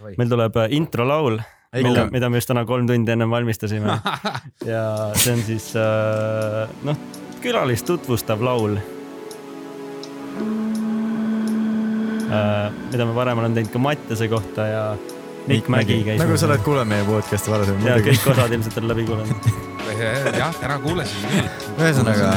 [0.00, 1.40] meil tuleb äh, introlaul,
[1.76, 3.98] mille, mida me just täna kolm tundi ennem valmistasime
[4.72, 4.84] ja
[5.14, 6.98] see on siis äh, noh,
[7.44, 8.78] külalist tutvustav laul.
[12.30, 14.82] mida me varem olen teinud ka Mattiase kohta ja
[15.50, 16.20] Mikk Mägi käis.
[16.20, 19.48] nagu sa oled kuulanud meie podcast'i varem ja kõik osad ilmselt on läbi kuulanud.
[20.42, 21.50] jah, täna kuulasin küll.
[21.80, 22.30] ühesõnaga,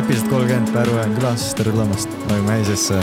[0.00, 2.98] episood kolmkümmend, Pärnu on külas, tere tulemast Aju Mäisesse.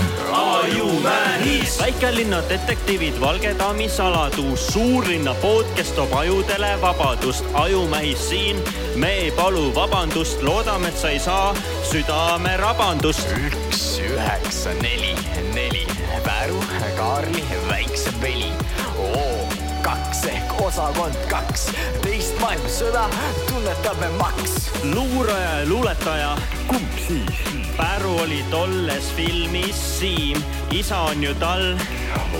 [1.36, 1.79] ajumähis.
[1.79, 7.45] väikelinna detektiivid, Valge daami saladus, suurlinna podcast toob ajudele vabadust.
[7.53, 8.63] ajumähis siin,
[8.95, 11.55] me ei palu vabandust, loodame, et sa ei saa
[11.91, 13.27] südamerabandust.
[13.48, 15.16] üks, üheksa, neli,
[15.53, 15.88] neli,
[16.23, 16.63] Päru,
[16.98, 18.52] Kaarli, väikse veli.
[18.98, 19.48] Oo
[19.81, 21.67] kaks ehk osakond kaks,
[22.02, 23.09] teist maailmasõda
[23.48, 24.71] tunnetame maks.
[24.84, 27.65] luuraja ja luuletaja, kumb siis?
[27.77, 31.75] Päru oli tolles filmis Siim, isa on ju tal.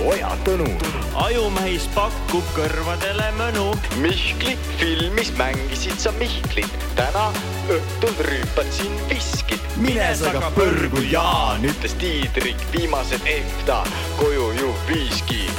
[0.06, 0.68] Oja Tõnu.
[1.16, 3.66] ajumähis pakub kõrvadele mõnu.
[4.00, 7.32] Mihkli filmis mängisid sa Mihklit, täna
[7.68, 9.64] õhtul rüüpad siin viskit.
[9.76, 13.84] mine sa ka põrgu, Jaan, ütles Tiidrik, viimased EFTA,
[14.18, 15.50] koju ju viiski.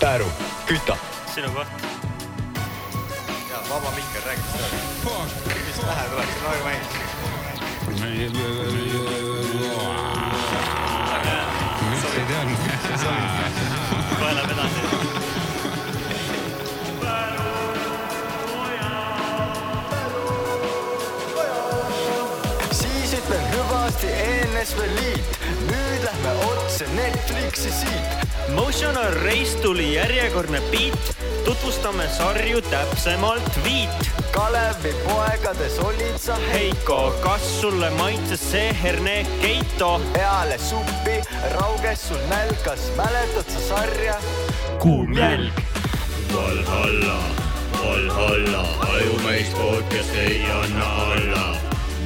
[0.00, 0.28] Päru,
[0.66, 0.96] küta.
[1.34, 1.68] sinu koht.
[3.68, 4.66] vaba mikker rääkis seda.
[5.66, 7.05] mis pähe tuleb, see on Aju Mäis.
[11.90, 12.56] Mis see edasi.
[22.72, 25.38] siis ütlen hüvasti ENSV Liit,
[25.70, 28.26] nüüd lähme otse Netflixi siit.
[28.54, 31.15] Motional Race tuli järjekordne beat,
[31.46, 34.10] tutvustame sarju täpsemalt viit.
[34.34, 40.00] Kalevi poegades olid sa Heiko, kas sulle maitses see herne Keito?
[40.12, 41.22] peale suppi,
[41.54, 44.16] rauges sul nälgas, mäletad sa sarja?
[44.82, 45.52] kuum jälg.
[46.34, 47.18] Valhalla,
[47.84, 48.62] Valhalla,
[48.94, 51.46] ajumees podcast ei anna alla.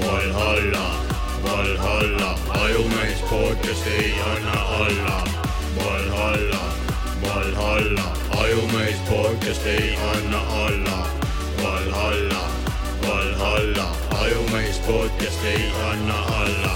[0.04, 0.86] Valhalla,
[1.44, 5.24] Valhalla, ajumees podcast ei anna alla.
[5.76, 6.62] Valhalla,
[7.60, 8.12] Valhalla,
[8.42, 10.98] ajumees podcast ei anna alla.
[11.62, 12.42] Valhalla,
[13.02, 13.84] Valhalla,
[14.20, 16.72] ajumees podcast ei anna alla.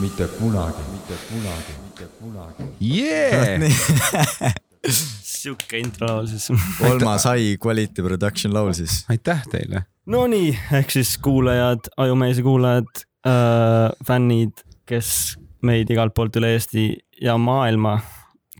[0.00, 2.62] mitte kunagi, mitte kunagi, mitte kunagi.
[2.80, 3.70] jee,
[5.32, 6.50] sihuke intro laul siis.
[6.78, 9.04] kolmas High Quality Production laul siis.
[9.08, 9.86] aitäh teile.
[10.06, 12.92] Nonii, ehk siis kuulajad, Ajumeese kuulajad
[13.26, 14.52] äh,, fännid,
[14.86, 16.90] kes meid igalt poolt üle Eesti
[17.22, 17.96] ja maailma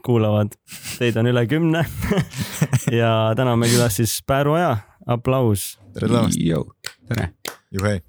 [0.06, 0.52] kuulavad,
[0.98, 1.82] teid on üle kümne.
[3.00, 6.38] ja täna on meil külas siis Pääru Aja, aplaus tere tulemast,
[7.08, 7.28] tere,
[7.74, 8.00] juhei.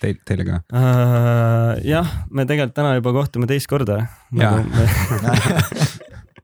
[0.00, 0.60] teil, teile ka.
[0.74, 1.78] äh,.
[1.88, 4.02] jah, me tegelikult täna juba kohtume teist korda.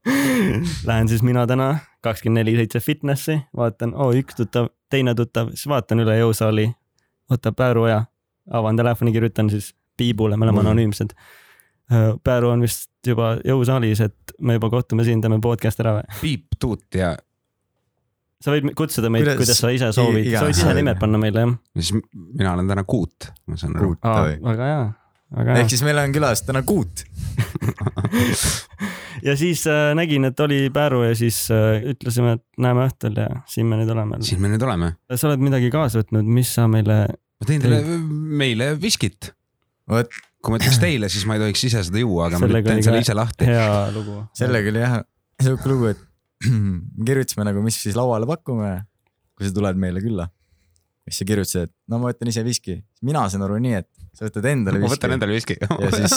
[0.88, 5.66] Lähen siis mina täna kakskümmend neli seitse fitnessi, vaatan, oo üks tuttav, teine tuttav, siis
[5.70, 6.66] vaatan üle jõusaali,
[7.32, 8.02] võtab Pääru Oja,
[8.52, 10.66] avan telefoni, kirjutan siis Piibule, me oleme Mm.
[10.66, 11.14] anonüümsed.
[12.24, 16.18] Pääru on vist juba jõusaalis, et me juba kohtume siin, teeme podcast ära või?
[16.22, 17.14] Piip, Tuut ja
[18.44, 21.46] sa võid kutsuda meid, Kuidas- kuidas sa ise soovid, sa võid ise nimed panna meile
[21.46, 21.54] jah.
[21.78, 23.94] siis mina olen täna Kuut, ma saan aru.
[24.02, 24.82] Väga hea,
[25.38, 25.72] väga hea ehk.
[25.72, 27.04] siis meil on külas täna Kuut.
[29.28, 33.28] ja siis äh, nägin, et oli Pääru ja siis äh, ütlesime, et näeme õhtul ja
[33.50, 34.20] siin me nüüd oleme.
[34.24, 34.94] siin me nüüd oleme.
[35.14, 37.80] sa oled midagi kaasa võtnud, mis sa meile, ma tõin teile,
[38.44, 39.32] meile viskit.
[39.88, 40.12] vot
[40.44, 42.80] kui ma ütleks teile, siis ma ei tohiks ise seda juua, aga ma Sellega teen
[42.82, 43.48] oli selle ise lahti.
[43.48, 44.20] hea lugu.
[44.36, 45.00] sellega oli jah
[45.42, 46.00] siuke lugu, et
[47.08, 48.76] kirjutasime nagu, mis siis lauale pakume,
[49.34, 50.28] kui sa tuled meile külla.
[51.04, 52.78] siis sa kirjutasid, et no ma võtan ise viski.
[53.04, 55.58] mina sain aru nii, et sa võtad endale ma viski võtan endale viski.
[55.60, 56.14] ja siis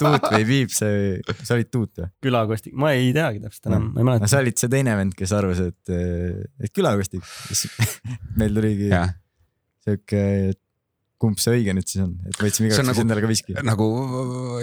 [0.00, 2.10] Tuut või Piip, see, sa olid Tuut või?
[2.26, 4.30] külakostik, ma ei teagi täpselt enam, ma ei no mäleta.
[4.32, 5.96] sa olid see teine vend, kes arvas, et,
[6.60, 7.24] et külakostik.
[8.40, 9.14] meil tuligi jah,
[9.86, 10.22] siuke,
[10.52, 10.62] et
[11.20, 13.54] kumb see õige nüüd siis on, et võtsime on igaks juhuks nagu- endale ka viski.
[13.64, 13.86] nagu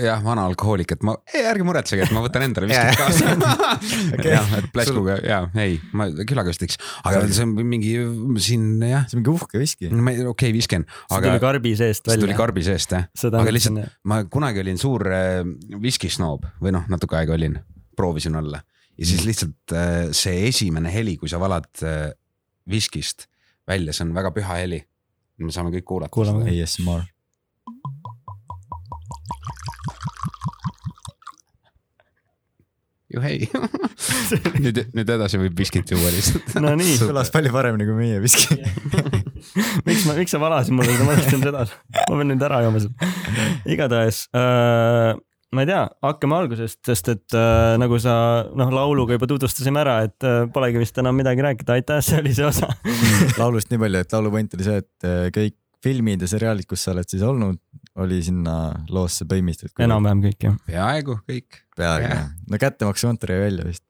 [0.01, 3.33] jah, vana alkohoolik, et ma, ei ärge muretsege, et ma võtan endale viskit kaasa.
[4.35, 7.95] jah, et pläskuga ja ei, ma külakostiks, aga see on mingi
[8.43, 9.89] siin jah, see on mingi uhke viski.
[9.93, 12.41] ma ei, okei okay, visken, see tuli karbi seest see tuli välja.
[12.43, 13.09] karbi seest jah.
[13.31, 15.41] aga lihtsalt ma kunagi olin suur äh,
[15.81, 17.57] viskisnoob või noh, natuke aega olin,
[17.97, 18.61] proovisin olla
[18.97, 22.11] ja siis lihtsalt äh, see esimene heli, kui sa valad äh,
[22.69, 23.27] viskist
[23.67, 24.81] välja, see on väga püha heli.
[25.47, 26.13] Me saame kõik kuulata.
[26.13, 26.53] kuulame ka.
[26.53, 27.09] ASMR.
[33.13, 33.45] juhei.
[34.63, 36.55] nüüd, nüüd edasi võib viskit juua lihtsalt.
[36.63, 38.57] no nii, kõlas palju paremini kui meie viski.
[39.87, 41.67] miks ma, miks sa valasid mulle seda, ma mõtlesin seda,
[41.99, 43.11] ma pean nüüd ära jooma seda.
[43.69, 45.13] igatahes äh,
[45.53, 48.15] ma ei tea, hakkame algusest, sest et äh, nagu sa
[48.57, 52.33] noh, lauluga juba tutvustasime ära, et äh, polegi vist enam midagi rääkida, aitäh, see oli
[52.35, 52.71] see osa.
[53.41, 56.85] laulust nii palju, et laulu point oli see, et äh, kõik filmid ja seriaalid, kus
[56.85, 57.59] sa oled siis olnud,
[58.01, 58.57] oli sinna
[58.93, 59.75] loosse põimistatud.
[59.83, 62.29] enam-vähem kõik jah, peaaegu kõik, peaaegu Jah.
[62.49, 63.83] no kättemaksukontor jäi välja vist.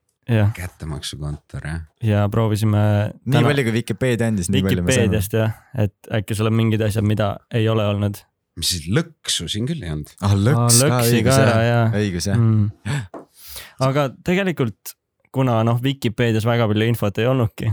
[0.58, 1.80] kättemaksukontor jah.
[2.02, 2.84] ja proovisime
[3.14, 3.46] nii täna...
[3.48, 4.64] palju kui Vikipeedia andis, nii.
[4.66, 5.56] Vikipeediast jah,
[5.86, 8.20] et äkki sul on mingid asjad, mida ei ole olnud.
[8.58, 10.12] Mis siis lõksu siin küll ei olnud.
[10.22, 12.38] ah lõks ka, lõksi ka õigus jah, ja, õigus jah.
[12.38, 12.92] mm.
[13.88, 14.94] aga tegelikult,
[15.34, 17.72] kuna noh, Vikipeedias väga palju infot ei olnudki,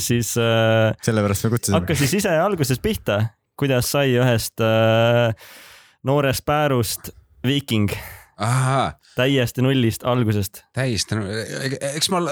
[0.00, 1.80] siis äh, sellepärast me kutsusime.
[1.80, 3.20] hakka siis ise algusest pihta,
[3.60, 5.34] kuidas sai ühest äh,
[6.08, 7.12] noorest päärust
[7.44, 7.92] viiking
[8.40, 10.62] ahaa, täiesti nullist algusest.
[10.76, 11.18] täiesti,
[11.94, 12.22] eks ma,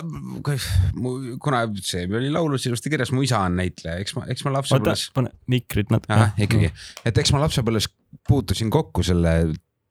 [1.42, 5.08] kuna see oli laulus ilusti kirjas, mu isa on näitleja, eks ma, eks ma lapsepõlves,,
[5.16, 6.32] pane mikrit natuke.
[6.46, 6.72] ikkagi,
[7.08, 7.90] et eks ma lapsepõlves
[8.28, 9.36] puutusin kokku selle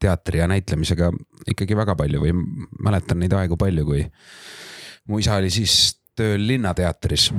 [0.02, 1.10] teatri ja näitlemisega
[1.52, 2.34] ikkagi väga palju või
[2.82, 4.04] mäletan neid aegu palju, kui
[5.08, 7.30] mu isa oli siis tööl Linnateatris,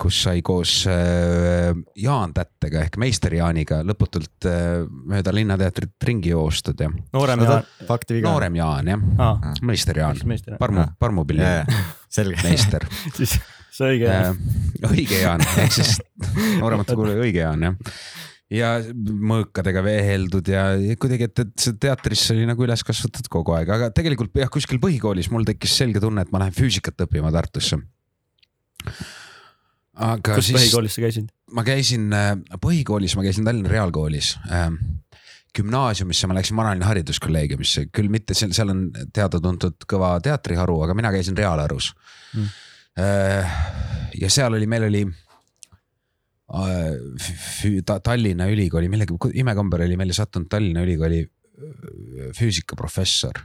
[0.00, 1.70] kus sai koos äh,
[2.00, 8.18] Jaan Tättega ehk meister Jaaniga lõputult äh, mööda Linnateatrit ringi joostud ja noorem ja, fakti
[8.18, 8.28] viga.
[8.28, 10.20] noorem Jaan jah, aa, meister Jaan
[10.60, 11.46] Parmu Ah., Parmupilli
[12.16, 12.42] selge.
[12.44, 12.84] meister
[13.18, 13.38] siis
[13.70, 14.34] see õige Äh,
[14.90, 15.96] õige Jaan, ehk siis
[16.60, 17.78] nooremate kuulaja õige Jaan jah.
[18.52, 18.70] ja
[19.30, 20.66] mõõkadega veeheldud ja
[21.00, 24.80] kuidagi, et, et see teatrisse oli nagu üles kasvatatud kogu aeg, aga tegelikult jah, kuskil
[24.82, 27.78] põhikoolis mul tekkis selge tunne, et ma lähen füüsikat õppima Tartusse.
[30.00, 31.30] Aga kus siis põhikoolis sa käisid?
[31.56, 34.78] ma käisin äh, põhikoolis, ma käisin Tallinna Reaalkoolis ähm,
[35.56, 41.12] gümnaasiumisse ma läksin Vanalinna hariduskolleegiumisse, küll mitte seal, seal on teada-tuntud kõva teatriharu, aga mina
[41.14, 41.94] käisin Reaalharus
[42.30, 42.46] Mm.
[42.94, 43.46] mm..
[44.20, 45.00] ja seal oli, meil oli
[46.54, 46.92] äh,
[48.02, 51.30] Tallinna Ülikooli, millegi imekombel oli meile sattunud Tallinna Ülikooli äh,
[52.38, 53.42] füüsikaprofessor.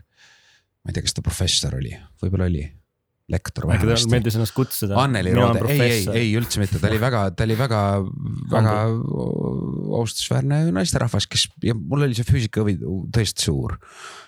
[0.86, 2.62] ma ei tea, kas ta professor oli, võib-olla oli,
[3.32, 4.12] lektor äkki talle vähemasti.
[4.14, 4.98] meeldis ennast kutsuda?
[5.02, 7.80] Anneli Roode, ei, ei, ei üldse mitte, ta oli väga, ta oli väga,
[8.52, 8.76] väga
[10.02, 12.78] austusväärne naisterahvas, kes ja mul oli see füüsikahuvi
[13.16, 13.80] tõesti suur.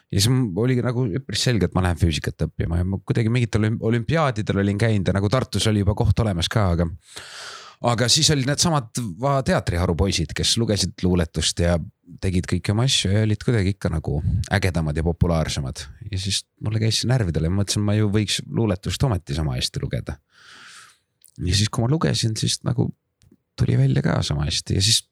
[0.09, 3.29] ja siis mul oli nagu üpris selge, et ma lähen füüsikat õppima ja ma kuidagi
[3.33, 6.89] mingitel olüm- olümpiaadidel olin käinud ja nagu Tartus oli juba koht olemas ka, aga
[7.85, 8.89] aga siis olid needsamad
[9.45, 11.77] teatriharu poisid, kes lugesid luuletust ja
[12.24, 14.21] tegid kõiki oma asju ja olid kuidagi ikka nagu
[14.54, 15.83] ägedamad ja populaarsemad.
[16.12, 19.83] ja siis mulle käis see närvidele ma mõtlesin, ma ju võiks luuletust ometi sama hästi
[19.83, 20.18] lugeda.
[21.44, 22.89] ja siis, kui ma lugesin, siis nagu
[23.57, 25.04] tuli välja ka sama hästi ja siis.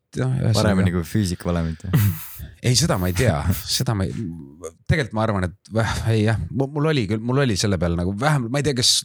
[0.55, 1.87] paremini kui füüsikavalemit.
[2.67, 4.13] ei, seda ma ei tea, seda ma ei,
[4.87, 8.13] tegelikult ma arvan, et väh, ei jah, mul oli küll, mul oli selle peale nagu
[8.19, 9.01] vähemalt, ma ei tea, kas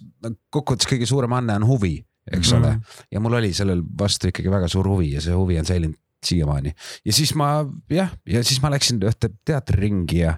[0.54, 1.96] kokkuvõttes kõige suurem anne on huvi,
[2.30, 2.76] eks ole.
[3.10, 6.72] ja mul oli sellel vastu ikkagi väga suur huvi ja see huvi on säilinud siiamaani.
[7.04, 7.50] Ja siis ma
[7.90, 10.36] jah, ja siis ma läksin ühte teatriringi ja,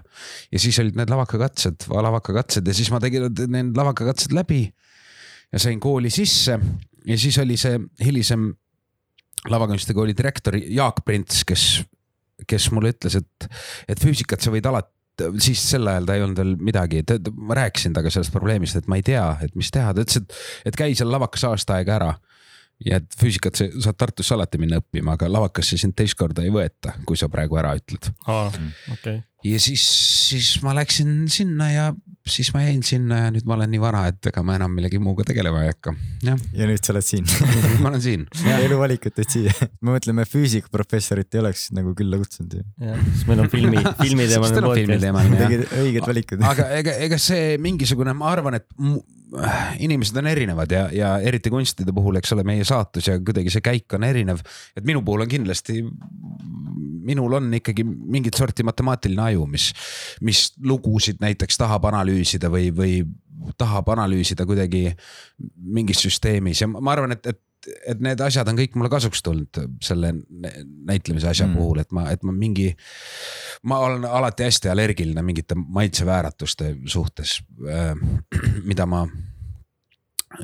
[0.51, 4.65] ja siis olid need lavakakatsed, lavakakatsed ja siis ma tegin need lavakakatsed läbi
[5.53, 6.59] ja sain kooli sisse.
[7.05, 8.51] Ja siis oli see hilisem
[9.51, 11.83] lavakunstide kooli direktor Jaak Prints, kes,
[12.47, 13.47] kes mulle ütles, et,
[13.91, 14.91] et füüsikat sa võid alati
[15.43, 17.03] siis sel ajal ta ei olnud veel midagi,
[17.37, 20.37] ma rääkisin temaga sellest probleemist, et ma ei tea, et mis teha, ta ütles, et,
[20.71, 22.13] et käi seal lavakas aasta aega ära
[22.85, 26.53] ja et füüsikat sa saad Tartusse alati minna õppima, aga lavakasse sind teist korda ei
[26.53, 28.09] võeta, kui sa praegu ära ütled.
[28.27, 28.49] aa,
[28.95, 29.21] okei.
[29.47, 29.85] ja siis,
[30.29, 31.85] siis ma läksin sinna ja
[32.27, 34.99] siis ma jäin sinna ja nüüd ma olen nii vana, et ega ma enam millegi
[35.03, 35.95] muuga tegelema ei hakka.
[36.23, 37.27] jah, ja nüüd sa oled siin.
[37.83, 38.27] ma olen siin.
[38.55, 39.55] eluvalikut tõid siia.
[39.81, 42.67] me mõtleme, füüsikaprofessorit ei oleks nagu külla kutsunud ju.
[42.83, 45.75] jah, siis meil on filmi, filmiteemaline filmi podcast.
[45.83, 46.47] õiged valikud.
[46.53, 48.69] aga ega, ega see mingisugune, ma arvan, et
[49.79, 53.63] inimesed on erinevad ja, ja eriti kunstide puhul, eks ole, meie saatus ja kuidagi see
[53.65, 54.43] käik on erinev.
[54.77, 55.81] et minu puhul on kindlasti,
[57.03, 59.71] minul on ikkagi mingit sorti matemaatiline aju, mis,
[60.21, 63.01] mis lugusid näiteks tahab analüüsida või, või
[63.57, 64.91] tahab analüüsida kuidagi
[65.57, 67.41] mingis süsteemis ja ma arvan, et, et
[67.87, 70.53] et need asjad on kõik mulle kasuks tulnud selle nä-
[70.85, 71.53] näitlemise asja Mm.
[71.55, 72.75] puhul, et ma, et ma mingi.
[73.63, 77.41] ma olen alati hästi allergiline mingite maitsevääratuste suhtes,
[78.69, 79.07] mida ma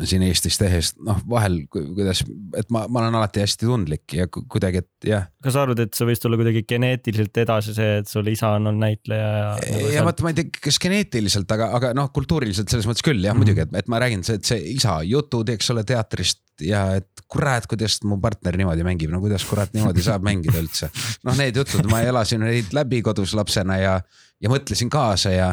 [0.05, 2.21] siin Eestis tehes, noh vahel ku- kuidas,
[2.57, 5.27] et ma, ma olen alati hästi tundlik ja ku- kuidagi, et jah.
[5.43, 8.69] kas sa arvad, et see võis tulla kuidagi geneetiliselt edasi, see, et sul isa on
[8.69, 9.47] olnud näitleja ja,
[9.95, 13.33] ja vot ma ei tea, kas geneetiliselt, aga, aga noh, kultuuriliselt selles mõttes küll jah
[13.33, 17.23] mm., muidugi, et, et ma räägin, et see isa jutud, eks ole, teatrist ja et
[17.29, 20.89] kurat, kuidas mu partner niimoodi mängib, no kuidas kurat niimoodi saab mängida üldse.
[21.25, 23.95] noh, need jutud, ma elasin neid läbi kodus lapsena ja,
[24.41, 25.49] ja mõtlesin kaasa ja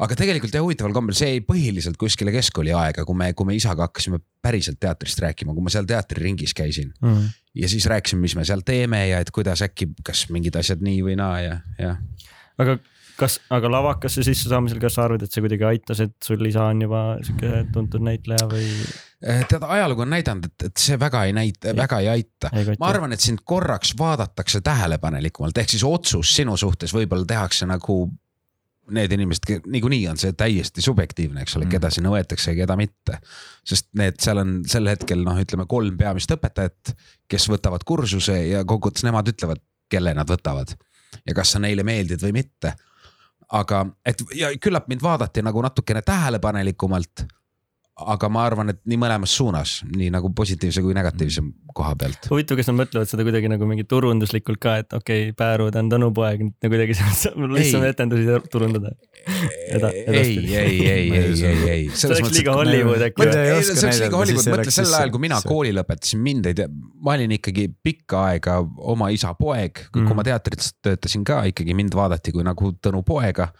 [0.00, 3.56] aga tegelikult jah, huvitaval kombel see jäi põhiliselt kuskile keskkooli aega, kui me, kui me
[3.58, 7.26] isaga hakkasime päriselt teatrist rääkima, kui ma seal teatriringis käisin mm..
[7.60, 11.04] ja siis rääkisime, mis me seal teeme ja et kuidas äkki, kas mingid asjad nii
[11.10, 11.94] või naa ja, ja
[12.60, 12.78] aga
[13.20, 16.82] kas, aga lavakasse sissesaamisel, kas sa arvad, et see kuidagi aitas, et sul isa on
[16.86, 18.66] juba sihuke tuntud näitleja või
[19.20, 22.48] Eh, tead, ajalugu on näidanud, et, et see väga ei näita, väga ei aita.
[22.80, 28.06] ma arvan, et sind korraks vaadatakse tähelepanelikumalt, ehk siis otsus sinu suhtes võib-olla tehakse nagu
[28.96, 31.70] need inimesed, niikuinii on see täiesti subjektiivne, eks ole, Mm.
[31.76, 33.18] keda sinna võetakse ja keda mitte.
[33.64, 36.94] sest need seal on sel hetkel noh, ütleme kolm peamist õpetajat,
[37.28, 40.74] kes võtavad kursuse ja kokkuvõttes nemad ütlevad, kelle nad võtavad
[41.26, 42.74] ja kas sa neile meeldid või mitte.
[43.52, 47.24] aga et ja küllap mind vaadati nagu natukene tähelepanelikumalt
[48.06, 51.42] aga ma arvan, et nii mõlemas suunas, nii nagu positiivse kui negatiivse
[51.74, 52.28] koha pealt.
[52.30, 55.82] huvitav, kas nad mõtlevad seda kuidagi nagu mingi turunduslikult ka, et okei okay,, Pääru, ta
[55.84, 56.96] on Tõnu poeg, nüüd nagu kuidagi
[57.56, 57.90] lihtsam Ei.
[57.92, 58.92] etendusi turundada.
[59.20, 60.54] Ei, edaspidi.
[60.56, 61.88] ei, ei, ei, ei, ei.
[61.92, 65.24] see oleks liiga Hollywood äkki ei ei, see oleks liiga Hollywood, mõtle sel ajal, kui
[65.26, 66.68] mina kooli lõpetasin, mind ei tea,
[67.04, 68.58] ma olin ikkagi pikka aega
[68.94, 70.16] oma isa poeg, kui Mhm.
[70.16, 73.50] ma teatris töötasin ka ikkagi mind vaadati kui nagu Tõnu poega.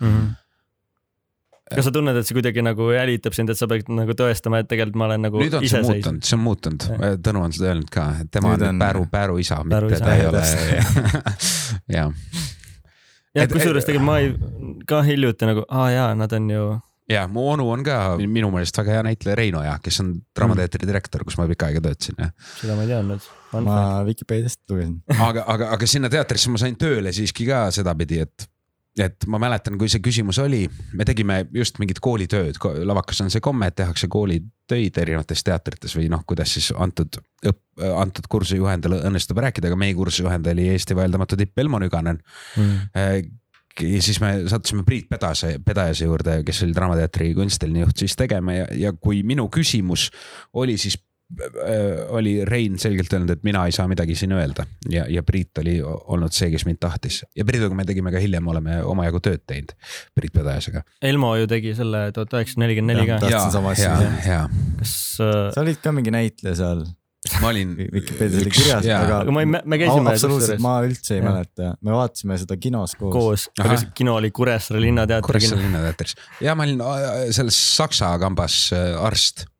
[1.70, 4.68] Kas sa tunned, et see kuidagi nagu jälitab sind, et sa pead nagu tõestama, et
[4.70, 6.86] tegelikult ma olen nagu on see on muutunud,
[7.24, 10.26] Tõnu on seda öelnud ka, et tema Nüüd on Pääru, Pääru isa, mitte ta ei
[10.28, 10.44] ole.
[11.96, 12.12] jah,
[13.36, 14.32] jah, kusjuures tegelikult ma ei,
[14.90, 16.70] ka hiljuti nagu, aa jaa, nad on ju,
[17.10, 20.88] ja mu onu on ka minu meelest väga hea näitleja Reino ja kes on Draamateatri
[20.88, 23.28] direktor, kus ma pikka aega töötasin ja seda ma ei teadnud.
[23.66, 25.00] ma Vikipeediast lugesin.
[25.18, 28.46] aga, aga, aga sinna teatrisse ma sain tööle siiski ka sedapidi, et,
[28.99, 30.64] et ma mäletan, kui see küsimus oli,
[30.99, 36.09] me tegime just mingit koolitööd, lavakas on see komme, et tehakse koolitöid erinevates teatrites või
[36.11, 40.70] noh, kuidas siis antud õpp-, antud kursuse juhendajal õnnestub rääkida, aga meie kursuse juhendaja oli
[40.73, 42.18] Eesti vaieldamatu tipp Elmo Nüganen.
[43.80, 48.59] ja siis me sattusime Priit Pedase, Pedajase juurde, kes oli Draamateatri kunstiline juht siis tegema
[48.59, 50.09] ja, ja kui minu küsimus
[50.52, 50.99] oli siis
[52.16, 54.66] oli Rein selgelt öelnud, et mina ei saa midagi siin öelda.
[54.90, 57.22] Ja, ja Priit oli olnud see, kes mind tahtis.
[57.37, 59.75] Ja Priiduga me tegime ka hiljem, oleme omajagu tööd teinud
[60.16, 60.82] Priit Pedajasega.
[61.02, 63.92] Elmo ju tegi selle tuhat üheksasada nelikümmend neli ka, Tahtsin sama asja.
[64.00, 64.40] ja ja
[64.80, 66.82] kas äh,, sa olid ka mingi näitleja seal.
[67.42, 67.75] Ma olin.
[67.94, 71.28] Vikipeedias oli kirjas, aga aga ma ei, me käisime absoluutselt, ma üldse ei Jah.
[71.28, 75.68] mäleta, me vaatasime seda kinos koos, koos, aga see kino oli Kuressaare Linnateatri Kuressaare kino.
[75.68, 76.16] linnateatris.
[76.46, 79.44] Ja ma olin äh, selles Saksa kambas äh, arst.
[79.44, 79.52] Äh,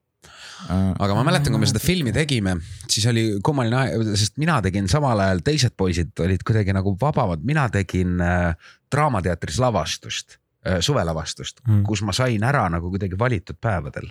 [0.68, 2.56] aga ma mäletan, kui me seda filmi tegime,
[2.90, 7.42] siis oli kummaline aeg, sest mina tegin samal ajal, teised poisid olid kuidagi nagu vabamad,
[7.46, 8.54] mina tegin äh,
[8.92, 10.36] Draamateatris lavastust
[10.66, 11.82] äh, suvelavastust Mm.
[11.86, 14.10] kus ma sain ära nagu kuidagi valitud päevadel.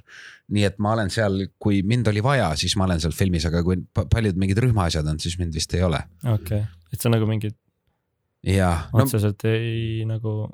[0.50, 3.64] nii et ma olen seal, kui mind oli vaja, siis ma olen seal filmis, aga
[3.64, 6.00] kui pa- paljud mingid rühmaasjad on, siis mind vist ei ole.
[6.34, 6.64] okei,
[6.94, 7.56] et sa nagu mingit
[8.44, 10.50] ja no otseselt ei nagu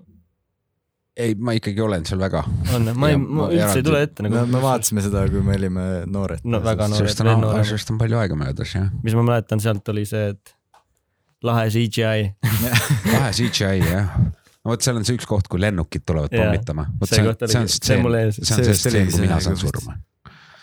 [1.18, 2.44] ei, ma ikkagi olen seal väga.
[2.76, 4.62] on, ma ei, ma üldse eraldi- ei tule ette me, nagu me.
[4.64, 6.44] vaatasime seda, kui me olime noored.
[6.44, 7.12] No väga noored.
[7.12, 8.90] sellest on sellest on palju aega möödas jah.
[9.04, 10.56] mis ma mäletan sealt oli see, et
[11.46, 12.34] lahe CGI.
[13.14, 14.18] lahe CGI jah.
[14.20, 16.90] no vot, seal on see üks koht, kui lennukid tulevad pommitama.
[17.06, 17.24] see
[17.80, 18.42] see on ees.
[18.42, 19.98] see on see stseen, kui mina see saan surma.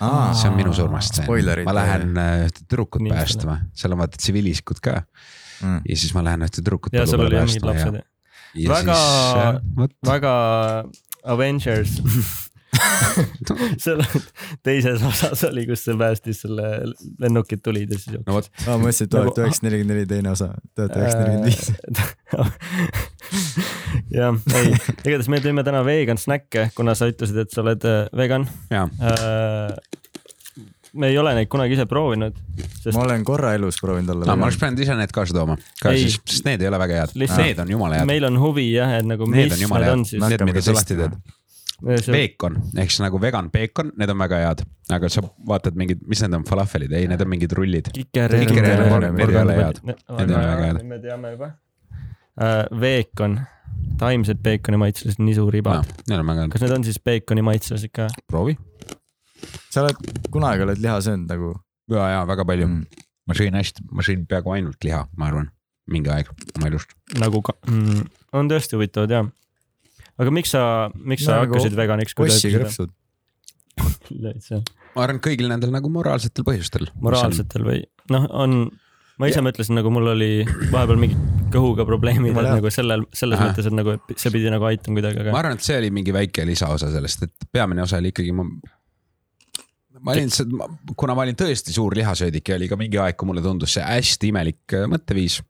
[0.02, 1.28] Aa, see on minu surmastseen
[1.62, 4.96] ma lähen äh, ühte tüdrukut päästma, seal on vaata tsiviilisikud ka
[5.62, 5.84] mm.
[5.86, 8.00] ja siis ma lähen ühte tüdrukut ja seal oli jah mingid lapsed.
[8.00, 8.11] ja
[8.54, 8.96] Väga-
[9.56, 10.32] äh, väga
[11.24, 11.98] Avengers.
[13.82, 14.00] Seal
[14.64, 16.68] teises osas oli, kus see päästis selle,
[17.20, 18.16] lennukid tulid ja siis.
[18.24, 21.46] no vot, ma mõtlesin, et Nagu- tuhat üheksasada nelikümmend neli teine osa, tuhat üheksasada nelikümmend
[21.52, 21.62] viis.
[24.16, 24.72] jah, ei,
[25.04, 28.48] igatahes me teeme täna vegan snäkke, kuna sa ütlesid, et sa oled äh, vegan.
[28.72, 28.86] ja
[30.92, 32.38] me ei ole neid kunagi ise proovinud,
[32.74, 34.36] sest ma olen korra elus proovinud olla no,.
[34.36, 36.04] ma oleks pidanud ise need kaasa tooma ka Ei.
[36.04, 38.98] siis, sest need ei ole väga head, need on jumala head, meil on huvi jah,
[38.98, 40.20] et nagu need mis on need on siis.
[40.24, 41.22] need, mida sa lahti teed.
[41.82, 44.62] Peekon ehk siis nagu vegan peekon, need on väga head,
[44.94, 47.90] aga sa vaatad mingid, mis need on, falafelid, ei, need on mingid rullid.
[47.96, 49.82] need ei ole head.
[49.82, 50.84] Need ei ole väga head.
[50.92, 51.50] me teame juba.
[52.84, 53.40] Veekon,
[53.98, 54.78] taimsed peekoni
[56.20, 58.12] on väga head, kas need on siis peekoni maitselised ka?
[58.30, 58.54] proovi.
[59.70, 59.98] Sa oled,
[60.32, 61.52] kunagi oled liha söönud nagu
[61.92, 63.04] ja, ja väga palju mm..
[63.28, 65.50] ma sõin hästi, ma sõin peaaegu ainult liha, ma arvan,
[65.90, 66.94] mingi aeg oma elust.
[67.20, 68.04] nagu ka, mm,,
[68.38, 69.30] on tõesti huvitavad jah.
[70.20, 72.16] aga miks sa, miks sa Nagu hakkasid veganiks?
[72.18, 72.94] Ossi krõpsud.
[73.82, 76.90] ma arvan, et kõigil nendel nagu moraalsetel põhjustel.
[77.00, 78.58] moraalsetel või noh, on,
[79.20, 80.32] ma ise mõtlesin nagu mul oli
[80.72, 81.16] vahepeal mingi
[81.52, 83.50] kõhuga probleemid, et nagu sellel, selles Ahah.
[83.50, 86.14] mõttes, et nagu see pidi nagu aitama kuidagi, ma aga arvan, et see oli mingi
[86.14, 88.46] väike lisaosa sellest, et peamine osa oli ikkagi ma.
[90.02, 90.30] Ma olin,
[90.98, 93.84] kuna ma olin tõesti suur lihasöödik ja oli ka mingi aeg, kui mulle tundus see
[93.86, 95.40] hästi imelik äh, mõtteviis.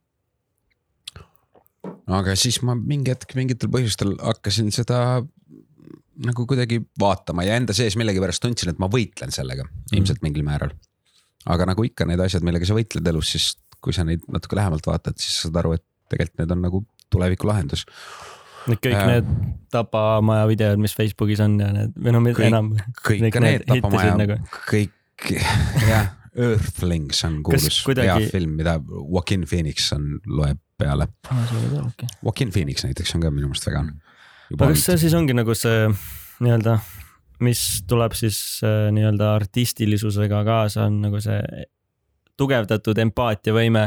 [2.13, 5.23] aga siis ma mingi hetk mingitel põhjustel hakkasin seda
[6.23, 9.65] nagu kuidagi vaatama ja enda sees millegipärast tundsin, et ma võitlen sellega
[9.97, 10.75] ilmselt mingil määral.
[11.49, 13.49] aga nagu ikka need asjad, millega sa võitled elus, siis
[13.83, 17.49] kui sa neid natuke lähemalt vaatad, siis saad aru, et tegelikult need on nagu tuleviku
[17.51, 17.87] lahendus.
[18.69, 19.07] Kõik Jaa.
[19.11, 19.29] need
[19.73, 22.73] tapamaja videod, mis Facebookis on ja need või no Kõik- enam.
[23.03, 24.37] kõik Kõik need need tapamaja nagu.,
[24.71, 24.93] kõik
[25.91, 31.07] jah, Earthlings on kuulus kuidagi- hea film, mida Joaquin Phoenix on, loeb peale.
[32.23, 33.91] Joaquin Phoenix näiteks on ka minu meelest vegan.
[34.53, 35.87] aga kas see siis ongi nagu see
[36.43, 36.79] nii-öelda,
[37.45, 41.39] mis tuleb siis äh, nii-öelda artistilisusega kaasa, on nagu see
[42.41, 43.85] tugevdatud empaatiavõime,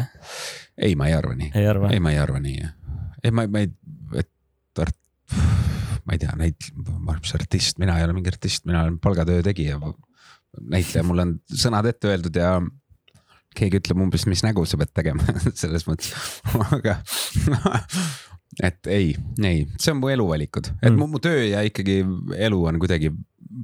[0.77, 2.62] ei, ma ei arva nii, ei ma ei arva nii.
[3.25, 3.72] ei, ma, ma ei,
[6.05, 9.00] ma ei tea, neid, ma arvan, mis artist, mina ei ole mingi artist, mina olen
[9.01, 9.79] palgatöö tegija.
[10.71, 12.59] näitleja, mul on sõnad ette öeldud ja
[13.55, 15.24] keegi ütleb umbes, mis nägu sa pead tegema
[15.62, 16.12] selles mõttes,
[16.75, 16.97] aga
[18.67, 21.00] et ei, ei, see on mu eluvalikud, et Mm.
[21.00, 22.01] mu, mu töö ja ikkagi
[22.47, 23.12] elu on kuidagi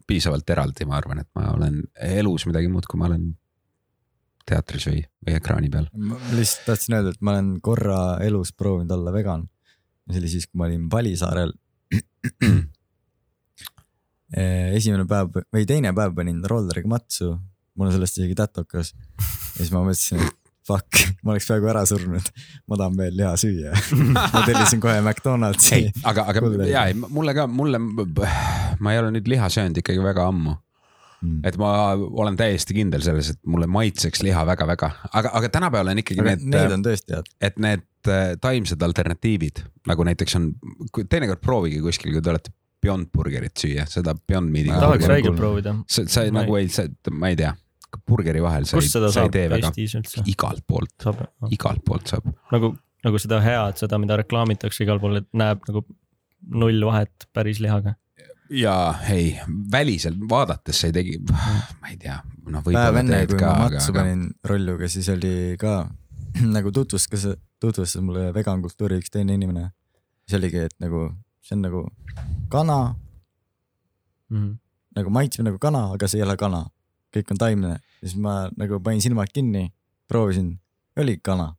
[0.07, 1.81] piisavalt eraldi, ma arvan, et ma olen
[2.17, 3.29] elus midagi muud, kui ma olen
[4.47, 5.87] teatris või, või ekraani peal.
[5.95, 9.47] ma lihtsalt tahtsin öelda, et ma olen korra elus proovinud olla vegan.
[10.11, 11.53] see oli siis, kui ma olin Palisaarel.
[14.77, 17.33] esimene päev või teine päev panin rolleriga matsu,
[17.75, 18.93] mul on sellest isegi tätokas.
[18.95, 22.25] ja siis ma mõtlesin, et fuck, ma oleks peaaegu ära surnud,
[22.69, 23.71] ma tahan veel liha süüa.
[24.15, 26.69] ma tellisin kohe McDonaldsi aga, aga Kuule.
[26.71, 30.57] ja ei, mulle ka, mulle, ma ei ole nüüd liha söönud ikkagi väga ammu,
[31.21, 31.43] Mm.
[31.45, 36.01] et ma olen täiesti kindel selles, et mulle maitseks liha väga-väga, aga, aga tänapäeval on
[36.01, 37.29] ikkagi aga need, need on tõesti head.
[37.45, 40.51] et need äh, taimsed alternatiivid nagu näiteks on,
[41.01, 44.73] teinekord proovige kuskil, kui te olete Beyond Burgerit süüa, seda Beyond Meat'i.
[44.73, 45.75] Tahaks räigelt proovida.
[45.89, 47.51] sa, sa ei, Ma nagu ei, sa, ma ei tea,
[48.09, 49.71] burgeri vahel sa ei, kust seda sa ei tee väga,
[50.31, 51.07] igalt poolt,
[51.53, 52.29] igalt poolt saab.
[52.53, 52.73] nagu,
[53.05, 55.85] nagu seda head, seda, mida reklaamitakse igal pool, et näeb nagu
[56.57, 57.95] null vahet päris lihaga.
[58.49, 58.75] ja
[59.13, 59.35] ei,
[59.71, 62.17] väliselt vaadates sa ei tegi, ma ei tea,
[62.47, 65.83] noh, päev võib-olla enne, kui ka, ma aga, matsu aga panin rolluga, siis oli ka
[66.55, 67.25] nagu tutvustas,
[67.59, 69.71] tutvustas mulle vegan kultuuri üks teine inimene.
[70.27, 71.09] siis oligi, et nagu
[71.41, 71.81] see on nagu
[72.49, 72.95] kana,
[74.31, 74.51] Mhm.
[74.95, 76.69] nagu maitseb nagu kana, aga see ei ole kana.
[77.11, 79.73] kõik on taimne, siis ma nagu panin silmad kinni,
[80.07, 80.59] proovisin,
[80.95, 81.55] oli kana.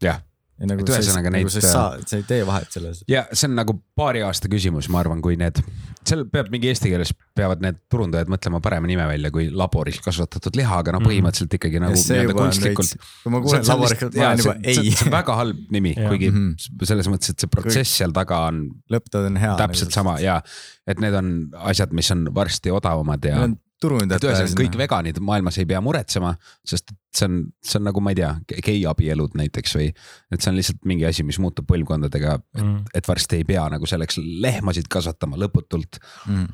[0.00, 0.22] Jah.
[0.60, 3.02] Nagu Et ühesõnaga nagu neid- saa, sa ei tee vahet selles.
[3.10, 5.58] ja see on nagu paari aasta küsimus, ma arvan, kui need,
[6.06, 10.54] seal peab mingi eesti keeles peavad need turundajad mõtlema parema nime välja kui laboris kasvatatud
[10.56, 11.08] liha, aga no Mhm.
[11.08, 15.12] põhimõtteliselt ikkagi nagu nii-öelda kunstlikult kui ma kuulen laborist, ma olen juba ei, see on
[15.18, 16.54] väga halb nimi, kuigi Mhm.
[16.84, 19.56] selles mõttes, et see protsess seal taga on lõpptoode on hea.
[19.58, 20.40] täpselt sama ja
[20.86, 24.78] et need on asjad, mis on varsti odavamad ja meil on turundajad et ühesõnaga kõik
[24.80, 26.34] veganid maailmas ei pea muretsema,
[26.66, 28.30] sest et see on, see on nagu ma ei tea,
[28.66, 32.76] geiabielud näiteks või et see on lihtsalt mingi asi, mis muutub põlvkondadega, Mhm.
[32.94, 36.48] et varsti ei pea nagu selleks lehmasid kasvatama lõputult mm..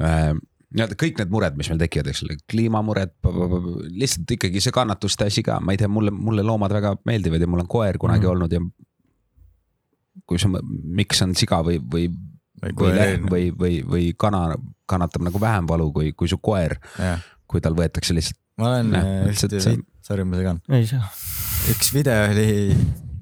[0.00, 0.36] äh,
[0.76, 3.14] nii-öelda kõik need mured, mis meil tekivad, eks ole, kliimamured,
[3.96, 7.48] lihtsalt ikkagi see kannatuste asi ka, ma ei tea, mulle, mulle loomad väga meeldivad ja
[7.50, 8.32] mul on koer kunagi mm.
[8.34, 8.62] olnud ja.
[10.26, 12.08] kui sa, miks on siga või, või,
[12.66, 14.48] või lehm või, või, või kana
[14.88, 18.94] kannatab nagu vähem valu kui, kui su koer, jah, kui tal võetakse lihtsalt, ma olen
[18.96, 20.62] Jah, äh, lihtsalt ühte see-, sorry, ma segan.
[20.72, 21.10] ei saa.
[21.72, 22.76] üks video oli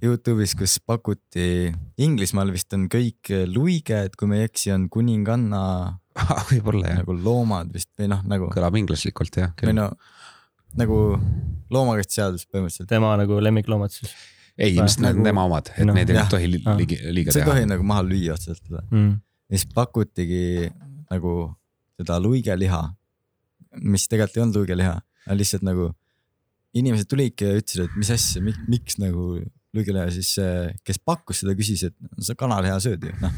[0.05, 1.73] Youtube'is, kus pakuti,
[2.05, 5.63] Inglismaal vist on kõik luiged, kui ma ei eksi, on kuninganna
[6.51, 9.55] võib-olla jah, nagu loomad vist või noh, nagu kõlab inglaslikult jah.
[9.65, 9.89] või no
[10.75, 10.99] nagu
[11.75, 12.89] loomakaitseseadus põhimõtteliselt.
[12.91, 14.11] tema nagu lemmikloomad siis
[14.59, 16.77] ei, ilmselt need on nagu- tema omad, et noh, need ei tohi Ah.
[16.79, 17.69] liigi, liiga sa ei teha tohi.
[17.73, 18.83] nagu maha lüüa otseselt teda.
[18.91, 19.13] mm..
[19.51, 20.43] ja siis pakutigi
[21.15, 21.35] nagu
[21.99, 22.83] seda luigeliha,
[23.83, 25.91] mis tegelikult ei olnud luigeliha, aga lihtsalt nagu
[26.75, 29.35] inimesed tulidki ja ütlesid, et mis asja, miks nagu
[29.75, 30.35] luigeliha, siis
[30.87, 33.35] kes pakkus seda, küsis, et sa kanaliha sööd ju, noh.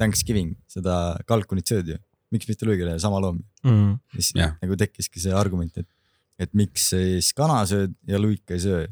[0.00, 0.94] Thanksgiving, seda
[1.28, 1.98] kalkunit sööd ju,
[2.34, 3.42] miks mitte luigeliha, sama loom.
[3.66, 3.98] Mm.
[4.14, 4.54] siis Jah.
[4.62, 5.88] nagu tekkiski see argument, et,
[6.40, 8.86] et miks siis kana sööd ja luika ei söö.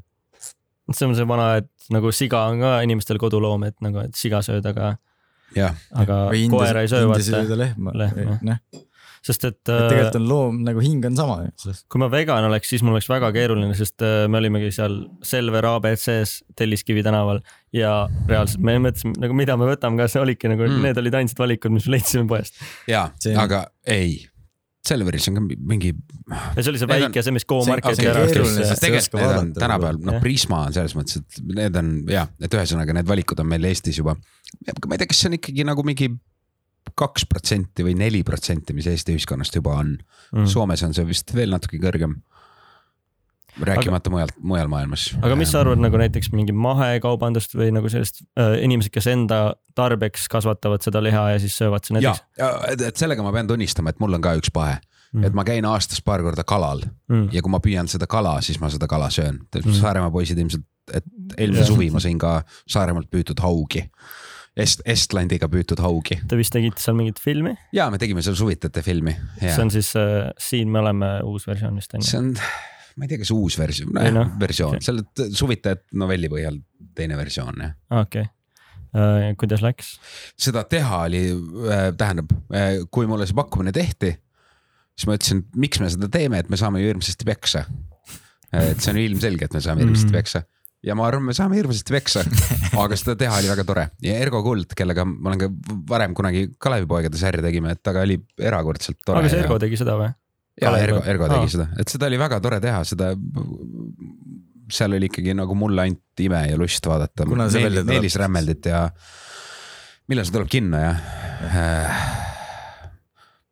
[0.92, 4.42] see on see vana, et nagu siga on ka inimestel koduloom, et nagu, et siga
[4.44, 4.96] sööd, aga,
[5.56, 7.56] aga või koera ei söö, vaata.
[7.56, 8.38] lehma, Lehm, jah.
[8.42, 8.84] noh,
[9.28, 11.72] sest et, et äh, tegelikult on loom nagu hing on sama ju.
[11.90, 14.94] kui ma vegan oleks, siis mul oleks väga keeruline, sest äh, me olimegi seal
[15.26, 17.40] Selver abc-s Telliskivi tänaval
[17.74, 20.82] ja reaalselt me mõtlesime nagu, mida me võtame, kas olidki nagu Mm.
[20.87, 22.54] need olid ainsad valikud, mis me leidsime poest.
[22.87, 24.26] ja See, aga ei,
[24.88, 30.01] Selveris on ka mingi ja see oli see väike, see, mis on ära vaadata tänapäeval,
[30.09, 30.20] noh.
[30.24, 34.01] Prisma on selles mõttes, et need on jah, et ühesõnaga need valikud on meil Eestis
[34.01, 34.16] juba.
[34.16, 36.11] ma ei tea, kas see on ikkagi nagu mingi
[36.98, 40.48] kaks protsenti või neli protsenti, mis Eesti ühiskonnast juba on mm..
[40.51, 42.18] Soomes on see vist veel natuke kõrgem.
[43.61, 45.09] Rääkimata mujalt, mujal maailmas.
[45.23, 49.40] aga mis sa arvad nagu näiteks mingi mahekaubandust või nagu sellist äh, inimesed, kes enda
[49.79, 54.01] tarbeks kasvatavad seda liha ja siis söövad seda näiteks?, et, sellega ma pean tunnistama, et
[54.03, 54.79] mul on ka üks pahe
[55.12, 57.29] mm., et ma käin aastas paar korda kalal mm..
[57.35, 59.77] ja kui ma püüan seda kala, siis ma seda kala söön mm.
[59.81, 61.05] Saaremaa poisid ilmselt, et
[61.37, 61.71] eelmine Jah.
[61.71, 63.85] suvi ma sõin ka Saaremaalt püütud haugi.
[64.59, 68.83] Est-, Estlandiga püütud haugi Te vist tegite seal mingit filmi, ja me tegime seal suvitajate
[68.83, 69.14] filmi.
[69.38, 72.11] see on siis äh, Siin me oleme uus versioon vist on ju.
[72.11, 72.33] see on,
[72.98, 76.58] ma ei tea, kas uus versioon Ei, noh, versioon okei., selle t- suvitajad novelli põhjal
[76.98, 77.72] teine versioon jah.
[78.02, 78.26] okei,
[79.38, 79.94] kuidas läks?
[80.40, 81.22] seda teha oli,
[82.00, 82.32] tähendab,
[82.94, 84.12] kui mulle see pakkumine tehti,
[84.98, 87.64] siis ma ütlesin, miks me seda teeme, et me saame ju hirmsasti peksa.
[88.52, 90.16] et see on ju ilmselge, et me saame hirmsasti Mhm.
[90.22, 90.42] peksa
[90.88, 92.22] ja ma arvan, me saame hirmsasti peksa,
[92.78, 95.48] aga seda teha oli väga tore ja Ergo Kuld, kellega ma olen ka
[95.90, 99.18] varem kunagi Kalevipoegade sarja tegime, et temaga oli erakordselt tore.
[99.20, 100.08] aga kas Ergo tegi seda või?
[100.61, 101.03] Ja Ergo?
[101.07, 101.53] Ergo tegi Aa.
[101.55, 103.12] seda, et seda oli väga tore teha, seda.
[104.73, 107.25] seal oli ikkagi nagu mulle ainult ime ja lust vaadata.
[107.25, 107.88] Tuleb?
[107.88, 108.83] Meelis Rämmeldit ja
[110.09, 110.92] millal see tuleb kinno ja
[111.49, 112.05] äh,.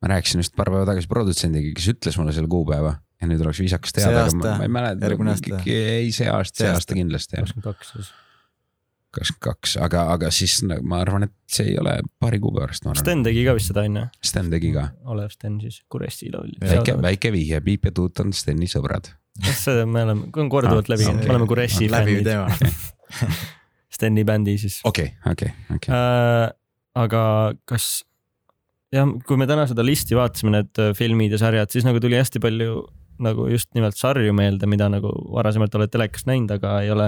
[0.03, 3.63] ma rääkisin just paar päeva tagasi produtsendiga, kes ütles mulle selle kuupäeva ja nüüd oleks
[3.65, 5.63] viisakas teada, aga ma, ma ei mäleta.
[5.73, 6.97] ei, see aasta, See aasta.
[6.99, 8.13] kindlasti kakskümmend kaks siis.
[9.15, 12.85] Kakskümmend kaks, aga, aga siis nagu ma arvan, et see ei ole paari kuu pärast.
[13.01, 14.05] Sten tegi ka vist seda on ju?
[14.31, 16.51] Sten tegi ka, Olev Sten siis, Kuressi laul.
[16.61, 19.13] väike, väike vihje, Piip ja Tuut on Steni sõbrad.
[19.45, 21.29] see me oleme, on korduvalt Ah, läbi käinud, okei.
[21.29, 22.75] me oleme Kuressi läbiv fännid.
[23.97, 25.95] Steni bändi siis okei, okei, okei.
[25.95, 26.51] äh,.
[26.97, 27.23] aga
[27.69, 28.03] kas
[28.93, 32.17] jah, kui me täna seda listi vaatasime, need äh, filmid ja sarjad, siis nagu tuli
[32.19, 32.83] hästi palju
[33.25, 37.07] nagu just nimelt sarju meelde, mida nagu varasemalt oled telekast näinud, aga ei ole,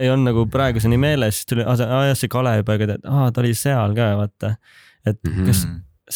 [0.00, 1.74] ei olnud nagu praeguseni meeles, siis tuli, aa
[2.08, 4.54] jah, see Kalevipoeg, et aa, ta oli seal ka, vaata.
[5.06, 5.46] et Mhm.
[5.46, 5.64] kas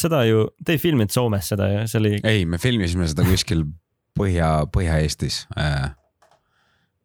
[0.03, 3.65] seda ju, te ei filminud Soomes seda ju, see oli, ei, me filmisime seda kuskil
[4.19, 5.47] Põhja, Põhja-Eestis.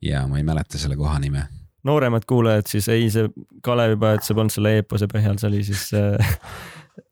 [0.01, 1.45] ja ma ei mäleta selle koha nime.
[1.87, 3.29] nooremad kuulajad siis ei, see
[3.63, 6.35] Kalevipoeg, see polnud selle eepose põhjal, see oli siis äh,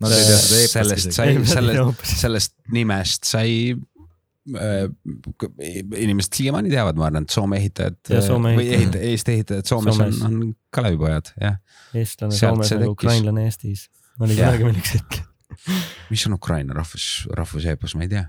[0.04, 3.80] eepost sellest sai, sellest hoopis., sellest nimest sai äh,
[4.46, 8.76] inimesed siiamaani teavad, ma arvan, et Soome ehitajad või ehitajad.
[8.78, 10.20] ehita-, Eesti ehitajad Soomes, Soomes.
[10.22, 11.58] on, on Kalevipojad, jah.
[11.98, 13.88] eestlane Sealt Soomes see nagu ukrainlane Eestis.
[14.20, 14.54] oli Jah.
[14.54, 15.26] kunagi milleks hetkel.
[16.12, 18.28] mis on Ukraina rahvus, rahvuseepos, ma ei tea.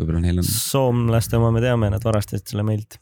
[0.00, 2.98] võib-olla neil on soomlaste oma me teame, nad varastasid selle meilt.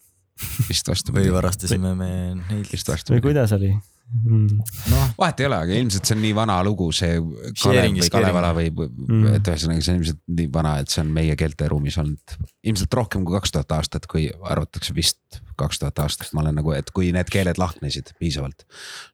[0.69, 2.11] vist või vastupidi, varastasime me
[2.43, 2.69] neilt.
[2.73, 3.25] vist või vastupidi.
[3.31, 3.73] kuidas oli?
[4.09, 7.19] noh, vahet ei ole, aga ilmselt see on nii vana lugu, see
[7.61, 9.35] Kalev või Kalevala või, Mm.
[9.37, 13.25] et ühesõnaga see on ilmselt nii vana, et see on meie keelteruumis olnud ilmselt rohkem
[13.27, 17.11] kui kaks tuhat aastat, kui arvatakse vist kaks tuhat aastat, ma olen nagu, et kui
[17.13, 18.65] need keeled lahknesid piisavalt,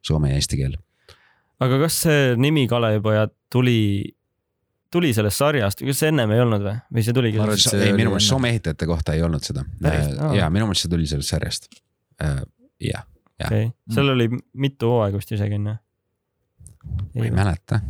[0.05, 0.77] soome ja eesti keel.
[1.59, 4.13] aga kas see nimi Kalevipojad tuli,
[4.91, 8.29] tuli sellest sarjast, kas see ennem ei olnud või, või see tuligi ei, minu meelest.
[8.31, 9.65] Soome ehitajate kohta ei olnud seda?
[9.83, 10.31] Aa.
[10.37, 11.67] ja minu meelest see tuli sellest sarjast.
[12.79, 13.03] jah,
[13.43, 15.75] okei, seal oli mitu hooaega vist isegi onju.
[17.15, 17.81] ma ei mäleta,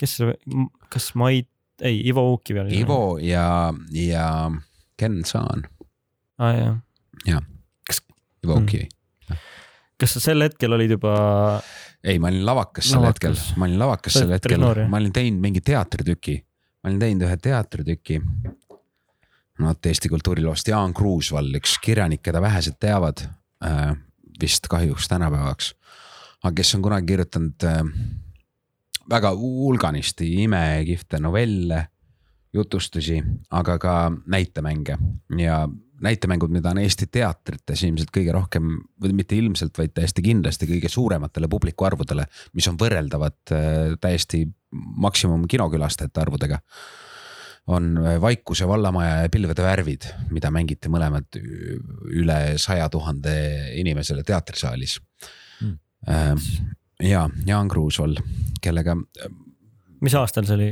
[0.00, 0.18] kes
[0.92, 1.48] kas Mait,
[1.82, 2.80] ei Ivo Uukivi oli?
[2.80, 4.50] Ivo ja, ja
[4.96, 5.66] Ken Saan,
[6.38, 6.78] aa ah,
[7.26, 7.44] jah,
[8.44, 8.64] Ivo Mm.
[8.64, 8.88] Ukivi.
[10.00, 11.12] kas sa sel hetkel olid juba,
[12.02, 15.12] ei, ma olin lavakas sel hetkel Lavakas., ma olin lavakas sel hetkel jah?, ma olin
[15.14, 16.34] teinud mingi teatritüki,
[16.82, 18.18] ma olin teinud ühe teatritüki.
[19.58, 23.22] no vot Eesti kultuuriloost Jaan Kruusvall, üks kirjanik, keda vähesed teavad
[23.62, 23.94] äh,,
[24.42, 25.74] vist kahjuks tänapäevaks.
[26.42, 27.82] aga kes on kunagi kirjutanud äh,
[29.10, 31.86] väga hulganisti imekihvte novelle,
[32.52, 33.94] jutustusi, aga ka
[34.26, 34.98] näitemänge
[35.38, 35.68] ja
[36.02, 40.90] näitemängud, mida on Eesti teatrites ilmselt kõige rohkem või mitte ilmselt, vaid täiesti kindlasti kõige
[40.90, 42.26] suurematele publiku arvudele,
[42.58, 46.58] mis on võrreldavad äh, täiesti maksimum kinokülastajate arvudega.
[47.70, 53.36] On äh, Vaikuse vallamaja ja Pilvede värvid, mida mängiti mõlemad üle saja tuhande
[53.78, 55.00] inimesele teatrisaalis
[55.62, 56.38] Mm.
[57.06, 58.16] ja Jaan Kruusvall,
[58.58, 58.96] kellega
[60.02, 60.70] mis aastal see oli?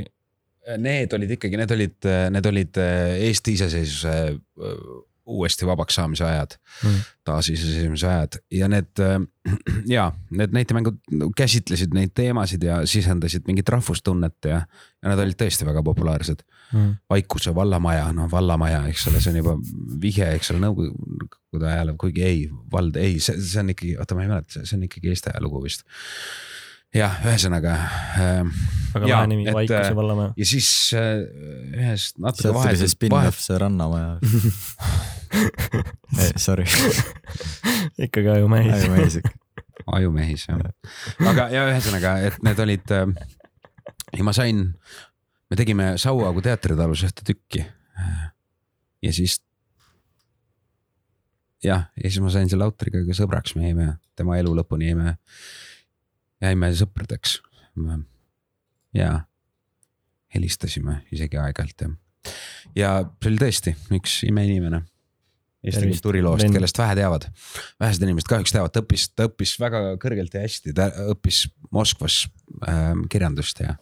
[0.81, 4.83] Need olid ikkagi, need olid, need olid äh, Eesti iseseisvuse äh,
[5.31, 7.01] uuesti vabaks saamise ajad Mm.
[7.23, 9.01] taasiseseisvumise ajad ja need
[9.95, 10.97] ja need näitemängud
[11.37, 16.41] käsitlesid neid teemasid ja sisendasid mingit rahvustunnet ja, ja nad olid tõesti väga populaarsed.
[16.73, 16.95] Mm.
[17.09, 19.55] Vaikuse vallamaja, noh vallamaja, eks ole, see on juba
[20.01, 24.25] vihje, eks ole, nõukogude ajale, kuigi ei, vald ei, see, see on ikkagi, oota, ma
[24.25, 25.85] ei mäleta, see on ikkagi Eesti ajalugu vist.
[26.95, 27.75] jah, ühesõnaga
[28.19, 30.33] äh, väga lahe nimi, Vaikuse äh, vallamaja.
[30.37, 31.21] ja siis äh,
[31.77, 34.17] ühest natuke sealt tuli see spin-off, vahet, see Rannamaja.
[36.45, 36.65] Sorry,
[38.07, 38.73] ikkagi ajumees.
[38.79, 39.37] ajumees ikka.
[39.97, 40.65] ajumehis jah,
[41.31, 43.05] aga ja ühesõnaga, et need olid äh,
[44.17, 44.65] ja ma sain,
[45.49, 47.63] me tegime Sauagu teatritalus ühte tükki.
[49.01, 49.39] ja siis.
[51.63, 55.15] jah, ja siis ma sain selle autoriga ka sõbraks, me jäime tema elu lõpuni jäime,
[56.41, 57.39] jäime sõpradeks.
[58.93, 59.21] ja
[60.35, 61.91] helistasime isegi aeg-ajalt ja,
[62.75, 62.89] ja
[63.21, 64.85] see oli tõesti üks imeinimene.
[65.61, 67.27] Eesti kultuuriloost, kellest vähe teavad.
[67.79, 72.23] vähesed inimesed kahjuks teavad, ta õppis, ta õppis väga kõrgelt ja hästi, ta õppis Moskvas
[72.65, 73.75] ähm, kirjandust ja.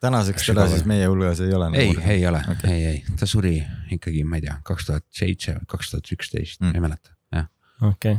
[0.00, 1.68] tänaseks teda siis meie hulgas ei ole.
[1.76, 3.58] ei, ei ole okay., ei, ei, ta suri
[3.92, 6.72] ikkagi, ma ei tea, kaks tuhat seitse, kaks tuhat üksteist, Mm.
[6.72, 7.50] ei mäleta, jah.
[7.90, 8.16] okei,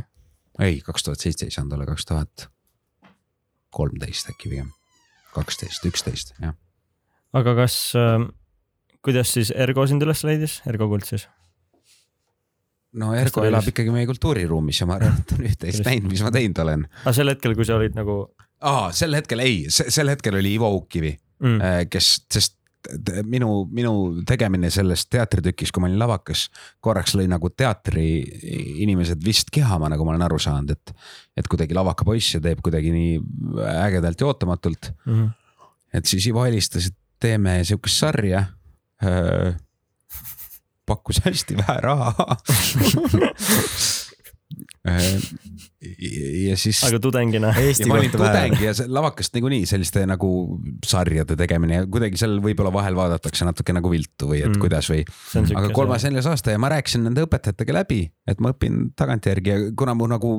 [0.62, 2.46] ei, kaks tuhat seitse ei saanud olla, kaks tuhat
[3.78, 4.72] kolmteist äkki pigem,
[5.36, 6.56] kaksteist, üksteist, jah.
[7.38, 8.26] aga kas äh,,
[9.04, 11.28] kuidas siis Ergo sind üles leidis, Ergo Kuld siis?
[12.98, 13.74] no Ergo elab leidis?
[13.74, 16.84] ikkagi meie kultuuriruumis ja ma arvan, et on üht-teist näinud, mis ma teinud olen.
[17.04, 18.20] aga sel hetkel, kui sa olid nagu
[18.66, 21.14] aa, sel hetkel ei, sel hetkel oli Ivo Uukkivi,
[21.44, 22.57] mm,, kes, sest
[23.28, 23.92] minu, minu
[24.28, 26.46] tegemine selles teatritükis, kui ma olin lavakas,
[26.84, 28.06] korraks lõi nagu teatri
[28.84, 30.94] inimesed vist kihama, nagu ma olen aru saanud, et.
[31.38, 33.18] et kuidagi lavaka poiss ja teeb kuidagi nii
[33.86, 35.28] ägedalt ja ootamatult, mm,
[35.94, 38.44] et siis Ivo helistas, et teeme sihukest sarja.
[40.88, 42.36] pakkus hästi vähe raha.
[45.80, 46.80] ja siis.
[46.88, 47.52] aga tudengina,
[47.86, 48.56] ma olin tudeng.
[48.62, 50.30] ja see lavakast niikuinii selliste nagu
[50.86, 54.62] sarjade tegemine ja kuidagi seal võib-olla vahel vaadatakse natuke nagu viltu või et Mm.
[54.62, 55.04] kuidas või.
[55.54, 59.58] aga kolmas, neljas aasta ja ma rääkisin nende õpetajatega läbi, et ma õpin tagantjärgi ja
[59.78, 60.32] kuna mu nagu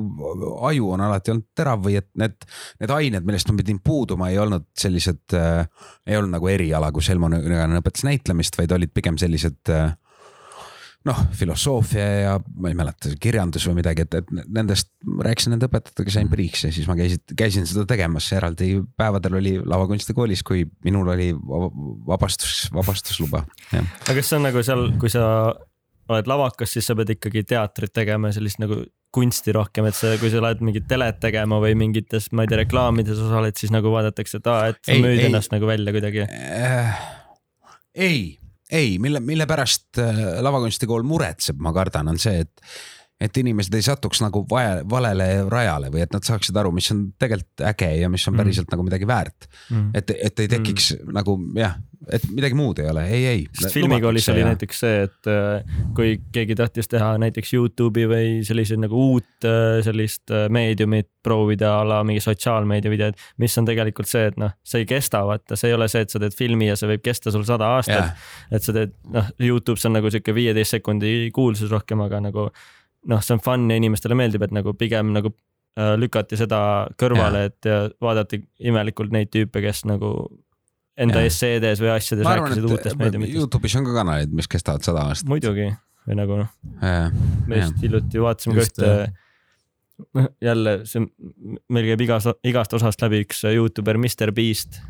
[0.68, 2.36] aju on alati olnud terav või et need,
[2.82, 5.64] need ained, millest ma pidin puuduma, ei olnud sellised äh,,
[6.06, 9.94] ei olnud nagu eriala, kus Helmo Nõgane õpetas näitlemist, vaid olid pigem sellised äh,
[11.08, 14.90] noh, filosoofia ja ma ei mäleta, kirjandus või midagi, et, et nendest
[15.24, 19.54] rääkisin nende õpetajatega, sain priiks ja siis ma käisin, käisin seda tegemas, eraldi päevadel oli
[19.64, 21.70] lavakunstikoolis, kui minul oli va-
[22.12, 25.24] vabastus, vabastusluba, aga kas see on nagu seal, kui sa
[26.10, 28.82] oled lavakas, siis sa pead ikkagi teatrit tegema ja sellist nagu
[29.14, 32.60] kunsti rohkem, et sa, kui sa lähed mingit telet tegema või mingites, ma ei tea,
[32.64, 35.26] reklaamides osaled, siis nagu vaadatakse, et aa, et sa Ei, müüd ei.
[35.30, 36.26] ennast nagu välja kuidagi.
[36.30, 37.00] Äh,
[37.94, 38.20] ei,
[38.70, 42.72] ei, mille, mille pärast äh, lavakunstikool muretseb, ma kardan, on see, et,
[43.20, 47.06] et inimesed ei satuks nagu vae- valele rajale või et nad saaksid aru, mis on
[47.20, 48.42] tegelikult äge ja mis on Mm.
[48.42, 49.48] päriselt nagu midagi väärt.
[49.94, 51.12] et, et ei tekiks mm.
[51.12, 51.76] nagu jah,
[52.08, 53.42] et midagi muud ei ole, ei, ei.
[53.52, 58.80] sest filmikoolis oli näiteks see, et äh, kui keegi tahtis teha näiteks Youtube'i või selliseid
[58.80, 64.08] nagu uut äh, sellist äh, meediumit proovida a la mingi sotsiaalmeedia videod, mis on tegelikult
[64.08, 66.70] see, et noh, see ei kesta, vaata, see ei ole see, et sa teed filmi
[66.70, 70.08] ja see võib kesta sul sada aastat jah, et sa teed, noh, Youtube's on nagu
[70.10, 72.48] sihuke viieteist sekundi kuulsus rohkem, aga nagu
[73.08, 76.60] noh, see on fun ja inimestele meeldib, et nagu pigem nagu äh, lükati seda
[77.00, 80.12] kõrvale, et ja vaadati imelikult neid tüüpe, kes nagu
[81.00, 83.38] enda esseedes või asjades arvan, rääkisid uutest meediumitest.
[83.38, 85.30] Youtube'is on ka kanaleid, mis kestavad sada aastat.
[85.32, 85.70] muidugi,
[86.06, 86.54] või nagu noh,
[87.48, 89.26] me just hiljuti vaatasime ka ühte, noh
[90.48, 91.04] jälle see,
[91.72, 94.80] meil käib igast, igast osast läbi üks Youtuber, Mr Beast.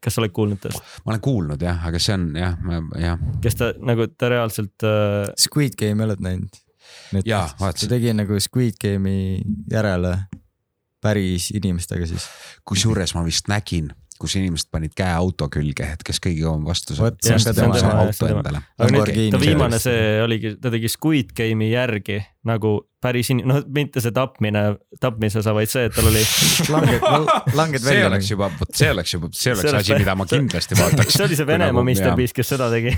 [0.00, 2.56] kas sa oled kuulnud tast, ma olen kuulnud jah, aga see on jah,
[3.00, 6.58] jah, kes ta nagu ta reaalselt äh, Squid Game oled näinud?
[7.24, 7.88] Jaa, ta vaatasin.
[7.94, 10.16] tegi nagu Squid Game'i järele
[11.00, 12.28] päris inimestega siis.
[12.68, 16.96] kusjuures ma vist nägin, kus inimesed panid käe auto külge, et kes kõige kauem vastu
[16.98, 17.16] saab
[18.78, 23.62] aga nüüd ta viimane see oligi, ta tegi Squid Game'i järgi nagu päris in-, noh,
[23.74, 24.62] mitte see tapmine,
[25.00, 26.20] tapmise osa, vaid see, et tal oli.
[26.72, 27.06] langed,
[27.60, 28.08] langed see välja.
[28.10, 31.16] oleks juba, vot see oleks juba, see oleks See asi, mida ma kindlasti vaataks.
[31.16, 32.92] see oli see Venemaa Mr Beast, kes seda tegi.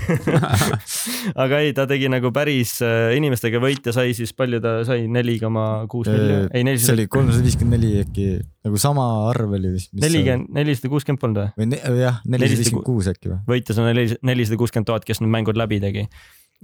[1.43, 5.37] aga ei, ta tegi nagu päris äh, inimestega võitja sai siis palju ta sai, neli
[5.41, 8.27] koma kuus miljonit, ei see nelisada, oli kolmsada viiskümmend neli äkki,
[8.67, 9.91] nagu sama arv oli vist.
[9.95, 11.49] nelikümmend, nelisada kuuskümmend polnud või?
[11.63, 13.41] või ne, jah, nelisada viiskümmend kuus äkki või?
[13.55, 16.07] võitjas on neli- nelisada kuuskümmend tuhat, kes need mängud läbi tegi.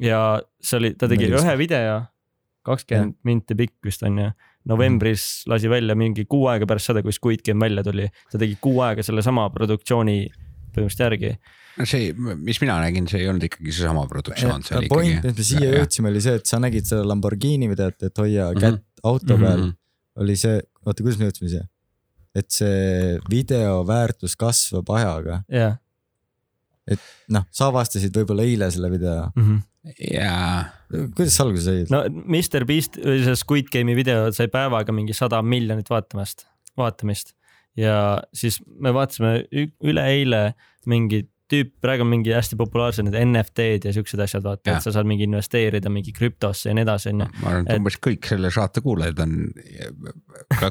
[0.03, 0.21] ja
[0.63, 1.47] see oli, ta tegi Nelisada.
[1.53, 1.99] ühe video,
[2.65, 4.29] kakskümmend minti pikk vist on ju.
[4.69, 8.57] novembris lasi välja mingi kuu aega pärast seda, kui Squid Game välja tuli, ta tegi
[8.61, 10.17] kuu aega sellesama produktsiooni
[10.75, 11.31] põhimõtteliselt järgi.
[11.87, 15.31] see, mis mina nägin, see ei olnud ikkagi seesama produktsioon, see oli point, ikkagi.
[15.31, 18.59] et me siia jõudsime, oli see, et sa nägid seda Lamborghini videot, et hoia Mhm.
[18.59, 19.73] kätt auto peal Mhm.
[20.19, 21.67] oli see, oota, kuidas me jõudsime siia?
[22.35, 25.77] et see video väärtus kasvab ajaga, jah
[27.29, 29.43] noh, sa avastasid võib-olla eile selle video, mm.
[29.45, 29.59] -hmm.
[29.99, 30.65] jaa,
[31.15, 31.91] kuidas sa alguses said?
[31.93, 36.45] no Mr Beast, see Squid Game'i video sai päevaga mingi sada miljonit vaatamast,
[36.79, 37.35] vaatamist
[37.79, 39.45] ja siis me vaatasime
[39.87, 40.41] üleeile
[40.89, 44.91] mingi tüüp, praegu on mingi hästi populaarsed need NFT-d ja siuksed asjad, vaata, et sa
[44.93, 47.25] saad mingi investeerida mingi krüptosse ja nii edasi, onju.
[47.41, 49.33] ma arvan, et Et- umbes kõik selle saate kuulajad on,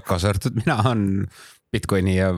[0.07, 1.03] kaasa arvatud mina, on
[1.75, 2.31] Bitcoini ja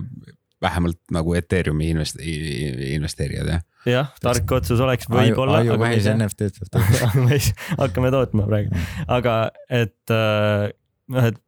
[0.63, 3.63] vähemalt nagu Ethereumi invest-, investeerijad jah.
[3.89, 5.63] jah, tark otsus oleks võib-olla,
[6.09, 6.17] tea.
[6.19, 7.11] NFT-d tegema.
[7.11, 9.37] ajumehis, hakkame tootma praegu, aga
[9.69, 10.67] et äh,
[11.15, 11.41] noh, et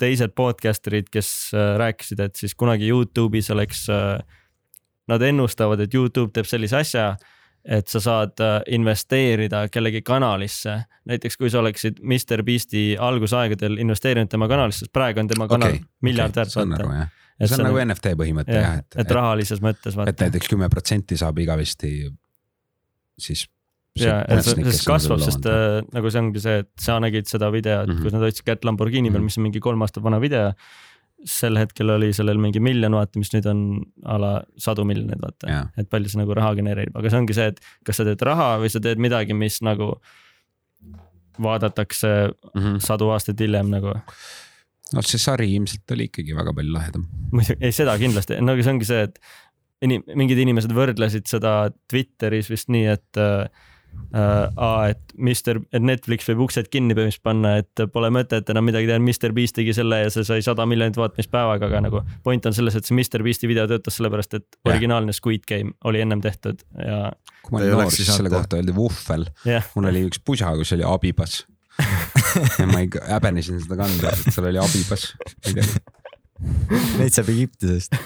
[0.00, 4.20] teised podcaster'id, kes äh, rääkisid, et siis kunagi Youtube'is oleks äh,,
[5.10, 7.12] nad ennustavad, et Youtube teeb sellise asja,
[7.64, 10.78] et sa saad äh, investeerida kellegi kanalisse.
[11.04, 15.76] näiteks kui sa oleksid Mr Beast'i algusaegadel investeerinud tema kanalisse, sest praegu on tema kanal
[15.76, 15.80] okay,
[16.48, 16.98] see on nagu vaata.
[16.98, 17.08] jah,
[17.40, 20.26] et see on nagu NFT põhimõte jah, jah, et, et rahalises mõttes et vaata.
[20.26, 21.94] näiteks kümme protsenti saab igavesti
[23.20, 23.46] siis.
[23.98, 27.50] ja, et see see kasvab, sest äh, nagu see ongi see, et sa nägid seda
[27.52, 27.96] videot mm.
[27.96, 28.02] -hmm.
[28.06, 29.24] kus nad hoidsid kätt Lamborghini peal, Mhm.
[29.24, 30.52] mis on mingi kolm aastat vana video.
[31.28, 33.60] Sel hetkel oli sellel mingi miljon vaatamist, nüüd on
[34.08, 37.36] a la sadu miljoneid vaata Jaa., et palju see nagu raha genereerib, aga see ongi
[37.36, 39.94] see, et kas sa teed raha või sa teed midagi, mis nagu
[41.40, 42.10] vaadatakse
[42.54, 42.78] Mhm.
[42.84, 43.94] sadu aastaid hiljem nagu.
[44.92, 47.06] noh, see sari ilmselt oli ikkagi väga palju lahedam.
[47.32, 49.18] muidugi, ei seda kindlasti, no aga see ongi see, et
[49.86, 53.46] inim-, mingid inimesed võrdlesid seda Twitteris vist nii, et äh,
[54.14, 58.88] äh, et Mr, et Netflix võib uksed kinni põhimõtteliselt panna, et pole mõtet enam midagi
[58.90, 62.48] teha, Mr Beast tegi selle ja see sai sada miljonit vaatamist päevaga, aga nagu point
[62.48, 64.72] on selles, et see Mr Beast'i video töötas sellepärast, et Jah.
[64.72, 66.98] originaalne Squid Game oli ennem tehtud ja
[67.44, 70.74] kui ma olin noor, siis selle kohta öeldi vuhvel, jah, mul oli üks pusa, kus
[70.76, 71.40] oli abibas.
[72.60, 75.02] ja ma ei häbenesin seda kanda, sest seal oli abibas.
[77.00, 77.96] Neid saab Egiptusest.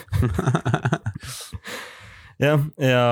[2.41, 3.03] jah, ja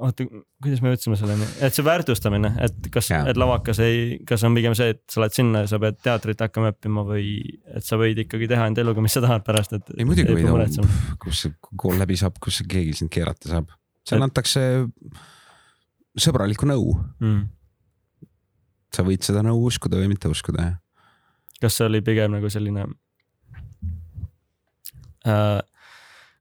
[0.00, 0.24] oota,
[0.62, 4.74] kuidas me jõudsime selleni, et see väärtustamine, et kas, et lavakas ei, kas on pigem
[4.78, 7.34] see, et sa lähed sinna ja sa pead teatrit hakkama õppima või
[7.74, 9.92] et sa võid ikkagi teha enda eluga, mis sa tahad pärast, et.
[9.96, 13.74] ei muidugi võid muretsema, kus see kool läbi saab, kus keegi sind keerata saab.
[14.08, 14.62] seal antakse
[16.20, 17.42] sõbralikku nõu, mm..
[18.96, 20.78] sa võid seda nõu uskuda või mitte uskuda jah.
[21.60, 22.88] kas see oli pigem nagu selline
[25.28, 25.60] äh,.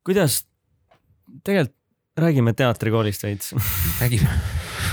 [0.07, 0.45] kuidas,
[1.43, 1.75] tegelikult
[2.23, 3.53] räägime teatrikoolist veits
[3.99, 4.31] räägime.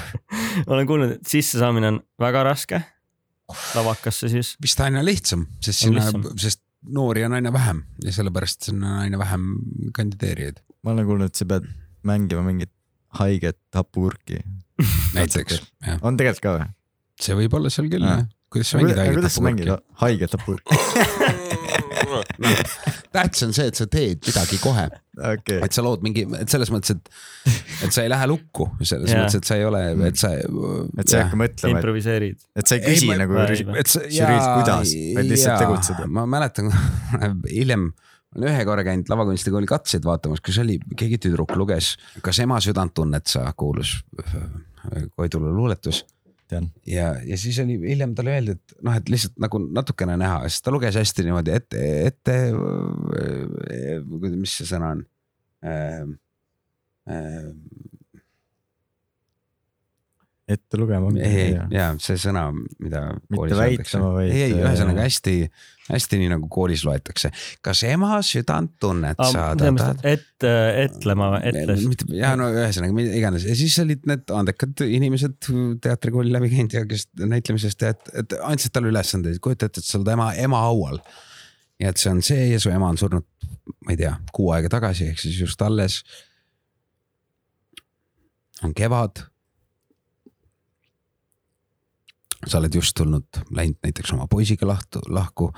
[0.66, 2.82] ma olen kuulnud, et sissesaamine on väga raske
[3.76, 4.54] lavakasse siis.
[4.62, 9.04] vist aina lihtsam, sest On sinna sest noori on aina vähem ja sellepärast sinna on
[9.06, 9.50] aina vähem
[9.94, 11.66] kandideerijaid ma olen kuulnud, et sa pead
[12.06, 12.70] mängima mingit
[13.18, 14.42] haiget hapukurki.
[15.16, 15.62] näiteks,
[16.02, 16.70] on tegelikult ka või?
[17.22, 18.26] see võib olla seal küll Jah.
[18.52, 19.02] kuidas sa mängid
[19.48, 20.80] mängid haiged haiget hapukurki?
[23.12, 26.70] tähtis on see, et sa teed midagi kohe, okei, et sa lood mingi, et selles
[26.74, 27.12] mõttes, et,
[27.86, 29.22] et sa ei lähe lukku, selles Jaa.
[29.24, 30.32] mõttes, et sa ei ole, et sa.
[30.36, 32.40] et sa ei hakka mõtlema, et, improviseeriid.
[32.62, 36.02] et sa ei küsi Ei, ma- nagu žüriilt, et sa, kuidas, vaid lihtsalt tegutsed.
[36.18, 36.72] ma mäletan
[37.58, 37.88] hiljem,
[38.36, 42.92] olen ühe korra käinud lavakunstikooli katseid vaatamas, kus oli keegi tüdruk luges, kas ema südant
[42.96, 44.36] tunned sa, kuulus äh,
[45.16, 46.04] Koidula luuletus
[46.50, 46.68] tean.
[46.86, 50.64] ja, ja siis oli hiljem talle öeldi, et noh, et lihtsalt nagu natukene näha, sest
[50.66, 52.36] ta luges hästi niimoodi ette, ette,
[54.36, 55.04] mis see sõna on
[55.66, 56.06] äh,?
[57.06, 57.52] Äh,
[60.46, 61.08] ette lugema.
[61.18, 62.44] ei, ja see sõna,
[62.78, 63.00] mida.
[63.32, 65.34] Mitte väitlema, vaid- ei, ei ühesõnaga hästi,
[65.88, 67.32] hästi nii nagu koolis loetakse.
[67.66, 69.48] kas ema südant tunned sa?
[70.06, 70.46] et,
[70.86, 71.84] etlema, etles.
[72.14, 75.50] ja no ühesõnaga mida iganes ja siis olid need andekad inimesed
[75.82, 79.90] teatrikooli läbi käinud ja kes näitlemisest ja et, et andsid talle ülesandeid, kujuta ette, et
[79.90, 81.02] sa oled ema, ema haual.
[81.82, 83.26] ja et see on see ja su ema on surnud,
[83.82, 86.04] ma ei tea, kuu aega tagasi, ehk siis just alles.
[88.62, 89.26] on kevad
[92.46, 95.52] sa oled just tulnud, läinud näiteks oma poisiga lahtu, lahku.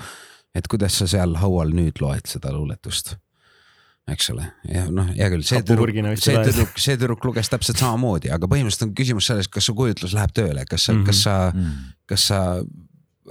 [0.54, 3.16] et kuidas sa seal haual nüüd loed seda luuletust?
[4.08, 8.30] eks ole, ja noh, hea küll, see tüdruk, see tüdruk, see tüdruk luges täpselt samamoodi,
[8.32, 11.06] aga põhimõtteliselt on küsimus selles, kas su kujutlus läheb tööle, kas sa mm, -hmm.
[11.10, 11.74] kas sa, Mm.
[12.08, 12.38] kas sa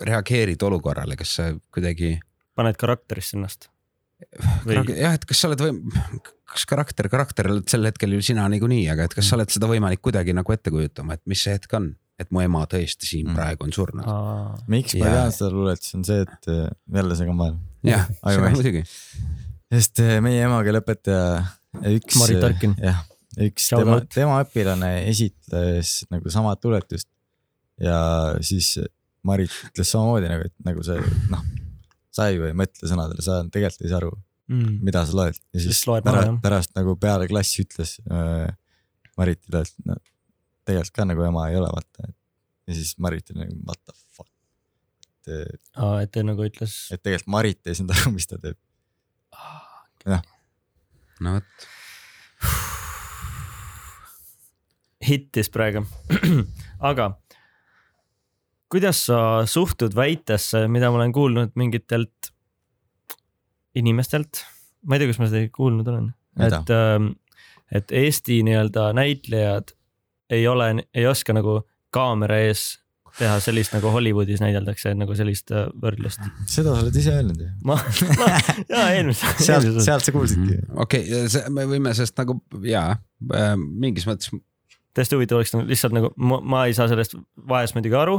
[0.05, 2.19] reageerid olukorrale, kas sa kuidagi.
[2.55, 3.69] paned karakterisse ennast.
[4.65, 5.73] Või- jah, et kas sa oled või,
[6.45, 9.67] kas karakter, karakter oled sel hetkel ju sina niikuinii, aga et kas sa oled seda
[9.69, 13.27] võimalik kuidagi nagu ette kujutama, et mis see hetk on, et mu ema tõesti siin
[13.29, 13.35] Mm.
[13.37, 14.05] praegu on surnud.
[14.67, 17.57] miks ma Ja- tean seda luulet, see on see, et äh, jälle segan vahele.
[17.83, 18.55] jah, Ajumäest.
[18.55, 18.83] muidugi.
[19.71, 21.45] sest äh, meie emakeeleõpetaja
[21.93, 22.17] üks.
[22.19, 22.75] Marit Tarkin.
[22.81, 23.03] jah,
[23.37, 27.07] üks Shout tema tema õpilane esitles nagu samat luuletust.
[27.79, 28.77] ja siis
[29.27, 30.97] Marit ütles samamoodi nagu, et nagu see
[31.29, 31.43] noh,
[32.11, 34.13] sa ju ei mõtle sõnadele, sa tegelikult ei saa aru,
[34.49, 34.77] Mm.
[34.81, 38.47] mida sa loed ja siis Siis pärast, pärast nagu peale klassi ütles äh,
[39.17, 39.97] Maritile, et no
[40.67, 42.11] tegelikult ka nagu ema ei ole, vaata.
[42.67, 44.31] ja siis Marit oli nagu what the fuck.
[45.27, 46.77] et, aa, et ta nagu ütles.
[46.91, 48.59] et tegelikult Marit ei saanud aru, mis ta teeb.
[51.23, 51.67] no vot,
[55.07, 55.85] hittis praegu.
[56.91, 57.11] aga
[58.71, 62.31] kuidas sa suhtud väitesse, mida ma olen kuulnud mingitelt
[63.77, 64.43] inimestelt,
[64.83, 66.09] ma ei tea, kas ma seda kuulnud olen,
[66.43, 66.73] et,
[67.79, 69.76] et Eesti nii-öelda näitlejad
[70.29, 71.61] ei ole, ei oska nagu
[71.93, 72.77] kaamera ees
[73.17, 76.21] teha sellist nagu Hollywoodis näideldakse nagu sellist äh, võrdlust.
[76.45, 77.47] seda sa oled ise öelnud ju.
[77.65, 77.79] ma,
[78.19, 78.27] ma,
[78.69, 79.31] jaa eelmise.
[79.47, 80.59] sealt, sealt sa kuulsidki.
[80.75, 82.91] okei okay,, me võime sellest nagu jaa,
[83.57, 84.29] mingis mõttes
[84.97, 87.15] täiesti huvitav oleks nagu lihtsalt nagu ma, ma ei saa sellest
[87.49, 88.17] vahest muidugi aru.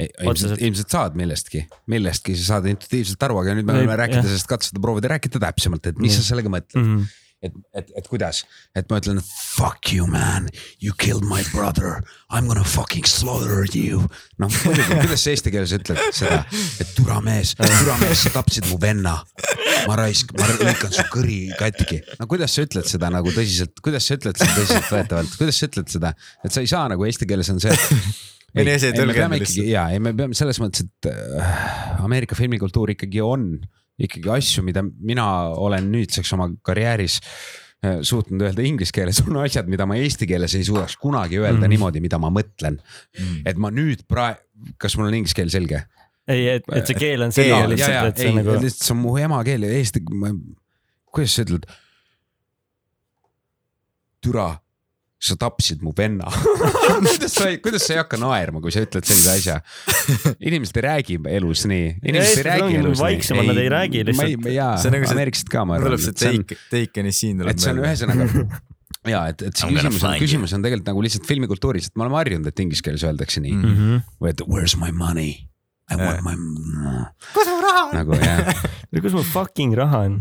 [0.00, 4.48] ilmselt ilmselt saad millestki, millestki sa saad intuitiivselt aru, aga nüüd me võime rääkida sellest,
[4.48, 6.20] katsuda proovida rääkida täpsemalt, et mis Nii.
[6.20, 7.18] sa sellega mõtled Mm -hmm.
[7.42, 8.42] et, et, et kuidas,
[8.76, 10.48] et ma ütlen fuck you man,
[10.80, 14.04] you killed my brother, I m gonna fucking slaughter you.
[14.38, 16.42] noh, kuidas sa eesti keeles ütled seda,
[16.82, 19.20] et türa mees, türa mees, sa tapsid mu venna.
[19.88, 22.02] ma raisk, ma lõikan su kõri katki.
[22.20, 25.94] no kuidas sa ütled seda nagu tõsiselt, kuidas sa ütled seda tõsiseltvõetavalt, kuidas sa ütled
[25.96, 26.12] seda,
[26.44, 27.76] et sa ei saa nagu eesti keeles on see.
[28.50, 29.60] Ei, ei, see ei me tõlgenda peame lihtsalt.
[29.60, 33.44] ikkagi ja, ei me peame selles mõttes, et äh, Ameerika filmikultuur ikkagi on
[34.06, 35.26] ikkagi asju, mida mina
[35.56, 37.20] olen nüüdseks oma karjääris
[37.84, 41.66] äh, suutnud öelda inglise keeles, on asjad, mida ma eesti keeles ei suudaks kunagi öelda
[41.66, 41.74] Mm.
[41.76, 43.42] niimoodi, mida ma mõtlen mm..
[43.46, 44.40] et ma nüüd praegu,
[44.80, 45.84] kas mul on inglise keel selge?
[46.30, 49.00] ei, et, et see keel on selge ja, lihtsalt, et see ei nagu, see on
[49.02, 50.04] mu emakeel ja eesti,
[51.10, 51.64] kuidas sa ütled?
[54.20, 54.50] türa,
[55.20, 56.24] sa tapsid mu venna
[57.04, 59.56] kuidas sa, kuidas sa ei hakka naerma, kui sa ütled sellise asja?
[60.40, 64.48] inimesed ei räägi elus nii, inimesed ei räägi elus vaiksemad, nad ei räägi lihtsalt.
[64.80, 67.52] See on nagu, see- ameeriklased ka, ma arvan tuleb, see take, taken is siin tuleb
[67.52, 68.28] et see on ühesõnaga
[69.12, 72.06] ja et, et see I'm küsimus on, küsimus on tegelikult nagu lihtsalt filmikultuuris, et me
[72.08, 73.70] oleme harjunud, et inglise keeles öeldakse nii Mm.
[73.76, 74.02] Mhm.
[74.24, 75.36] või et where's my money?
[75.90, 76.34] My.
[77.34, 77.94] kus mu raha on?
[77.98, 78.50] nagu jah,
[79.04, 80.20] kus mu fucking raha on?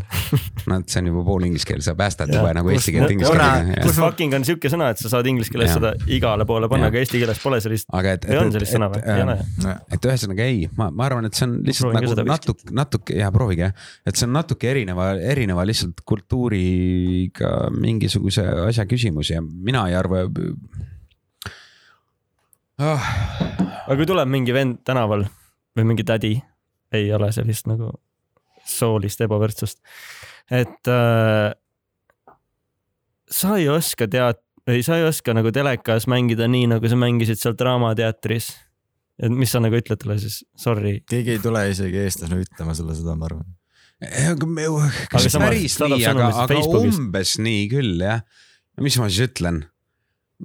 [0.69, 3.83] no see on juba pool inglise keel, sa päästad juba nagu eesti keelt inglise keelega.
[3.85, 7.01] kus fucking on siuke sõna, et sa saad inglise keeles seda igale poole panna, aga
[7.03, 8.25] eesti keeles pole sellist, aga et,
[8.69, 9.03] sõna või?
[9.05, 9.37] ei ole.
[9.93, 13.17] et ühesõnaga ei, ma, ma arvan, et see on lihtsalt Proovin ka nagu natuke, natuke
[13.21, 19.43] ja proovige jah, et see on natuke erineva, erineva lihtsalt kultuuriga mingisuguse asja küsimus ja
[19.45, 20.25] mina ei arva
[22.79, 23.11] oh,.
[23.85, 25.27] aga kui tuleb mingi vend tänaval
[25.79, 26.35] või mingi tädi,
[26.95, 27.93] ei ole sellist nagu
[28.69, 29.79] soolist ebavõrdsust,
[30.51, 31.49] et äh,
[33.31, 37.41] sa ei oska tead-, ei sa ei oska nagu telekas mängida nii, nagu sa mängisid
[37.41, 38.51] seal Draamateatris.
[39.19, 42.95] et mis sa nagu ütled talle siis, sorry, keegi ei tule isegi eestlasena ütlema sulle
[42.97, 43.47] seda, ma arvan.
[43.99, 48.23] aga Aga kas samas päris nii, aga aga umbes nii küll jah.
[48.79, 49.65] mis ma siis ütlen?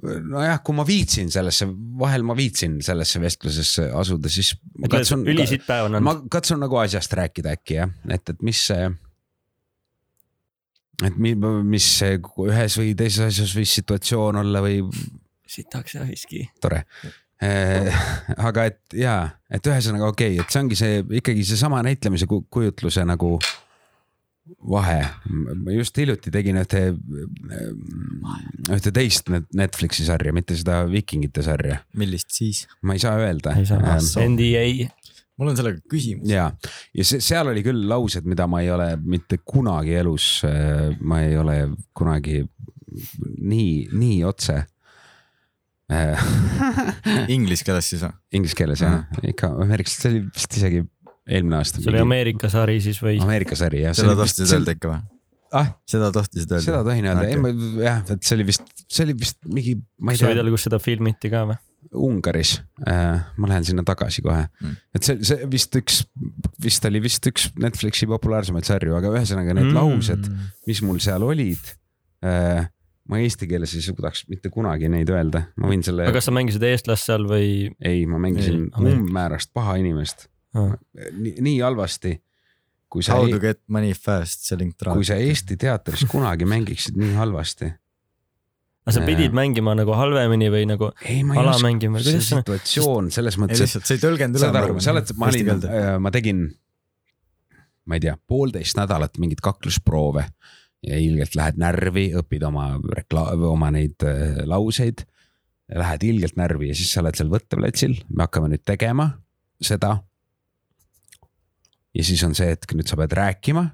[0.03, 1.67] nojah, kui ma viitsin sellesse,
[1.99, 6.29] vahel ma viitsin sellesse vestlusesse asuda, siis ma katsun, ülisitt päev on ma olnud.
[6.31, 8.89] katsun nagu asjast rääkida äkki jah, et, et mis see.
[11.05, 14.81] et mi, mis see ühes või teises asjas võis situatsioon olla või
[15.47, 16.43] sitaks ja viski.
[16.61, 16.83] tore.
[17.45, 19.15] aga et ja,
[19.51, 23.35] et ühesõnaga okei okay,, et see ongi see ikkagi seesama näitlemise ku- kujutluse nagu
[24.69, 24.99] vahe.
[25.29, 26.81] ma just hiljuti tegin ühte,
[28.75, 32.65] ühte teist net- Netflixi sarja, mitte seda Vikingite sarja, millist siis?
[32.85, 33.55] ma ei saa öelda.
[33.57, 34.65] ei saa Ähm,, NDA,
[35.37, 36.29] mul on sellega küsimus.
[36.29, 36.51] ja,
[36.93, 40.29] ja see, seal oli küll laused, mida ma ei ole mitte kunagi elus,
[41.01, 41.57] ma ei ole
[41.97, 42.43] kunagi
[43.41, 44.61] nii, nii otse.
[47.29, 48.13] Inglise keeles siis või?
[48.39, 50.79] Inglise keeles jah, ikka ameeriklased, see oli vist isegi
[51.25, 51.81] eelmine aasta.
[51.81, 53.19] see oli Ameerika sari siis või?
[53.23, 53.97] Ameerika sari jah.
[53.97, 55.03] seda tohtisid öelda ikka või?
[55.55, 56.65] ah, seda tohtisid öelda?
[56.65, 59.77] seda tohin öelda okay., ei ma jah, et see oli vist, see oli vist mingi,
[59.99, 61.57] ma ei sa võid tea, öelda, kus seda filmiti ka või?
[61.95, 62.57] Ungaris
[62.87, 63.23] äh,.
[63.37, 64.75] ma lähen sinna tagasi kohe Mm.
[64.95, 66.03] et see, see vist üks,
[66.63, 69.75] vist oli vist üks Netflixi populaarsemaid sarju, aga ühesõnaga need mm.
[69.77, 70.29] laused,
[70.69, 71.61] mis mul seal olid
[72.25, 72.65] äh,.
[73.05, 76.35] ma eesti keeles ei suudaks mitte kunagi neid öelda, ma võin selle aga, kas sa
[76.35, 77.69] mängisid eestlast seal või?
[77.79, 80.27] ei, ma mängisin umbmäärast paha inimest.
[80.55, 82.15] Nii, nii halvasti.
[82.89, 84.95] kui sa How, to get money fast selling drugs.
[84.95, 87.71] kui sa Eesti teatris kunagi mängiksid nii halvasti.
[88.85, 93.45] aga sa pidid mängima nagu halvemini või nagu ei, ei alamängima, see situatsioon selles ei
[93.45, 94.51] mõttes, lihtsalt, sa ei tõlgendanud üle.
[94.51, 95.65] saad aru, sa oled, ma olin,
[96.05, 96.45] ma tegin,
[97.89, 100.29] ma ei tea, poolteist nädalat mingeid kaklusproove
[100.85, 105.05] ja ilgelt lähed närvi, õpid oma rekla-, oma neid äh, lauseid.
[105.75, 109.09] Lähed ilgelt närvi ja siis sa oled seal võtteplatsil, me hakkame nüüd tegema
[109.63, 109.97] seda.
[111.95, 113.65] Ja siis on see hetk, nüüd sa pead rääkima.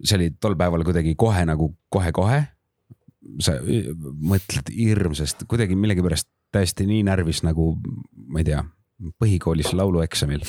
[0.00, 2.42] see oli tol päeval kuidagi kohe nagu kohe-kohe.
[3.44, 7.74] sa mõtled hirmsasti, kuidagi millegipärast täiesti nii närvis nagu
[8.30, 8.62] ma ei tea,
[9.20, 10.44] põhikoolis laulueksamil.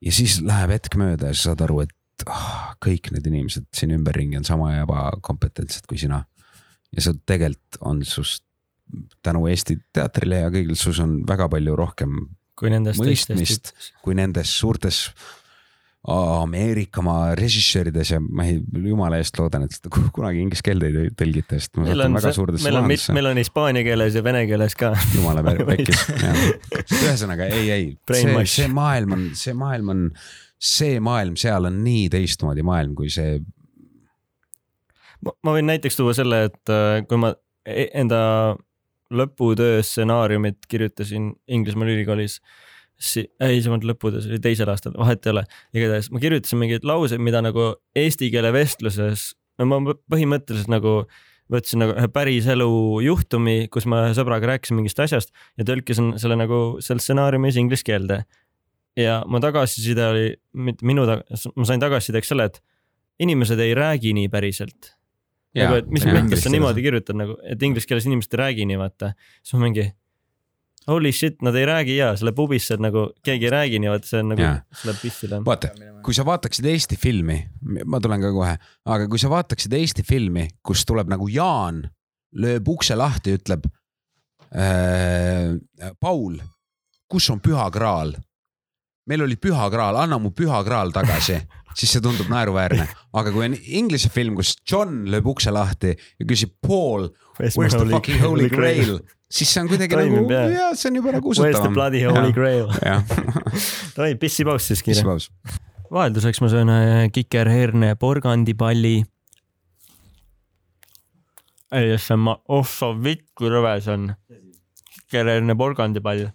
[0.00, 3.94] ja siis läheb hetk mööda ja sa saad aru, et oh, kõik need inimesed siin
[3.96, 6.24] ümberringi on sama ebakompetentsed kui sina.
[6.94, 8.44] ja sa tegelikult on sust
[9.24, 12.18] tänu Eesti teatrile ja kõigil sus on väga palju rohkem
[12.58, 13.72] kui nendest mõistmist
[14.04, 15.08] kui nendes suurtes
[16.04, 21.08] Ameerikamaa režissöörides ja ma ei, jumala eest loodan, et seda ku- kunagi inglise keelde ei
[21.16, 23.14] tõlgita, sest ma satun väga, suurdesse pahandesse.
[23.16, 24.90] meil on hispaania keeles ja vene keeles ka.
[25.14, 26.42] jumala pe- pekkis, jah.
[26.98, 30.04] ühesõnaga ei, ei, see, see maailm on, see maailm on,
[30.60, 33.38] see maailm seal on nii teistmoodi maailm kui see.
[35.24, 37.32] ma ma võin näiteks tuua selle, et äh, kui ma
[37.64, 38.20] e- enda
[39.12, 42.38] lõputöö stsenaariumit kirjutasin Inglismaal ülikoolis
[43.00, 45.44] si-, ei see polnud lõputöö, see oli teisel aastal, vahet ei ole.
[45.76, 49.80] igatahes ma kirjutasin mingeid lauseid, mida nagu eesti keele vestluses, no ma
[50.10, 51.02] põhimõtteliselt nagu
[51.52, 52.68] võtsin nagu ühe päriselu
[53.04, 57.86] juhtumi, kus ma ühe sõbraga rääkisin mingist asjast ja tõlkisin selle nagu seal stsenaariumis inglise
[57.86, 58.24] keelde.
[58.96, 62.60] ja mu tagasiside oli, mitte minu, ma sain tagasisideks selle, et
[63.20, 64.94] inimesed ei räägi nii päriselt.
[65.54, 68.80] nagu, et mis mõttes sa niimoodi kirjutad nagu, et inglise keeles inimesed ei räägi nii,
[68.80, 69.12] vaata.
[69.42, 69.86] siis ma mingi
[70.90, 74.10] holy shit, nad ei räägi ja selle pubis seal nagu keegi ei räägi nii, vaata
[74.10, 75.40] see on nagu see läheb pissile.
[75.46, 75.70] vaata,
[76.04, 77.38] kui sa vaataksid Eesti filmi,
[77.84, 78.56] ma tulen ka kohe,
[78.96, 81.84] aga kui sa vaataksid Eesti filmi, kus tuleb nagu Jaan
[82.34, 83.68] lööb ukse lahti, ütleb
[84.54, 85.54] äh,.
[86.00, 86.38] Paul,
[87.10, 88.16] kus on püha graal?
[89.04, 91.36] meil oli püha graal, anna mu püha graal tagasi,
[91.74, 92.86] siis see tundub naeruväärne,
[93.18, 97.08] aga kui on inglise film, kus John lööb ukse lahti ja küsib Paul,
[97.38, 98.98] where's the fucking holy grail,
[99.30, 101.78] siis see on kuidagi Toimib, nagu jaa, see on juba nagu Where's the usutavam.
[101.78, 102.70] bloody holy grail?
[103.96, 105.18] davai, pissipaus siis kiire.
[105.94, 108.96] vahelduseks ma söön äh, kikerherne porgandipalli.
[111.74, 114.08] ei, see on ma, oh sa vitt, kui rõve see on.
[114.94, 116.28] kikerherne porgandipall.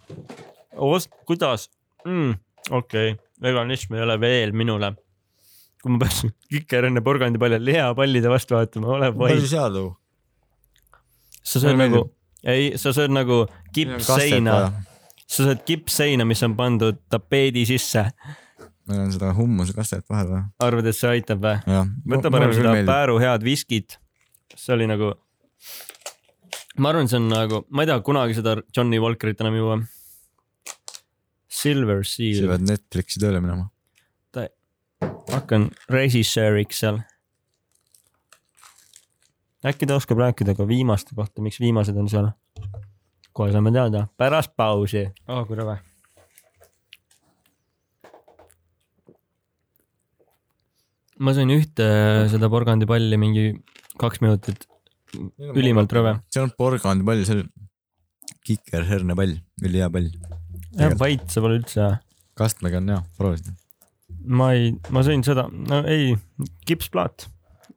[1.26, 1.70] kuidas
[2.04, 2.38] mm,?
[2.70, 4.92] okei okay., veganism ei ole veel minule.
[5.80, 9.50] Kui ma peaksin kikerherne porgandipalli lihapallide vastu vaatama, ole palju vaid.
[9.52, 9.90] seal too?
[11.42, 12.04] sa sööd nagu,
[12.44, 13.42] ei, sa sööd nagu
[13.74, 14.88] kippseina, meil
[15.30, 18.04] sa sööd kippseina, mis on pandud tapeedi sisse.
[18.90, 20.42] on seda hummusekastet vahel või?
[20.66, 21.80] arvad, et see aitab või?
[22.14, 22.74] võta parem seda.
[22.88, 23.98] Pääru head viskit.
[24.56, 25.14] see oli nagu,
[26.82, 29.80] ma arvan, see on nagu, ma ei taha kunagi seda Johnny Walkerit enam juua.
[31.60, 33.68] Silver sa Seal, pead Netflixi tööle minema.
[35.30, 37.00] Hakkan režissööriks seal.
[39.66, 42.32] äkki ta oskab rääkida ka viimaste kohta, miks viimased on seal?
[43.32, 45.44] kohe saame teada, pärast pausi oh,.
[45.46, 45.78] kui rõve.
[51.20, 51.86] ma sõin ühte
[52.32, 53.46] seda porgandipalli mingi
[54.00, 54.64] kaks minutit,
[55.52, 56.16] ülimalt rõve.
[56.32, 57.48] see on porgandipall, see on
[58.46, 60.08] kikerhernepall, ülihea pall.
[60.78, 61.96] jah, vait see pole üldse hea.
[62.40, 63.59] kastmega on hea, proovisid?
[64.26, 66.14] Ma ei, ma sõin seda, no ei,
[66.68, 67.28] kipsplaat.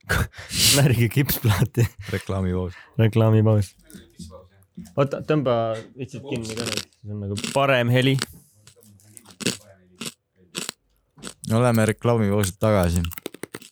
[0.77, 2.73] närige kipsplaati, reklaamivoos.
[2.99, 3.69] reklaamipaus.
[4.97, 5.53] oota, tõmba
[5.95, 8.17] vitsid kinni ka nüüd, see on nagu parem heli.
[11.53, 13.03] oleme reklaamivoosid tagasi.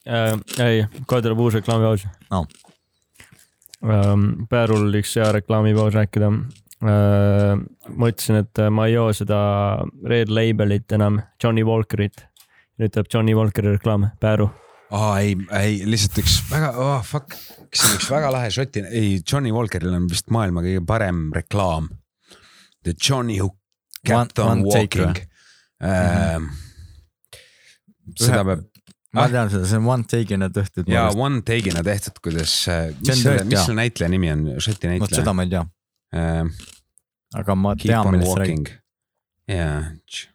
[0.08, 0.40] äh,.
[0.64, 2.46] ei, kohe tuleb uus reklaamipaus No.
[3.84, 4.46] ähm,.
[4.50, 7.60] Päärul üks hea reklaamipaus rääkida äh,.
[7.92, 9.40] ma ütlesin, et ma ei joo seda
[10.08, 12.31] Red Labelit enam, Johnny Walkerit.
[12.82, 14.50] Nüüd tuleb Johnny Walkeri reklaam, Pääru.
[14.92, 17.36] aa ei, ei lihtsalt üks väga oh,, fuck,
[17.72, 21.88] üks väga lahe šoti, ei Johnny Walkeril on vist maailma kõige parem reklaam.
[22.84, 23.52] The Johnny who
[24.04, 25.28] kept on one take walking.
[28.20, 28.68] seda peab
[29.12, 29.28] ma Ah.
[29.32, 30.88] tean seda, see on one take'ina tehtud.
[30.88, 32.54] ja one take'ina tehtud, kuidas,
[33.02, 35.36] mis on selle, mis selle näitleja nimi on, šoti vot seda näitleja?
[35.36, 35.64] ma ei tea,
[37.42, 38.56] aga ma Keep tean, on millest sa räägid.
[38.56, 38.72] walking.
[39.52, 40.31] jaa,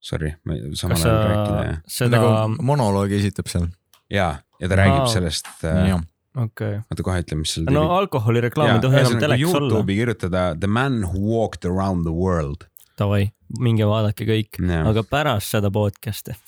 [0.00, 3.66] sorry, ma ei- samal ajal rääkida ja, seda, nagu monoloogi esitab seal.
[4.10, 4.28] ja,
[4.60, 5.12] ja ta räägib Wow.
[5.12, 6.00] sellest, jah,
[6.36, 6.78] okei.
[6.90, 9.72] oota kohe ütle, mis seal no alkoholireklaam ei tohi enam telekas olla.
[9.74, 12.68] Youtube'i kirjutada The man who walked around the world.
[12.98, 13.28] Davai,
[13.62, 14.58] minge vaadake kõik,
[14.90, 16.34] aga pärast seda podcast'i.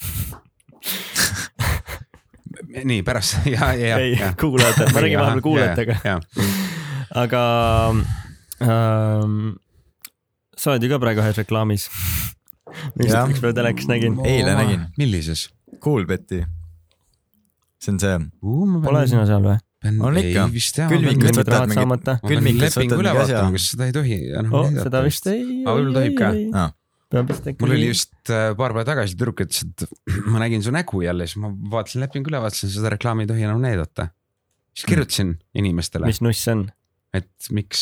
[2.91, 6.15] nii pärast ja, ja, ei ja, kuulajatele, ma räägin vahepeal kuulajatega, ja,
[7.23, 7.41] aga
[8.63, 9.35] ähm,
[10.57, 11.87] sa oled ju ka praegu ühes reklaamis.
[12.71, 13.27] Ma Jah.
[13.27, 14.17] just ükspäev telekas nägin.
[14.27, 15.49] eile nägin, millises?
[15.81, 16.43] Coolbeti.
[17.81, 18.17] see on see,
[18.85, 19.57] Pole sina seal või?
[19.89, 20.45] On ikka.
[20.45, 22.19] rahad mingit- saamata?
[22.21, 25.41] ma lepingu võtad üle vaatama, kas seda ei tohi enam oh, näidata seda vist ei.
[25.63, 26.67] Aga võib-olla tohib ka.
[27.31, 27.59] Vist äkki.
[27.59, 29.87] mul oli just äh, paar päeva tagasi tüdruk ütles, et
[30.31, 33.47] ma nägin su nägu jälle, siis ma vaatasin lepingu üle, vaatasin seda reklaami ei tohi
[33.47, 34.11] enam näidata.
[34.77, 36.63] siis kirjutasin inimestele, mis nuss see on?
[37.17, 37.81] et miks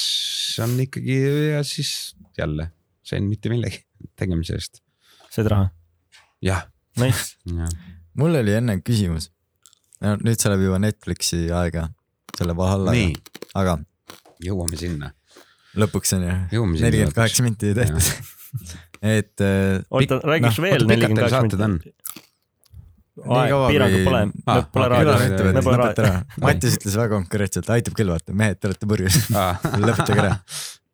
[0.63, 1.19] on ikkagi
[1.51, 2.71] ja siis jälle
[3.05, 3.83] sain mitte millegi
[4.19, 4.81] tegemise eest.
[5.29, 5.69] said raha?
[6.45, 6.65] jah,
[6.99, 7.35] Nice.
[7.45, 7.69] jah.
[8.19, 9.29] mul oli enne küsimus.
[10.01, 11.87] no nüüd see läheb juba Netflixi aega,
[12.37, 13.05] selle Valhallaga
[13.59, 13.77] aga
[14.43, 15.11] jõuame sinna.
[15.79, 18.35] lõpuks on ju Jõuame sinna nelikümmend kaheksa minti tehtud.
[19.15, 21.93] et äh, oota, räägiks noh, veel nelikümmend kaheksa minti.
[23.19, 26.35] Nii aeg kaua,, piirangut kui- pole, Ah, pole raadios.
[26.39, 29.17] Mattias ütles väga konkreetselt, aitab küll vaata, mehed, te olete purjus,
[29.83, 30.37] lõpetage ära.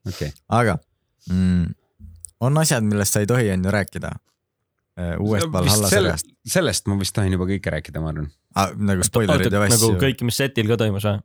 [0.10, 0.74] okei, aga
[1.30, 1.68] mm,
[2.48, 6.32] on asjad, millest sa ei tohi on ju rääkida äh, uuest Valhalla sarjast.
[6.48, 8.32] sellest ma vist tohin juba kõike rääkida, ma arvan.
[8.56, 10.00] Ah, nagu spoilerid ja nagu asju.
[10.02, 11.22] kõik, mis setil ka toimus või?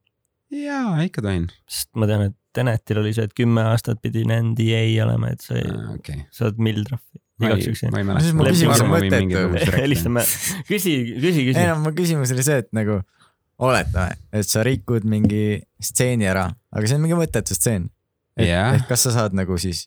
[0.65, 1.49] jaa, ikka tohin.
[1.71, 5.55] sest ma tean, et Tenetil oli see, et kümme aastat pidi NDA olema, et sa
[5.95, 6.25] okei.
[6.35, 7.83] saad mill trahvi igaks juhuks.
[7.87, 8.05] ei
[8.91, 9.45] mõttetu.
[9.85, 10.25] helistame,
[10.69, 11.63] küsi, küsi, ei küsi.
[11.69, 13.01] no mu küsimus oli see, et nagu
[13.61, 17.89] oletame, et sa rikud mingi stseeni ära, aga see on mingi mõttetu stseen.
[18.41, 18.77] Jah.
[18.79, 19.85] ehk kas sa saad nagu siis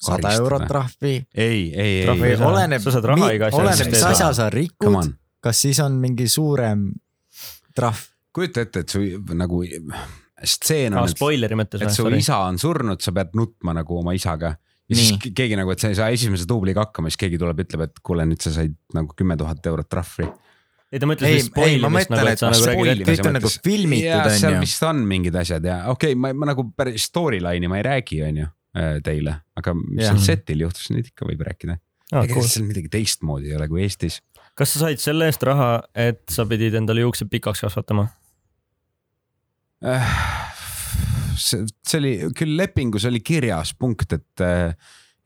[0.00, 5.12] sada eurot trahvi ei, ei, ei oleneb, oleneb, mis asja sa Come rikud on,,
[5.44, 6.88] kas siis on mingi suurem
[7.76, 8.08] trahv?
[8.34, 9.02] kujuta ette, et su
[9.36, 9.62] nagu
[10.40, 12.20] stseen on, et spoileri mõttes et su või?
[12.22, 14.54] isa on surnud, sa pead nutma nagu oma isaga.
[14.88, 15.32] ja siis Nii.
[15.36, 18.26] keegi nagu, et sa ei saa esimese duubliga hakkama, siis keegi tuleb, ütleb, et kuule,
[18.28, 20.28] nüüd sa said nagu kümme tuhat eurot trahvi.
[20.90, 23.10] ei ta mõtles ei vist, spoilimist mõtlen, nagu, et et sa nagu räägid ette.
[23.10, 24.62] kõik on nagu filmitud, on seal ju.
[24.64, 28.22] vist on mingid asjad ja okei okay,, ma, ma nagu päris storyline'i ma ei räägi,
[28.26, 28.48] on ju
[29.04, 31.78] teile, aga mis seal setil juhtus, nüüd ikka võib rääkida.
[32.12, 32.46] aa, ega cool.
[32.46, 34.20] seal midagi teistmoodi ei ole kui Eestis.
[34.58, 38.06] kas sa said selle eest raha, et sa pidid endale juuksed pikaks kasvatama?
[39.80, 40.16] Äh,
[41.40, 44.44] see, see oli küll lepingus oli kirjas punkt, et,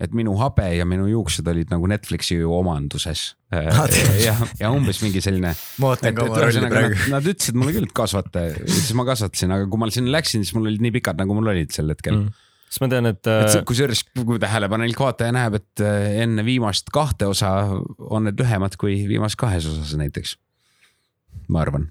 [0.04, 3.26] et minu habe ja minu juuksed olid nagu Netflixi omanduses.
[3.54, 4.14] Ah, tead.
[4.22, 6.96] ja, ja umbes mingi selline nad,.
[7.12, 10.46] nad ütlesid mulle küll, et kasvata ja siis ma kasvatasin, aga kui ma sinna läksin,
[10.46, 12.50] siis mul olid nii pikad, nagu mul olid sel hetkel mm..
[12.74, 16.90] Siis ma tean, et et äh, kusjuures, kui tähelepanelik vaataja näeb, et äh, enne viimast
[16.94, 17.52] kahte osa
[18.10, 20.34] on need lühemad kui viimases kahes osas näiteks.
[21.48, 21.86] ma arvan.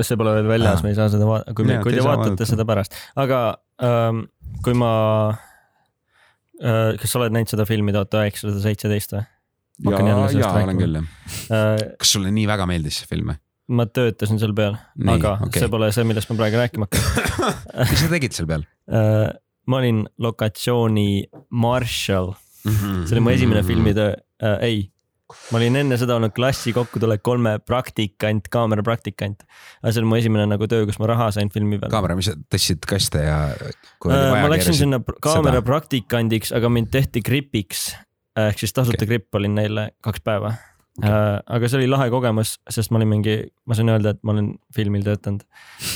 [0.00, 2.48] see pole veel väljas me ei saa seda vaadata, kui, kui te vaatate vaadata.
[2.48, 3.42] seda pärast, aga
[3.84, 4.24] ähm,
[4.64, 4.94] kui ma
[6.62, 9.26] äh,, kas sa oled näinud seda filmi tuhat üheksasada seitseteist või?
[9.80, 10.00] Ja
[10.36, 11.12] ja olen küll jah.
[11.52, 13.40] Äh, kas sulle nii väga meeldis see film või?
[13.70, 14.76] Ma töötasin seal peal,
[15.10, 15.62] aga okay.
[15.62, 17.50] see pole see, millest ma praegu rääkima hakkan
[17.90, 18.66] mis sa tegid seal peal?
[18.90, 19.28] äh,.
[19.70, 21.10] ma olin lokatsiooni
[21.50, 22.32] marshal,
[22.64, 23.36] see oli mu Mhm.
[23.36, 24.80] esimene filmitöö äh,, ei,
[25.52, 29.44] ma olin enne seda olnud klassi kokkutulek kolme praktikant, kaamerapraktikant.
[29.82, 31.92] aga see oli mu esimene nagu töö, kus ma raha sain filmi peal.
[31.92, 33.40] kaamera, mis sa tõstsid kaste ja?
[33.54, 37.92] Äh, ma läksin sinna kaamera praktikandiks, aga mind tehti gripiks
[38.38, 39.10] ehk siis tasuta okay.
[39.10, 40.54] gripp olin neile kaks päeva
[41.00, 41.40] okay..
[41.56, 43.36] aga see oli lahe kogemus, sest ma olin mingi,
[43.66, 45.44] ma sain öelda, et ma olen filmil töötanud,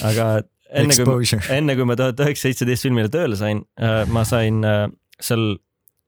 [0.09, 0.28] aga
[0.74, 3.62] enne kui, enne kui ma tuhat üheksasada seitseteist filmile tööle sain,
[4.11, 4.86] ma sain äh,
[5.22, 5.55] seal,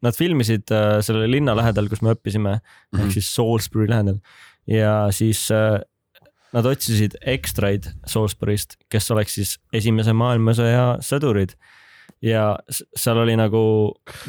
[0.05, 3.05] nad filmisid äh, selle linna lähedal, kus me õppisime mm -hmm.
[3.05, 4.19] ehk siis Salisbury lähedal
[4.67, 5.81] ja siis äh,
[6.57, 11.57] nad otsisid ekstraid Salisbury'st, kes oleks siis esimese maailmasõja sõdurid
[12.25, 13.63] ja seal oli nagu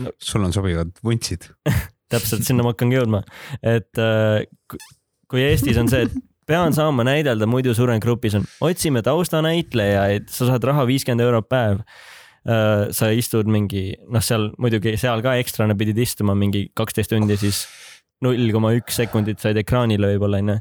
[0.03, 1.49] no, sul on sobivad vuntsid.
[2.11, 3.23] täpselt sinna ma hakkangi jõudma,
[3.61, 4.79] et äh, ku-
[5.27, 6.13] kui Eestis on see, et
[6.47, 11.83] pean saama näidelda, muidu suren grupis on, otsime taustanäitlejaid, sa saad raha viiskümmend eurot päev.
[12.95, 17.65] sa istud mingi, noh, seal muidugi seal ka ekstrana pidid istuma mingi kaksteist tundi, siis
[18.23, 20.55] null koma üks sekundit said ekraanile võib-olla onju,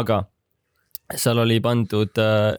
[0.00, 0.16] aga
[1.14, 2.56] seal oli pandud äh,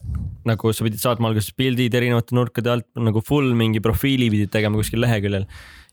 [0.47, 4.79] nagu sa pidid saatma alguses pildid erinevate nurkade alt nagu full mingi profiili pidid tegema
[4.79, 5.43] kuskil leheküljel.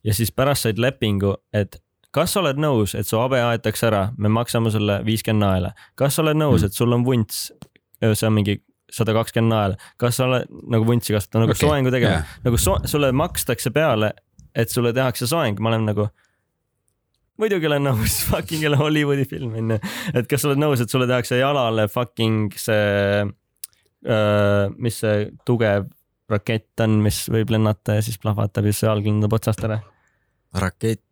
[0.07, 1.80] Ja siis pärast said lepingu, et
[2.16, 6.16] kas sa oled nõus, et su habe aetakse ära, me maksame sulle viiskümmend naela, kas
[6.16, 7.50] sa oled nõus, et sul on vunts,
[8.00, 8.58] see on mingi
[8.92, 12.20] sada kakskümmend naela, kas sa oled nagu vuntsi kasvatada, nagu okay, soengu tegema?
[12.20, 14.12] yeah., nagu so, sulle makstakse peale,
[14.56, 16.08] et sulle tehakse soeng, ma olen nagu
[17.40, 19.80] muidugi olen nõus, fucking jälle Hollywoodi film onju,
[20.14, 25.90] et kas sa oled nõus, et sulle tehakse jalale fucking see uh,, mis see tugev
[26.30, 29.78] rakett on, mis võib lennata ja siis plahvatab ja siis jalg lendab otsast ära?
[30.56, 31.04] Rakett,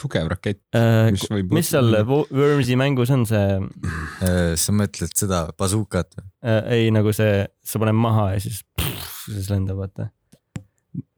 [0.00, 0.60] tugev rakett.
[0.76, 1.10] uh,.
[1.12, 3.58] Mis võib- mis seal Wo- Wormsi mängus on see
[4.24, 6.24] Äh, sa mõtled seda bazookat või?
[6.44, 8.62] uh,, ei nagu see, sa paned maha ja siis,
[9.26, 10.08] siis lendab, vaata.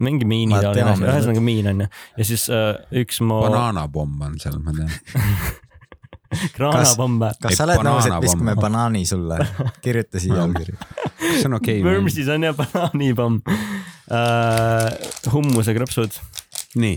[0.03, 1.87] mingi miini asi, mida ühesõnaga miin on ju
[2.19, 4.91] ja siis uh, üks mu banaanapomm on seal, ma tean.
[6.57, 9.37] kraanapomm kas Ei, sa oled nõus, et viskame banaani sulle?
[9.85, 10.75] kirjuta siia allkiri.
[11.21, 11.87] see on okei okay,.
[11.87, 14.87] Wormsis on jah banaanipomm uh,,
[15.33, 16.17] hummusekrõpsud
[16.81, 16.97] nii,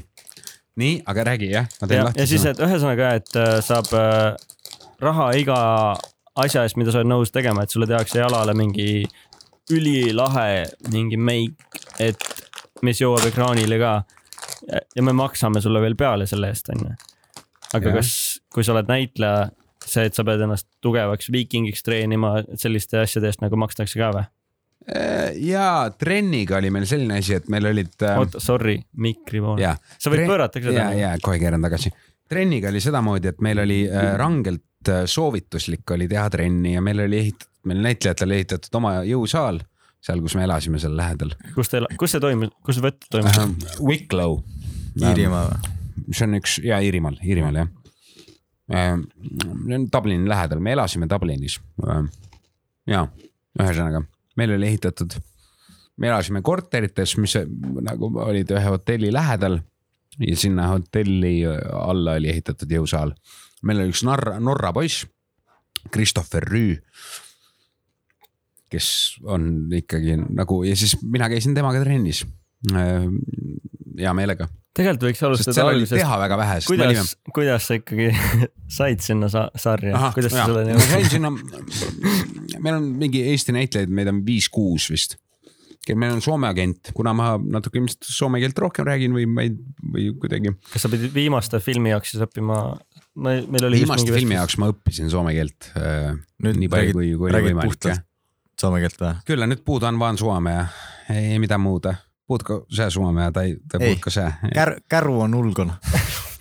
[0.79, 2.21] nii, aga räägi jah, ma teen ja, lahti.
[2.21, 4.35] ja siis, et ühesõnaga, et äh, saab äh,
[5.03, 5.59] raha iga
[6.35, 9.05] asja eest, mida sa oled nõus tegema, et sulle tehakse jalale mingi
[9.71, 12.21] ülilahe mingi meik, et
[12.85, 13.93] mis jõuab ekraanile ka.
[14.95, 16.91] ja me maksame sulle veel peale selle eest, onju.
[17.73, 17.95] aga Jah.
[17.97, 18.11] kas,
[18.53, 19.49] kui sa oled näitleja,
[19.85, 24.27] see, et sa pead ennast tugevaks viikingiks treenima, selliste asjade eest nagu makstakse ka või?
[25.41, 28.19] Ja trenniga oli meil selline asi, et meil olid äh,.
[28.21, 29.63] oota, sorry, mikri poole.
[29.63, 30.99] ja, sa võid pöörata ka ja, seda.
[30.99, 31.89] ja kohe keeran tagasi.
[32.29, 37.01] trenniga oli sedamoodi, et meil oli äh, rangelt äh, soovituslik oli teha trenni ja meil
[37.07, 39.63] oli ehitatud, meil näitlejatel ehitatud oma jõusaal
[40.05, 43.39] seal, kus me elasime seal lähedal kus te, kus see toimus, kus see võtt toimus?
[43.41, 43.55] ähm,.
[43.81, 44.39] Wicklow.
[45.01, 45.73] Iirimaa või?
[46.11, 47.71] see on üks ja Iirimaal, Iirimaal jah
[48.73, 49.07] ähm,.
[49.93, 51.57] Dublini lähedal, me elasime Dublinis
[51.87, 52.11] ähm,.
[52.89, 53.07] ja
[53.59, 54.03] ühesõnaga,
[54.35, 55.15] meil oli ehitatud
[55.97, 57.37] me elasime korterites, mis
[57.85, 59.59] nagu olid ühe hotelli lähedal
[60.19, 63.13] ja sinna hotelli alla oli ehitatud jõusaal.
[63.63, 65.05] meil oli üks Norra, Norra poiss,
[65.93, 66.75] Christopher Rüü,
[68.71, 68.89] kes
[69.23, 72.25] on ikkagi nagu ja siis mina käisin temaga trennis.
[72.71, 77.77] hea meelega, tegelikult võiks alustada algusest, teha väga vähe, sest me olime kuidas, kuidas sa
[77.79, 78.07] ikkagi
[78.77, 81.13] said sinna sa sarja, kuidas sa selleni ma sain jõudsid?
[81.17, 85.17] sinna, meil on mingi Eesti näitlejaid, meid on viis-kuus vist.
[85.93, 89.53] meil on Soome agent, kuna ma natuke ilmselt soome keelt rohkem räägin või ma ei,
[89.93, 90.55] või kuidagi.
[90.73, 92.63] kas sa pidid viimaste filmi jaoks siis õppima?
[93.15, 96.11] meil oli viimaste filmi jaoks ma õppisin soome keelt äh,
[96.43, 98.03] Nüüd nii palju kui, kui oli võimalik
[98.59, 99.13] soome keelt või?
[99.25, 100.67] kyllä nyt puhutaan vaan suomea,
[101.09, 101.95] ei mitään muuta.
[102.27, 103.89] Puhutko sä suomea tai, tai Ei.
[103.89, 104.31] puhutko sä?
[104.55, 105.77] Kär-, käru on ulkona,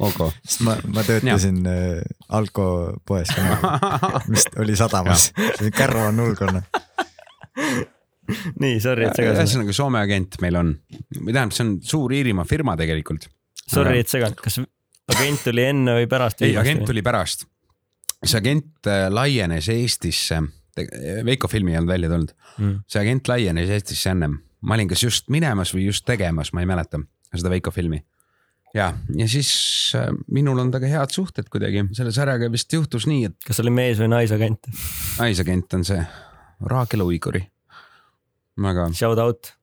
[0.00, 0.20] Ok.
[0.44, 2.00] sest ma, ma töötasin äh,
[2.32, 3.72] alkopoes ka,
[4.32, 5.30] mis oli sadamas,
[5.76, 6.62] käru on ulkona.
[8.62, 9.42] nii, sorry, et segasin.
[9.42, 10.72] ühesõnaga Soome agent meil on,
[11.18, 13.28] või tähendab, see on suur Iirimaa firma tegelikult.
[13.66, 14.60] Sorry, et segan, kas
[15.10, 16.46] agent tuli enne või pärast?
[16.46, 17.44] ei, agent tuli pärast.
[18.24, 20.40] see agent äh, laienes Eestisse,
[21.26, 22.76] Veiko filmi ei olnud välja tulnud, mm..
[22.88, 26.68] see agent laienes Eestisse ennem, ma olin kas just minemas või just tegemas, ma ei
[26.68, 27.00] mäleta
[27.34, 28.02] seda Veiko filmi.
[28.74, 29.52] ja, ja siis
[29.98, 33.72] äh, minul on temaga head suhted kuidagi, selle sarjaga vist juhtus nii, et kas oli
[33.74, 34.70] mees või naisagent?
[35.18, 36.04] naisagent on see
[36.70, 37.42] Raagel Uiguri.
[38.60, 39.54] väga Shout out.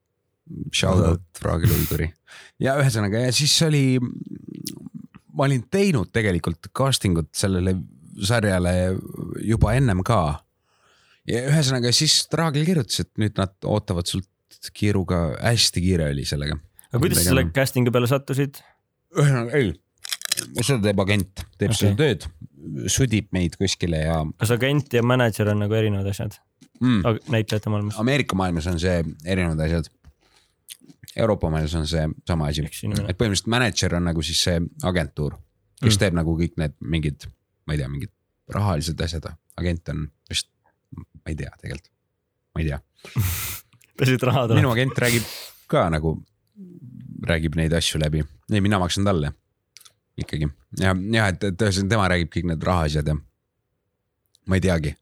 [0.72, 2.12] shout out Raagel Uiguri
[2.62, 4.00] ja ühesõnaga ja siis oli,
[5.34, 7.76] ma olin teinud tegelikult casting ut sellele
[8.18, 8.74] sarjale
[9.46, 10.42] juba ennem ka.
[11.28, 14.28] ja ühesõnaga siis Raagel kirjutas, et nüüd nad ootavad sult
[14.74, 16.58] kiiruga, hästi kiire oli sellega.
[16.90, 18.60] aga kuidas sa selle casting'u peale sattusid?
[19.16, 19.72] ühesõnaga ei,
[20.60, 21.80] seda teeb agent, teeb okay.
[21.80, 22.26] Seda tööd,
[22.92, 26.38] sudib meid kuskile ja kas agent ja mänedžer on nagu erinevad asjad
[26.80, 27.98] mm, näitlejate maailmas?
[28.00, 29.90] Ameerika maailmas on see erinevad asjad.
[31.16, 35.38] Euroopa maailmas on see sama asi, et põhimõtteliselt mänedžer on nagu siis see agentuur,
[35.80, 36.00] kes mm.
[36.02, 37.26] teeb nagu kõik need mingid,
[37.66, 38.12] ma ei tea, mingid
[38.54, 40.50] rahalised asjad, agent on vist,
[40.94, 41.90] ma ei tea tegelikult,
[42.54, 42.82] ma ei tea.
[43.98, 44.72] pesid raha minu tuleb.
[44.76, 45.28] agent räägib
[45.70, 46.14] ka nagu,
[47.28, 49.32] räägib neid asju läbi, ei mina maksan talle
[50.18, 50.48] ikkagi
[50.80, 53.18] ja, ja et, et ühesõnaga tema räägib kõik need rahaasjad ja
[54.48, 54.94] ma ei teagi.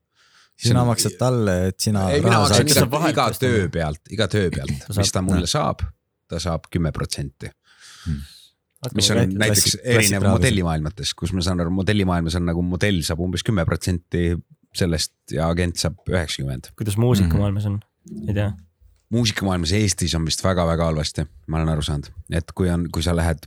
[0.56, 4.86] sina maksad talle, et sina mina raha maksan iga, iga töö pealt, iga töö pealt
[4.86, 5.84] Ta, mis ta mulle saab,
[6.28, 7.50] ta saab kümme protsenti,
[8.94, 10.38] mis on klassi- näiteks klassi- erinev klassipraadus.
[10.38, 14.28] modellimaailmates, kus ma saan aru, modellimaailmas on nagu modell saab umbes kümme protsenti
[14.76, 16.72] sellest ja agent saab üheksakümmend.
[16.76, 17.80] kuidas muusikamaailmas on?
[18.28, 18.52] ei tea.
[19.14, 23.14] Muusikamaailmas Eestis on vist väga-väga halvasti, ma olen aru saanud, et kui on, kui sa
[23.16, 23.46] lähed,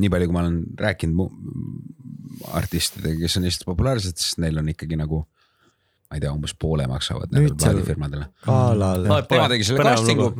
[0.00, 4.98] nii palju, kui ma olen rääkinud artistidega, kes on Eestis populaarsed, siis neil on ikkagi
[4.98, 5.22] nagu,
[6.10, 8.26] ma ei tea, umbes poole maksavad nendele plaadifirmadele.
[8.46, 9.06] galal.
[9.30, 10.32] tema tegi selle casting'u.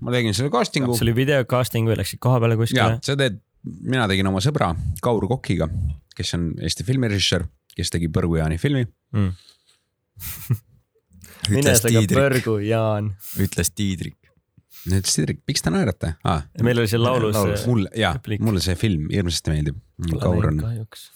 [0.00, 2.98] ma tegin selle casting'u see oli video casting või läksid koha peale ja kuskile?
[3.04, 4.72] sa teed, mina tegin oma sõbra
[5.04, 5.68] Kaur Kokiga,
[6.16, 7.46] kes on Eesti filmirežissöör,
[7.76, 8.88] kes tegi Põrgu-Jaani filmi.
[9.16, 9.36] Mm.
[11.50, 13.12] ütles Tiidrik, põrgu, Jaan.
[13.42, 14.16] ütles Tiidrik.
[14.88, 16.44] nüüd Sidrik, miks te naerate ah,?
[16.64, 17.36] meil oli seal laulus.
[17.36, 17.66] Laulus.
[17.68, 18.42] mulle ja repliik.
[18.44, 19.78] mulle see film hirmsasti meeldib.
[20.22, 21.08] Kaur on, kahjuks.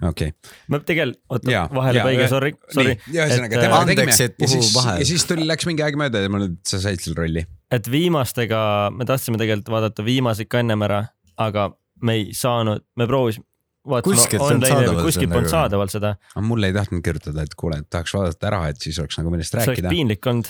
[0.00, 0.54] okei okay..
[0.72, 2.96] ma tegelikult, oota Jaa,, vahele jaa, põige ühe-, sorry, sorry.
[3.12, 5.04] ühesõnaga et, temaga äh, andeks, et ja puhu siis, vahele.
[5.04, 7.46] ja siis tuli, läks mingi aeg mööda ja ma nüüd, sa said selle rolli.
[7.74, 8.60] et viimastega
[8.96, 11.04] me tahtsime tegelikult vaadata viimased ka ennem ära,
[11.36, 11.72] aga
[12.04, 13.46] me ei saanud, me proovisime.
[13.84, 17.82] Kuskilt on saadaval kuskilt polnud nagu- saadaval seda, aga mulle ei tahtnud kirjutada, et kuule,
[17.82, 19.92] et tahaks vaadata ära, et siis oleks nagu millest see oleks rääkida.
[19.92, 20.48] piinlik olnud,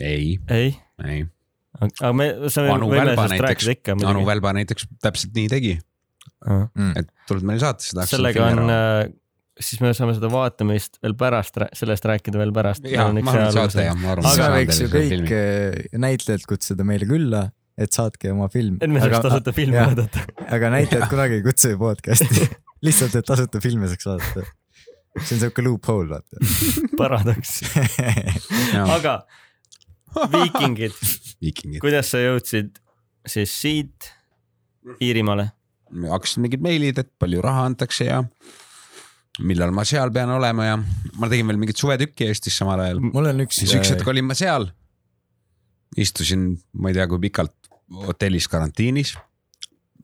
[0.00, 1.22] ei, ei, ei.
[1.80, 4.26] aga me, Anu võime sellest näiteks rääkida, ikka Anu.
[4.28, 5.72] Välba näiteks täpselt nii tegi,
[7.00, 7.96] et tuled meile saatesse.
[8.12, 8.74] sellega on,
[9.56, 12.84] siis me saame seda vaatamist veel pärast, sellest rääkida veel pärast.
[12.84, 17.46] siis võiks ju kõik eh, näitlejad kutsuda meile külla,
[17.80, 18.76] et saatke oma film.
[18.84, 20.28] et me saaks tasuta filmi vaadata.
[20.44, 22.46] aga näitlejad kunagi ei kutsu ju podcast'i
[22.84, 24.46] lihtsalt, et tasuta filme saaks vaadata.
[25.22, 26.40] see on siuke loophole, vaata.
[27.00, 27.60] paradoks,
[28.96, 29.18] aga
[30.32, 30.96] viikingid,
[31.40, 32.76] viikingid, kuidas sa jõudsid
[33.26, 34.12] siis siit
[35.02, 35.50] Iirimaale?
[36.10, 38.22] hakkasid mingid meilid, et palju raha antakse ja
[39.46, 40.76] millal ma seal pean olema ja
[41.20, 43.00] ma tegin veel mingit suvetükki Eestis samal ajal.
[43.04, 43.60] mul on üks.
[43.60, 44.70] siis üks hetk olin ma seal.
[45.96, 47.54] istusin, ma ei tea, kui pikalt
[48.06, 49.14] hotellis karantiinis.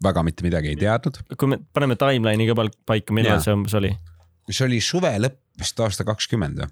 [0.03, 3.47] Väga mitte midagi ei teadnud, kui me paneme timeline'i ka paika, millal Jaa.
[3.47, 3.93] see umbes oli?
[4.51, 6.71] see oli suve lõpp vist aasta kakskümmend või?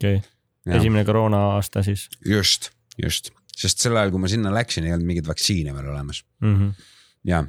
[0.00, 4.86] okei okay., esimene koroona aasta siis just, just, sest sel ajal, kui ma sinna läksin,
[4.86, 6.54] ei olnud mingeid vaktsiine veel olemas mm.
[6.56, 6.92] -hmm.
[7.32, 7.42] ja,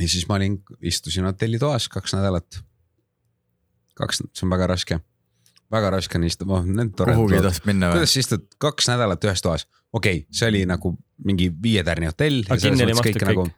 [0.00, 2.62] ja siis ma olin, istusin hotellitoas kaks nädalat.
[3.94, 5.00] kaks, see on väga raske.
[5.70, 8.00] väga raske on istuda, need toredad kuhugi tohiks minna või?
[8.00, 12.44] kuidas sa istud kaks nädalat ühes toas, okei okay,, see oli nagu mingi viietärni hotell.
[12.48, 13.28] Aga kinni oli makstud kõik?
[13.28, 13.48] nagu...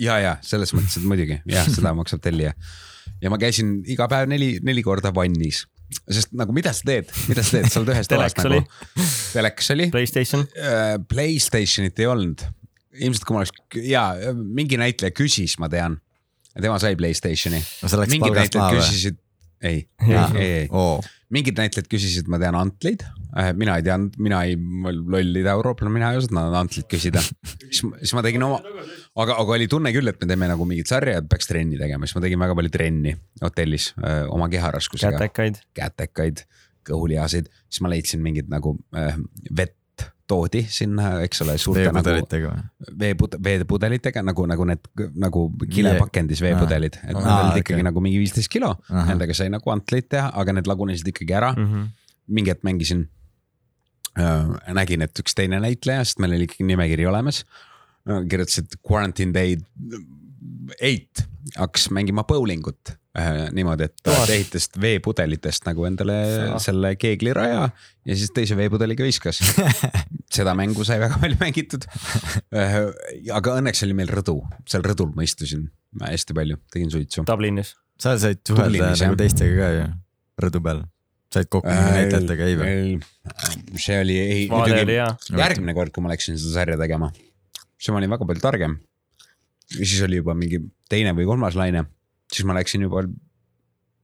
[0.00, 2.52] ja, ja selles mõttes, et muidugi jah, seda maksab tellija.
[3.22, 5.64] ja ma käisin iga päev neli, neli korda vannis,
[6.04, 8.62] sest nagu mida sa teed, mida sa teed, sa oled ühes toas nagu
[9.32, 10.46] telekas oli, Playstation,
[11.10, 12.46] Playstationit ei olnud.
[12.96, 16.00] ilmselt kui ma oleks, jaa, mingi näitleja küsis, ma tean.
[16.56, 17.62] tema sai Playstationi.
[18.08, 19.20] mingid näitlejad küsisid,
[19.62, 20.98] ei, ei, ei, ei oo,
[21.34, 23.04] mingid näitlejad küsisid, ma tean antleid,
[23.58, 27.22] mina ei teadnud, mina ei, loll idaeurooplane, mina ei osanud antleid küsida.
[27.70, 28.60] siis, siis ma tegin oma,
[29.18, 32.06] aga, aga oli tunne küll, et me teeme nagu mingit sarja, et peaks trenni tegema,
[32.06, 36.44] siis ma tegin väga palju trenni hotellis öö, oma keharaskusega, kätekaid, kätekaid,
[36.86, 39.10] kõhulihaseid, siis ma leidsin mingid nagu öö,
[39.50, 39.76] vett
[40.26, 42.94] toodi sinna, eks ole, suurte nagu veepudelitega või?
[43.02, 44.88] veepud-, veepudelitega nagu, nagu need
[45.22, 47.86] nagu kilepakendis veepudelid, et need Aa, olid ikkagi okei.
[47.88, 49.12] nagu mingi viisteist kilo, Ahah.
[49.12, 51.70] nendega sai nagu antleid teha, aga need lagunesid ikkagi ära mm.
[51.70, 51.86] -hmm.
[52.38, 53.06] mingi hetk mängisin
[54.18, 54.74] äh,.
[54.74, 57.44] nägin, et üks teine näitleja, sest meil oli ikkagi nimekiri olemas
[58.08, 59.56] äh,, kirjutas, et quarantine day
[60.80, 66.60] eight hakkas mängima bowlingut äh, niimoodi, et ta ehitas veepudelitest nagu endale Saa.
[66.68, 69.40] selle keegliraja ja siis teise veepudeliga viskas.
[70.36, 71.88] seda mängu sai väga palju mängitud.
[73.32, 75.68] aga õnneks oli meil rõdu, seal rõdul ma istusin
[76.04, 77.24] hästi palju, tegin suitsu.
[77.28, 77.74] Dublinis.
[78.00, 79.86] sa said suhelda nagu teistega ka ju,
[80.44, 80.82] rõdu peal.
[81.32, 82.98] said kokku mingi näitlejatega, ei või?
[83.80, 84.98] see oli, ei muidugi
[85.40, 87.10] järgmine kord, kui ma läksin seda sarja tegema,
[87.76, 88.78] siis ma olin väga palju targem.
[89.72, 90.60] ja siis oli juba mingi
[90.92, 91.86] teine või kolmas laine,
[92.32, 93.04] siis ma läksin juba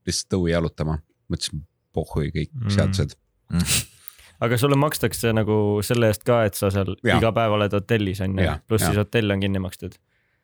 [0.07, 0.99] lihtsalt õue jalutama,
[1.31, 1.63] mõtlesin
[1.93, 2.63] pohhui kõik Mm.
[2.67, 2.75] mm.
[2.77, 3.17] seadused.
[4.43, 5.55] aga sulle makstakse nagu
[5.85, 7.19] selle eest ka, et sa seal Jaa.
[7.21, 9.93] iga päev oled hotellis on ju pluss siis hotell on kinni makstud.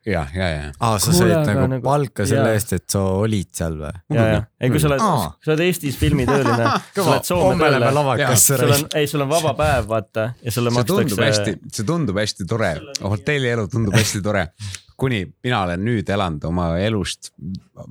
[0.06, 0.68] ja, ja, ja.
[0.80, 3.90] aa, sa said nagu nagu- palka selle eest, et sa olid seal või?
[4.16, 8.64] ja, ja, ei kui sa oled sa oled Eestis filmitööline, sa oled Soome tööle, sul
[8.78, 12.22] on, ei, sul on vaba päev, vaata ja sulle see tundub hästi makstakse,, see tundub
[12.22, 12.72] hästi tore,
[13.04, 14.46] hotellielu tundub hästi tore.
[15.00, 17.32] kuni mina olen nüüd elanud oma elust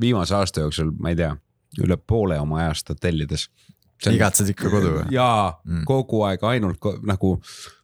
[0.02, 1.34] viimase aasta jooksul, ma ei tea,
[1.84, 3.48] üle poole oma ajast hotellides.
[4.10, 5.06] igatsed ikka kodu või?
[5.12, 5.84] jaa Mm.
[5.86, 7.40] kogu aeg ainult ko nagu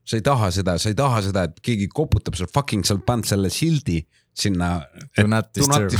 [0.05, 3.05] sa ei taha seda, sa ei taha seda, et keegi koputab sul fucking, sa oled
[3.05, 4.05] pannud selle sildi
[4.35, 4.81] sinna.
[5.17, 5.91] Do not disturb.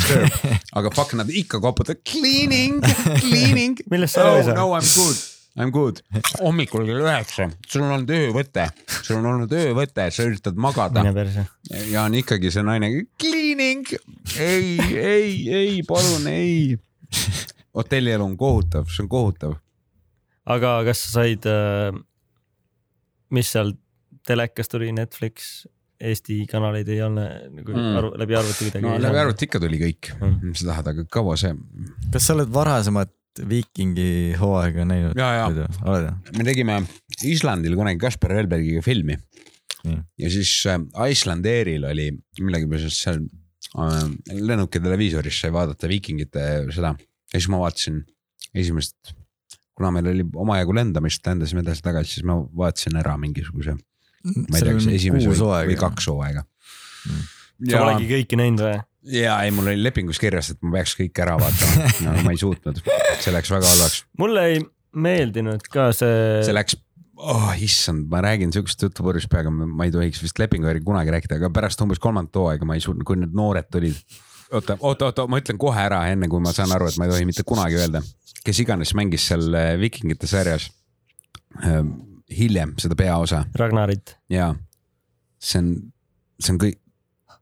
[0.78, 2.82] aga fuck nad ikka koputavad cleaning,
[3.22, 3.80] cleaning.
[3.92, 4.58] Millest sa aru ei saa?
[4.60, 5.22] no I m good,
[5.56, 6.02] I m good.
[6.42, 8.66] hommikul kell üheksa, sul on olnud öövõte,
[9.06, 11.04] sul on olnud öövõte, sa üritad magada
[11.92, 12.90] ja on ikkagi see naine
[13.22, 13.88] cleaning,
[14.36, 15.30] ei, ei,
[15.62, 16.76] ei, palun ei.
[17.76, 19.56] hotellielu on kohutav, see on kohutav
[20.46, 21.48] aga kas sa said,
[23.34, 23.72] mis seal
[24.28, 25.64] telekas tuli, Netflix,
[26.06, 27.94] Eesti kanaleid ei olnud nagu Mm.
[28.02, 30.34] arv, läbi arvuti kuidagi no läbi arvuti ikka tuli kõik Mm.
[30.52, 31.54] mis sa tahad, aga kaua see,
[32.12, 33.15] kas sa oled varasemat
[33.50, 35.18] Viikingi hooaega näinud?
[36.38, 36.80] me tegime
[37.28, 39.18] Islandil kunagi Kaspar Elbergiga filmi.
[40.18, 40.80] Ja siis äh,
[41.12, 42.08] Iceland Airil oli
[42.42, 44.00] millegipärast seal äh,
[44.34, 46.96] lennuki televiisoris sai vaadata viikingite seda.
[47.34, 48.02] Ja siis ma vaatasin
[48.56, 49.14] esimest,
[49.76, 54.76] kuna meil oli omajagu lendamist, lendasime edasi-tagasi, siis ma vaatasin ära mingisuguse, ma ei tea,
[54.78, 56.46] kas esimese või, või kaks hooaega.
[57.06, 57.26] Mm.
[57.70, 58.78] sa polegi kõiki näinud või?
[59.12, 61.92] Ja ei, mul oli lepingus kirjas, et ma peaks kõik ära vaatama.
[62.06, 62.82] No,, ma ei suutnud,
[63.22, 64.64] see läks väga halvaks, mulle ei
[64.96, 66.78] meeldinud ka see, see läks
[67.16, 71.14] oh issand, ma räägin siukest juttu purjus peaga, ma ei tohiks vist lepingu järgi kunagi
[71.16, 73.98] rääkida, aga pärast umbes kolmandat hooaega ma ei suutnud, kui need noored tulid.
[74.52, 77.14] oota, oota, oota, ma ütlen kohe ära, enne kui ma saan aru, et ma ei
[77.16, 78.04] tohi mitte kunagi öelda,
[78.46, 80.70] kes iganes mängis seal äh, Vikingite sarjas
[81.64, 81.82] äh,
[82.36, 83.46] hiljem seda peaosa.
[83.56, 84.18] Ragnarit.
[84.30, 84.54] ja
[85.40, 85.72] see on,
[86.42, 86.82] see on kõik,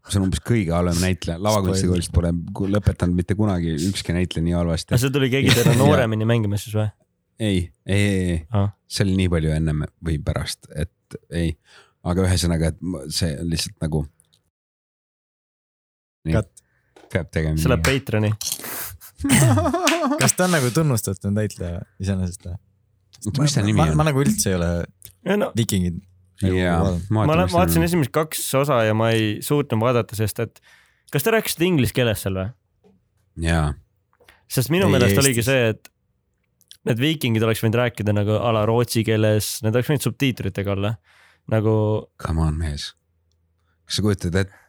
[0.10, 2.34] see on umbes kõige halvem näitleja, lavakunstikoolist pole
[2.74, 5.02] lõpetanud mitte kunagi ükski näitleja nii halvasti aga.
[5.04, 6.90] see tuli keegi teda nooremini mängima siis või?
[7.40, 11.54] ei, ei, ei, ei Ah., see oli nii palju ennem või pärast, et ei,
[12.04, 14.04] aga ühesõnaga, et see on lihtsalt nagu.
[16.24, 18.32] Peab tegema see läheb Patreoni.
[20.22, 22.58] kas ta on nagu tunnustatud näitleja iseenesest või?
[23.40, 24.10] mis ta nimi ma, ma on?
[24.10, 24.70] nagu üldse ei ole
[25.40, 26.13] no viikingid nagu
[26.44, 27.30] jaa, vaadanud.
[27.30, 30.62] ma vaatasin esimesed kaks osa ja ma ei suutnud vaadata, sest et
[31.14, 32.50] kas te rääkisite inglise keeles seal või?
[33.48, 33.68] jaa,
[34.52, 35.92] sest minu meelest oligi see, et
[36.90, 40.96] need viikingid oleks võinud rääkida nagu a la rootsi keeles, need oleks võinud subtiitritega olla.
[41.52, 41.76] nagu
[42.22, 42.92] come on mees.
[43.88, 44.63] kas sa kujutad ette,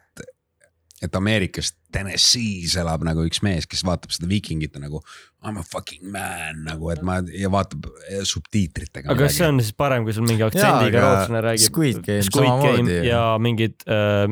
[1.05, 4.99] et Ameerikas Tennessee's elab nagu üks mees, kes vaatab seda Vikingit nagu
[5.45, 9.11] I m a fucking man nagu, et ma ja vaatab eh, subtiitritega.
[9.13, 11.67] aga kas see on siis parem, kui sul mingi aktsendiga rootslane räägib?
[11.69, 13.77] Squid Game Squid Game samamoodi ja mingid,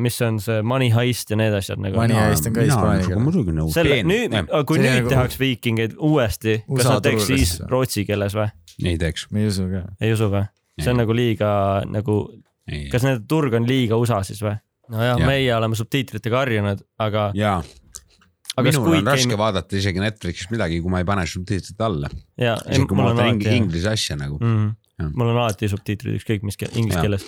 [0.02, 1.96] mis on see Money Heist ja need asjad nagu.
[2.02, 3.22] Money Heist on ka hispaania keeles.
[3.28, 3.72] muidugi nõus.
[3.78, 4.34] selle, nüüd,
[4.66, 8.50] kui See nüüd nagu- tehakse viikingeid uuesti, kas nad teeks siis rootsi keeles või?
[8.82, 9.28] ei teeks.
[9.30, 9.84] ma ei usu ka.
[10.02, 10.44] ei usu või?
[10.82, 11.48] see on nagu liiga
[11.86, 12.18] nagu,
[12.90, 14.58] kas nende turg on liiga USA siis või?
[14.92, 15.26] nojah, Jah.
[15.26, 17.58] meie oleme subtiitritega harjunud, aga, jaa,
[18.62, 22.10] minul on raske Game, vaadata isegi Netflixis midagi, kui ma ei pane subtiitrit alla.
[22.38, 24.38] isegi kui ma vaatan ing- inglise asja nagu.
[24.42, 24.68] mm,
[25.00, 25.10] Jah..
[25.14, 27.24] mul on alati subtiitrid ükskõik mis keel, inglise keeles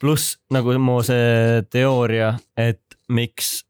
[0.00, 3.62] pluss nagu mu see teooria, et miks,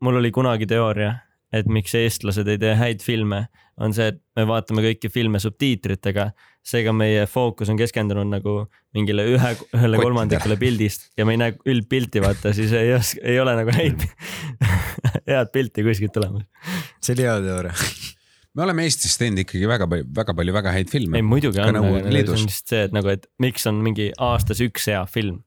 [0.00, 1.16] mul oli kunagi teooria,
[1.52, 3.48] et miks eestlased ei tee häid filme,
[3.84, 6.30] on see, et me vaatame kõiki filme subtiitritega.
[6.68, 8.54] seega meie fookus on keskendunud nagu
[8.96, 13.38] mingile ühe, ühele kolmandikule pildist ja me ei näe üldpilti, vaata, siis ei oska, ei
[13.40, 14.04] ole nagu häid,
[15.30, 16.44] head pilti kuskilt tulemas.
[17.00, 17.74] see oli hea teooria.
[18.52, 21.26] me oleme Eestis teinud ikkagi väga palju, väga palju väga häid filme ei.
[21.26, 24.90] muidugi on, aga see on lihtsalt see, et nagu, et miks on mingi aastas üks
[24.92, 25.40] hea film,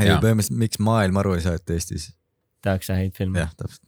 [0.00, 2.10] ei põhimõtteliselt, miks maailm aru ei saa, et Eestis,
[2.64, 3.44] tehakse häid filme.
[3.44, 3.84] jah, täpselt.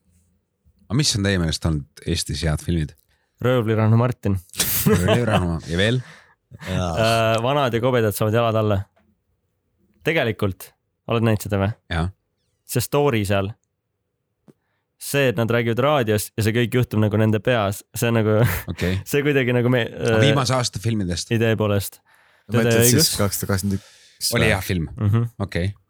[0.87, 2.95] aga mis on teie meelest olnud Eestis head filmid?
[3.43, 4.39] Röövlirannu Martin
[5.69, 6.01] ja veel?
[6.63, 7.43] äh,.
[7.43, 8.81] vanad ja kobedad saavad jalad alla.
[10.05, 10.71] tegelikult,
[11.11, 11.71] oled näinud seda või?
[11.91, 12.11] jah,
[12.69, 13.51] see story seal.
[15.01, 18.41] see, et nad räägivad raadios ja see kõik juhtub nagu nende peas, see on nagu,
[18.71, 20.17] okei see kuidagi nagu me okay..
[20.17, 22.01] äh, viimase aasta filmidest idee poolest
[22.53, 24.35] mõtled siis kaks tuhat kakskümmend üks?
[24.37, 24.89] oli hea film.
[24.97, 25.33] -hmm.
[25.39, 25.81] okei okay..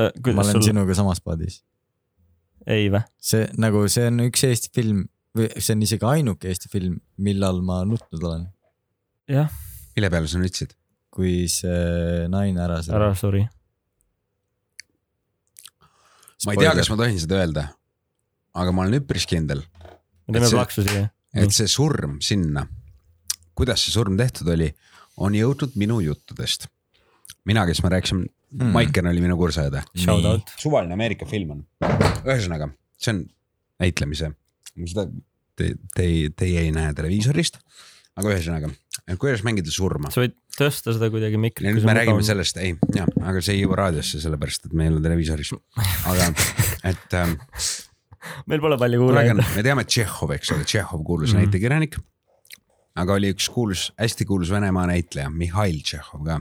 [0.00, 1.60] Äh, ma olen sul, sinuga samas paadis.
[2.66, 3.02] ei või?
[3.20, 5.04] see nagu, see on üks Eesti film
[5.36, 8.46] või see on isegi ainuke Eesti film, millal ma nutnud olen,
[9.30, 9.50] jah,
[9.96, 10.74] mille peale sa nutsid?
[11.16, 12.92] kui see naine ära sai.
[12.98, 13.40] ära suri.
[16.44, 17.64] ma ei tea, kas ma tohin seda öelda,
[18.56, 19.62] aga ma olen üpris kindel,
[20.26, 21.06] me teeme Et see- plaksu siia.
[21.34, 22.66] et see surm sinna,
[23.56, 24.68] kuidas see surm tehtud oli,
[25.16, 26.68] on jõudnud minu juttudest.
[27.46, 28.68] mina, kes ma rääkisin Hmm.
[28.68, 29.80] mm., Maiken oli minu kursaõde.
[30.56, 31.64] Suvaline Ameerika film on.
[31.82, 33.24] ühesõnaga, see on
[33.82, 34.30] näitlemise,
[34.84, 35.06] seda
[35.56, 37.60] te, te, teie ei näe televiisorist,
[38.16, 38.70] aga ühesõnaga,
[39.20, 40.10] kuidas mängida surma.
[40.12, 41.68] sa võid tõsta seda kuidagi mikri.
[41.68, 42.24] ja nüüd me räägime.
[42.26, 45.52] sellest, ei, jah, aga see ei jõua raadiosse, sellepärast et me ei ole televiisoris.
[46.12, 46.28] aga,
[46.92, 47.36] et ähm,
[48.50, 49.42] meil pole palju on, kuulajaid.
[49.56, 51.44] me teame Tšehhov, eks ole, Tšehhov kuulus mm.
[51.44, 51.98] näitekirjanik.
[52.96, 56.40] aga oli üks kuulus, hästi kuulus Venemaa näitleja, Mihhail Tšehhov ka.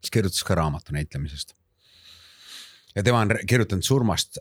[0.00, 1.54] kes kirjutas ka raamatu näitlemisest.
[2.96, 4.40] ja tema on kirjutanud surmast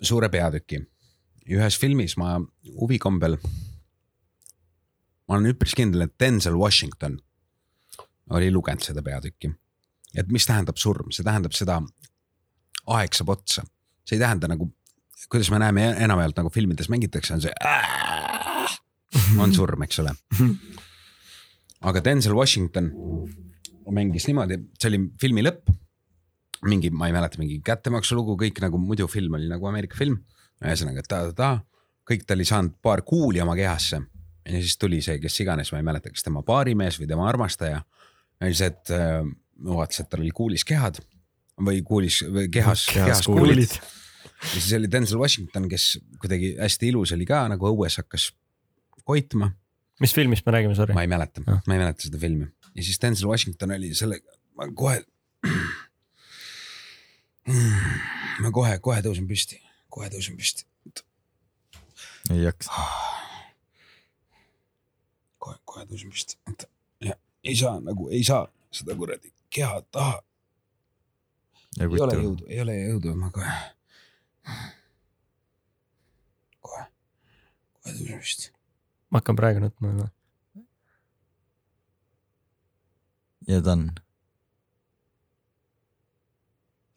[0.00, 0.84] suure peatüki.
[1.52, 2.36] Ühes filmis ma
[2.80, 3.38] huvikombel.
[5.26, 7.18] ma olen üpris kindel, et Denzel Washington
[8.30, 9.52] oli lugenud seda peatükki.
[10.14, 11.80] et mis tähendab surm, see tähendab seda,
[12.86, 13.64] aeg saab otsa,
[14.06, 14.70] see ei tähenda nagu
[15.28, 17.52] kuidas me näeme enamjaolt nagu filmides mängitakse, on see
[19.42, 20.12] on surm, eks ole.
[21.88, 22.92] aga Denzel Washington
[23.94, 25.72] mängis niimoodi, see oli filmi lõpp.
[26.66, 30.16] mingi, ma ei mäleta, mingi kättemaksu lugu, kõik nagu muidu film oli nagu Ameerika film.
[30.64, 31.50] Ühesõnaga ta-ta-ta,
[32.06, 34.00] kõik ta oli saanud paar kuuli oma kehasse
[34.46, 37.82] ja siis tuli see, kes iganes, ma ei mäleta, kas tema baarimees või tema armastaja.
[38.40, 39.20] ja siis, et äh,
[39.58, 41.00] ma vaatasin, et tal oli kuulis kehad
[41.66, 46.92] või kuulis või kehas, Kehas kehas kuulid ja siis oli Denzel Washington, kes kuidagi hästi
[46.92, 48.30] ilus oli ka nagu õues hakkas
[49.06, 49.50] koitma,
[50.02, 51.06] mis filmist me räägime, sorry ma?
[51.06, 54.20] ei mäleta Ah., ma ei mäleta seda filmi ja siis Denzel Washington oli selle,
[54.56, 55.00] ma kohe.
[58.42, 59.58] ma kohe, kohe tõusen püsti,
[59.96, 60.66] kohe tõusen püsti,
[62.34, 62.72] ei jaksa.
[65.42, 66.68] kohe, kohe tõusen püsti, oota
[67.04, 68.44] ja ei saa nagu ei saa
[68.74, 70.20] seda kuradi keha taha,
[71.80, 73.56] ei ole jõudu, ei ole jõudu, ma kohe.
[76.60, 76.84] kohe,
[77.80, 78.52] kohe tõusen püsti.
[79.08, 80.10] ma hakkan praegu nutma juba.
[83.46, 83.88] ja ta on.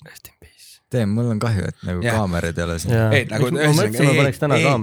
[0.06, 0.59] Rest in peace.
[0.90, 2.18] tead, mul on kahju, et nagu Jah.
[2.18, 2.94] kaamerad ei ole siin.
[3.14, 3.50] ei nagu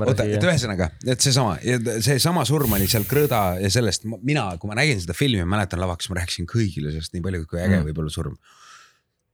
[0.07, 1.57] oota, et ühesõnaga, et seesama,
[2.05, 5.83] seesama surm oli seal Krõda ja sellest mina, kui ma nägin seda filmi, ma mäletan
[5.83, 7.81] lavaks, ma rääkisin kõigile sellest nii palju, kui äge Mm.
[7.83, 7.89] mm.
[7.91, 8.37] võib olla surm.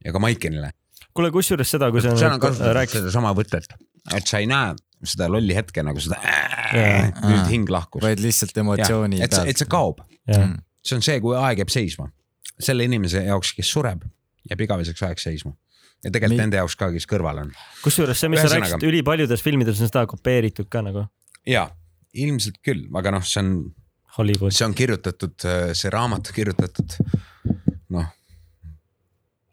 [0.05, 0.73] ja ka Maikenile.
[1.13, 3.69] kuule, kusjuures seda, kui sa seal on kasutatud sedasama võtet,
[4.17, 4.73] et sa ei näe
[5.05, 7.11] seda lolli hetke nagu seda Jaa.
[7.27, 8.03] nüüd hing lahkus.
[8.05, 11.73] vaid lihtsalt emotsiooni et see, et see kaob, jah, see on see, kui aeg jääb
[11.75, 12.09] seisma.
[12.63, 14.05] selle inimese jaoks, kes sureb,
[14.51, 15.55] jääb igaveseks ajaks seisma.
[16.03, 17.53] Ja tegelikult Mi- nende jaoks ka, kes kõrval on.
[17.85, 21.07] kusjuures see, mis sa Ühesõnaga- rääkisid, ülipaljudes filmides on seda kopeeritud ka nagu
[21.47, 21.69] ja
[22.15, 23.53] ilmselt küll, aga noh, see on
[24.19, 24.53] Hollywood.
[24.53, 25.35] see on kirjutatud,
[25.79, 26.99] see raamat kirjutatud,
[27.95, 28.11] noh,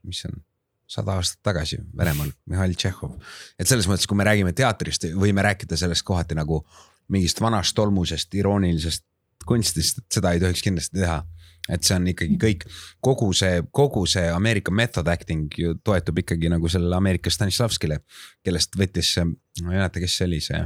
[0.04, 0.42] mis see on,
[0.90, 3.14] sada aastat tagasi Venemaal, Mihhail Tšehhov.
[3.60, 6.64] et selles mõttes, kui me räägime teatrist, võime rääkida sellest kohati nagu
[7.10, 9.06] mingist vanast tolmusest, iroonilisest
[9.46, 11.24] kunstist, et seda ei tohiks kindlasti teha.
[11.70, 12.66] Et see on ikkagi kõik,
[13.06, 18.02] kogu see, kogu see Ameerika method acting ju toetub ikkagi nagu sellele Ameerika Stanislavskile,
[18.46, 20.66] kellest võttis, ma ei mäleta, kes see oli, see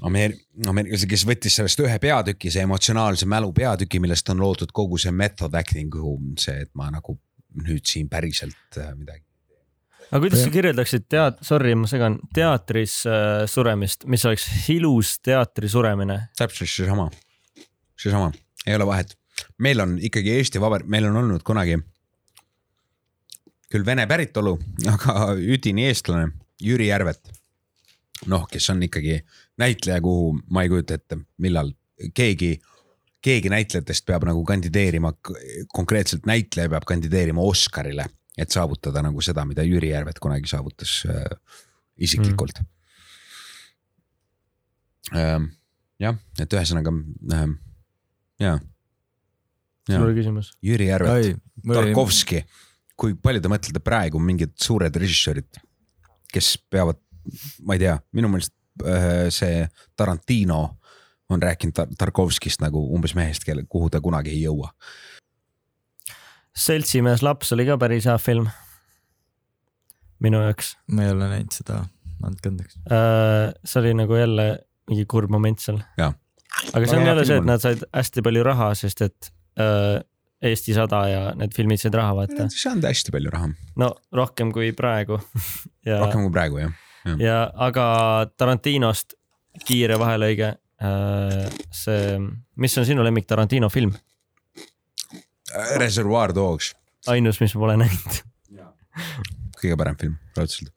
[0.00, 4.96] Ameer-, ameeriklase, kes võttis sellest ühe peatüki, see emotsionaalse mälu peatüki, millest on loodud kogu
[5.00, 7.18] see method acting'u, see, et ma nagu
[7.60, 9.26] nüüd siin päriselt äh, midagi.
[10.08, 15.68] aga kuidas sa kirjeldaksid teat-, sorry, ma segan, teatris äh, suremist, mis oleks ilus teatri
[15.68, 16.18] suremine?
[16.40, 17.10] täpselt seesama,
[18.00, 18.32] seesama,
[18.64, 19.12] ei ole vahet.
[19.58, 21.78] Meil on ikkagi Eesti Vabariik, meil on olnud kunagi
[23.72, 24.56] küll vene päritolu,
[24.92, 26.32] aga üdini eestlane,
[26.62, 27.32] Jüri Järvet.
[28.30, 29.16] noh, kes on ikkagi
[29.58, 31.72] näitleja, kuhu ma ei kujuta ette, millal
[32.14, 32.52] keegi,
[33.22, 35.10] keegi näitlejatest peab nagu kandideerima,
[35.74, 38.06] konkreetselt näitleja peab kandideerima Oscarile,
[38.38, 41.26] et saavutada nagu seda, mida Jüri Järvet kunagi saavutas äh,
[41.98, 42.70] isiklikult mm.
[45.12, 45.48] Ähm,
[46.00, 46.92] jah, et ühesõnaga
[47.34, 47.56] ähm,
[48.40, 48.54] ja.
[49.90, 50.52] Sul oli küsimus?
[50.64, 52.42] Jüri Järvet, Tarkovski,
[52.98, 55.62] kui palju te mõtlete praegu mingid suured režissöörid,
[56.32, 57.00] kes peavad,
[57.66, 58.54] ma ei tea, minu meelest
[58.86, 59.66] äh, see
[59.98, 60.62] Tarantino
[61.32, 64.72] on rääkinud Tar- Tarkovskist nagu umbes mehest, kelle, kuhu ta kunagi ei jõua.
[66.52, 68.50] seltsimees laps oli ka päris hea film.
[70.20, 71.84] minu jaoks ma ei ole näinud seda,
[72.22, 72.76] andke andeks.
[72.86, 73.54] äh,.
[73.64, 74.58] see oli nagu jälle
[74.90, 75.80] mingi kurb moment seal.
[76.74, 79.32] Aga see on jälle see, et nad said hästi palju raha, sest et
[80.42, 84.50] Eesti sada ja need filmid said raha vaata ei saanud hästi palju raha, no rohkem
[84.54, 85.20] kui praegu
[85.88, 86.72] ja, rohkem kui praegu jah.
[87.22, 87.36] ja
[87.68, 87.84] aga
[88.36, 89.14] Tarantinost
[89.66, 90.54] kiire vahelõige.
[91.70, 92.16] see,
[92.58, 93.92] mis on sinu lemmik Tarantino film?
[95.78, 96.72] Reservoir Dogs,
[97.12, 98.18] ainus, mis ma pole näinud.
[99.60, 100.72] kõige parem film, raudselt.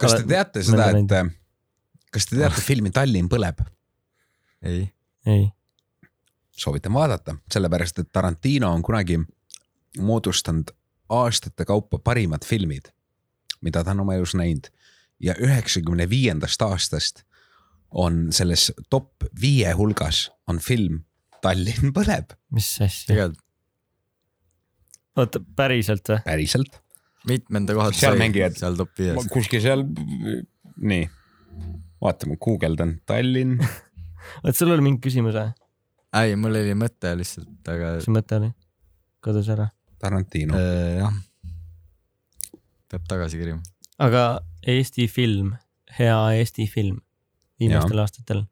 [0.00, 1.16] kas te teate seda, et,
[2.10, 3.62] kas te teate filmi Tallinn põleb?
[4.66, 4.86] ei,
[5.28, 5.46] ei,
[6.56, 9.18] soovitan vaadata, sellepärast et Tarantino on kunagi
[9.98, 10.70] moodustanud
[11.08, 12.92] aastate kaupa parimad filmid,
[13.60, 14.68] mida ta on oma elus näinud
[15.20, 17.22] ja üheksakümne viiendast aastast
[17.90, 21.02] on selles top viie hulgas on film
[21.42, 23.26] Tallinn põleb, mis asja,
[25.18, 26.20] oota päriselt või?
[26.24, 26.76] päriselt.
[27.28, 29.26] mitmenda kohta Seal mängivad- seal top viies.
[29.32, 29.82] kuskil seal,
[30.76, 31.08] nii,
[32.02, 33.58] vaata ma guugeldan Tallinn,
[34.44, 35.50] oot, sul oli mingi küsimus või?
[36.20, 38.50] ei, mul oli mõte lihtsalt, aga mis mõte oli?
[39.22, 39.68] kadus ära.
[40.02, 41.18] Tarantino, äh, jah.
[42.90, 43.62] peab tagasi kirjuma.
[44.02, 44.24] aga
[44.68, 45.54] Eesti film,
[45.98, 47.00] hea Eesti film
[47.60, 48.06] viimastel Jaa.
[48.06, 48.42] aastatel.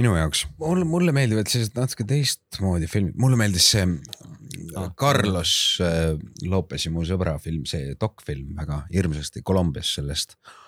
[0.00, 3.86] minu jaoks, mulle, mulle meeldivad sellised natuke teistmoodi filmid, mulle meeldis see
[4.98, 5.52] Carlos
[5.84, 6.16] äh,
[6.48, 10.61] Lopesi mu sõbra film, see dokfilm väga hirmsasti Kolumbias sellest äh,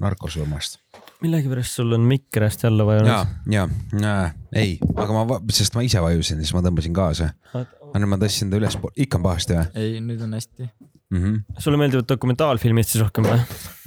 [0.00, 0.78] narkosurmast.
[1.20, 3.68] millegipärast sul on mikker hästi alla vajunud., ja,
[4.00, 4.14] ja
[4.56, 7.30] ei, aga ma, sest ma ise vajusin, siis ma tõmbasin kaasa.
[7.54, 10.68] aga nüüd ma tõstsin ta ülespoole, ikka on pahasti või ei, nüüd on hästi.
[10.68, 11.22] mm?
[11.22, 11.60] -hmm.
[11.64, 13.40] sulle meeldivad dokumentaalfilmid siis rohkem või?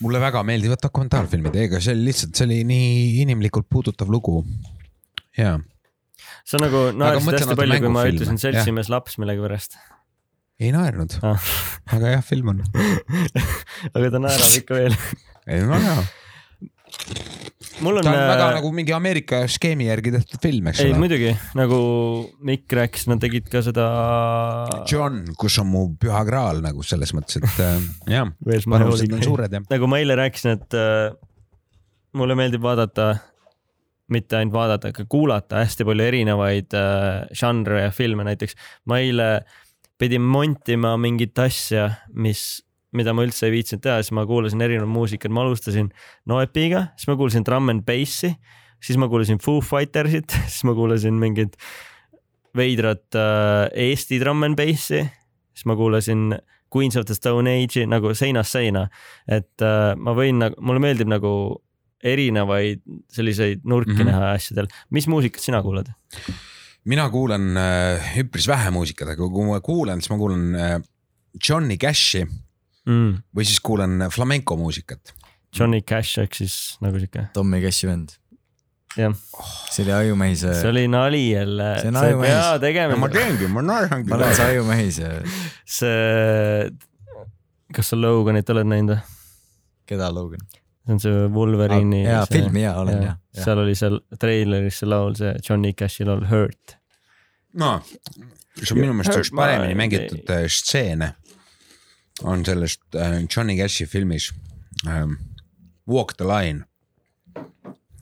[0.06, 4.42] mulle väga meeldivad dokumentaalfilmid, ega see oli lihtsalt, see oli nii inimlikult puudutav lugu.
[5.38, 5.60] ja,
[6.46, 9.78] sa nagu naersid hästi palju, kui ma ütlesin seltsimees laps millegipärast.
[10.64, 11.52] Ei naernud, Ah.
[11.96, 12.64] aga jah, film on.
[13.96, 14.98] aga ta naerab ikka veel.
[15.48, 16.04] ei no jaa,
[17.84, 20.92] mul on ta on väga äh, nagu mingi Ameerika skeemi järgi tehtud film, eks ei
[20.94, 21.00] ole.
[21.02, 21.80] muidugi nagu
[22.48, 23.88] Mikk rääkis, nad tegid ka seda.
[24.90, 27.84] John, kus on mu püha graal nagu selles mõttes, et äh,
[28.14, 28.32] jah,
[28.72, 29.66] panused on suured jah.
[29.74, 31.12] nagu ma eile rääkisin, et äh,
[32.20, 33.16] mulle meeldib vaadata,
[34.14, 38.54] mitte ainult vaadata, aga kuulata hästi palju erinevaid äh, žanre ja filme, näiteks
[38.92, 39.30] ma eile
[40.04, 41.88] pidin montima mingit asja,
[42.20, 42.60] mis,
[42.96, 45.94] mida ma üldse ei viitsinud teha, siis ma kuulasin erinevat muusikat, ma alustasin
[46.30, 48.34] Noepiga, siis ma kuulasin Drum n Bassi,
[48.84, 51.56] siis ma kuulasin Foo Fightersit, siis ma kuulasin mingit
[52.58, 55.06] veidrat äh, Eesti Drum n Bassi,
[55.54, 56.34] siis ma kuulasin
[56.74, 58.88] Queens of the Stone Age'i nagu seinast seina
[59.30, 61.34] et äh, ma võin nagu, mulle meeldib nagu
[62.04, 62.82] erinevaid
[63.14, 64.02] selliseid nurki mm.
[64.02, 64.12] -hmm.
[64.12, 64.68] näha asjadel.
[64.90, 65.94] mis muusikat sina kuulad?
[66.86, 70.80] Mina kuulan äh, üpris vähe muusikat, aga kui ma kuulan, siis ma kuulan äh,
[71.50, 72.26] Johnny Cashi
[72.84, 73.22] Mm.
[73.32, 75.14] või siis kuulan flamenco muusikat.
[75.56, 78.10] Johnny Cash ehk siis nagu sihuke, Tommy Cashi vend.
[78.98, 79.14] jah,
[79.72, 81.70] see oli Ajumehise, see oli nali jälle.
[81.80, 82.34] see on ajumehis.
[82.36, 85.14] pea tegemine, teengi, ma naerangi ma olen see Ajumehise,
[85.64, 86.68] see,
[87.74, 89.02] kas sa Loganit oled näinud või?
[89.88, 90.44] keda Logan?
[90.84, 92.04] see on see Wolverine'i.
[92.04, 93.18] jaa, filmi jaa, olen jah.
[93.34, 96.78] Seal oli seal treileris see laul, see Johnny Cashi laul Hurt.
[97.54, 101.14] no see on minu meelest üks paremini mängitud äh, stseene
[102.24, 104.32] on sellest äh, Johnny Cashi filmis
[104.88, 105.18] ähm,
[105.90, 106.64] Walk the line,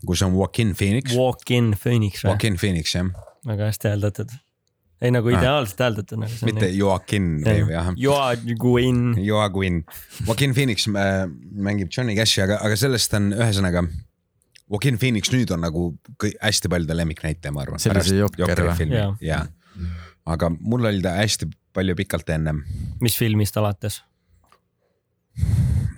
[0.05, 2.29] kus on Joaquin Phoenix, Walk-in Phoenix või?
[2.35, 3.07] Joaquin Phoenix jah,
[3.47, 4.35] väga hästi hääldatud.
[5.01, 5.39] ei nagu Ah.
[5.39, 7.89] ideaalselt hääldatud nagu mitte Joaquin või jah.
[7.97, 9.79] Joaquin, Joaquin,
[10.27, 11.25] Joaquin Phoenix äh,
[11.57, 13.81] mängib Johnny Cashi, aga, aga sellest on ühesõnaga.
[14.71, 15.87] Joaquin Phoenix nüüd on nagu
[16.41, 17.81] hästi paljude lemmiknäitleja, ma arvan.
[17.81, 18.77] See oli see Jokker või?
[18.79, 19.09] filmi Jaa.
[19.25, 19.41] ja,
[20.31, 22.63] aga mul oli ta hästi palju pikalt ennem.
[23.03, 24.01] mis filmist alates?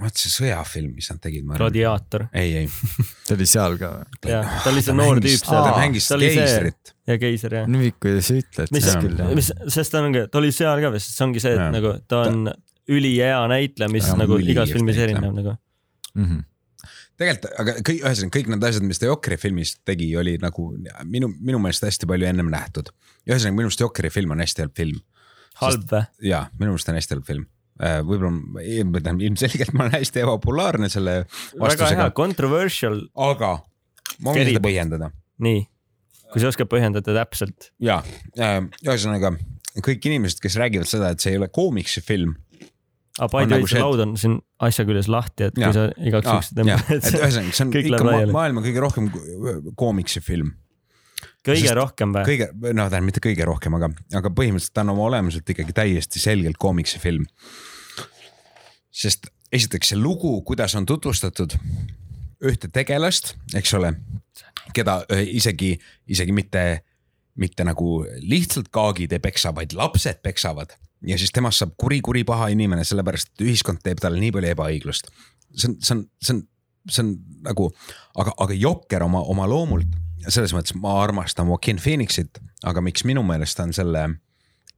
[0.04, 2.28] vaat see sõjafilm, mis nad tegid, gladiaator.
[2.36, 2.68] ei, ei,
[3.28, 4.34] see oli seal ka või?
[4.34, 5.64] jah, ta oli see noor tüüp seal.
[5.64, 6.94] ta mängis keisrit.
[7.10, 7.70] ja keiser jah.
[7.72, 9.32] nüüd, kui sa ütled, mis siis, küll jah.
[9.40, 11.72] mis, sest ta ongi, ta oli seal ka vist, see ongi see, et Jaa.
[11.78, 12.50] nagu ta on
[12.92, 15.56] ülihea näitleja, mis Ta on nagu igas filmis erineb nagu.
[16.20, 16.44] Mhm.
[17.20, 20.70] tegelikult, aga kõik, ühesõnaga kõik need asjad, mis ta Jokeri filmis tegi, oli nagu
[21.10, 22.94] minu, minu meelest hästi palju ennem nähtud.
[23.28, 25.02] ühesõnaga minu meelest Jokeri film on hästi halb film
[25.62, 26.06] halb või?
[26.30, 27.50] ja minu meelest on hästi halb film.
[28.08, 28.32] võib-olla,
[29.02, 33.00] tähendab ilmselgelt ma olen hästi ebapopulaarne selle väga hea vastusega,, controversial,
[33.30, 33.56] aga
[34.22, 35.10] ma võin seda põhjendada
[35.44, 35.66] nii.
[36.34, 37.72] kui sa oskad põhjendada täpselt.
[37.84, 38.02] ja
[38.38, 39.36] äh, ühesõnaga
[39.82, 42.36] kõik inimesed, kes räägivad seda, et see ei ole koomiksi film.
[43.20, 45.70] Aga by the way, see, laud on siin asja küljes lahti, et Jaa.
[45.70, 49.10] kui sa igaks juhuks et tõmbad, ühesõnaga, see on ikka ma maailma kõige rohkem
[49.80, 50.54] koomiksi film.
[51.46, 52.26] kõige sest rohkem või?
[52.32, 56.22] kõige, no tähendab mitte kõige rohkem, aga, aga põhimõtteliselt ta on oma olemuselt ikkagi täiesti
[56.24, 57.28] selgelt koomiksi film.
[58.90, 61.54] sest esiteks see lugu, kuidas on tutvustatud
[62.44, 63.94] ühte tegelast, eks ole,
[64.74, 65.76] keda öö, isegi,
[66.10, 66.64] isegi mitte,
[67.40, 70.74] mitte nagu lihtsalt kaagid ei peksa, vaid lapsed peksavad
[71.08, 75.12] ja siis temast saab kuri-kuri paha inimene, sellepärast et ühiskond teeb talle nii palju ebaõiglust.
[75.56, 76.46] see on, see on, see on,
[76.90, 77.12] see on
[77.50, 77.70] nagu,
[78.20, 80.00] aga, aga Jokker oma, oma loomult
[80.32, 84.08] selles mõttes ma armastan Joaquin Phoenixit, aga miks minu meelest on selle,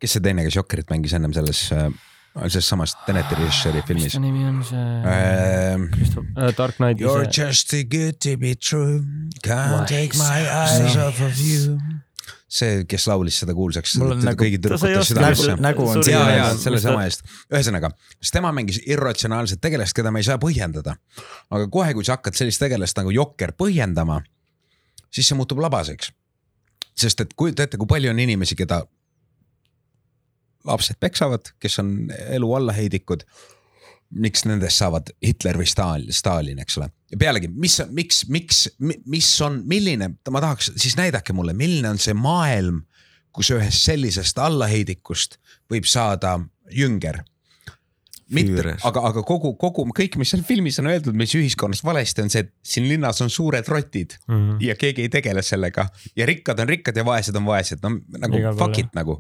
[0.02, 4.24] kes see teine, kes Jokkerit mängis ennem selles, selles samas Teneti režissööri mis filmis ta?
[4.24, 5.90] nimi on see Ähm,
[6.36, 6.52] uh,?
[6.58, 9.04] Dark Knighti You're see, just too good to be true,
[9.44, 11.80] can't Why take my eyes off of you.
[12.48, 14.18] see, kes laulis seda kuulsaks nagu-
[15.10, 15.56] südamesse.
[15.62, 20.22] nägu on ja, ja selle sama eest, ühesõnaga, sest tema mängis irratsionaalset tegelast, keda me
[20.24, 20.98] ei saa põhjendada.
[21.50, 24.22] aga kohe, kui sa hakkad sellist tegelast nagu Jokker põhjendama,
[25.10, 26.12] siis see muutub labaseks.
[26.96, 28.86] sest et kujuta ette, kui palju on inimesi, keda
[30.66, 31.92] lapsed peksavad, kes on
[32.30, 33.26] elu allaheidikud.
[34.16, 36.90] Miks nendest saavad Hitler või Stalin, Stalin, eks ole.
[37.12, 38.64] ja pealegi, mis, miks, miks,
[39.06, 42.84] mis on, milline, ma tahaks, siis näidake mulle, milline on see maailm,
[43.36, 45.40] kus ühest sellisest allaheidikust
[45.72, 46.38] võib saada
[46.72, 47.24] jünger.
[48.32, 52.32] mitte aga, aga kogu, kogu kõik, mis seal filmis on öeldud, mis ühiskonnas valesti on
[52.34, 54.56] see, et siin linnas on suured rotid Mhm.
[54.66, 55.86] ja keegi ei tegele sellega
[56.16, 59.20] ja rikkad on rikkad ja vaesed on vaesed, no nagu Igal fuck it nagu.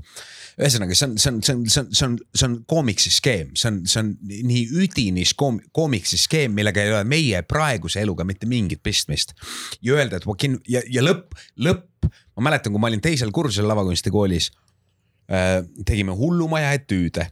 [0.55, 3.53] ühesõnaga, see on, see on, see on, see on, see on, see on koomiksi skeem,
[3.59, 8.27] see on, see on nii üdinis koom-, koomiksi skeem, millega ei ole meie praeguse eluga
[8.27, 9.35] mitte mingit pistmist.
[9.81, 13.67] ja öelda, et Joaquin ja, ja lõpp, lõpp, ma mäletan, kui ma olin teisel kursusel
[13.71, 14.51] lavakunstikoolis
[15.31, 15.59] äh,.
[15.85, 17.29] tegime hullumaja etüüde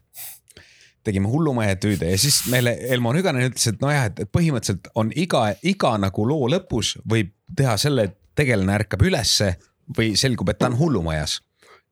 [1.04, 5.50] tegime hullumaja etüüde ja siis meile Elmo Nüganen ütles, et nojah, et põhimõtteliselt on iga,
[5.68, 9.54] iga nagu loo lõpus võib teha selle, et tegelane ärkab ülesse
[9.98, 11.42] või selgub, et ta on hullumajas.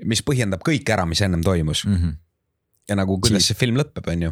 [0.06, 2.16] Mis põhjendab kõik ära, mis ennem toimus Mhm.
[2.90, 4.32] ja nagu kuidas see film lõpeb, on ju.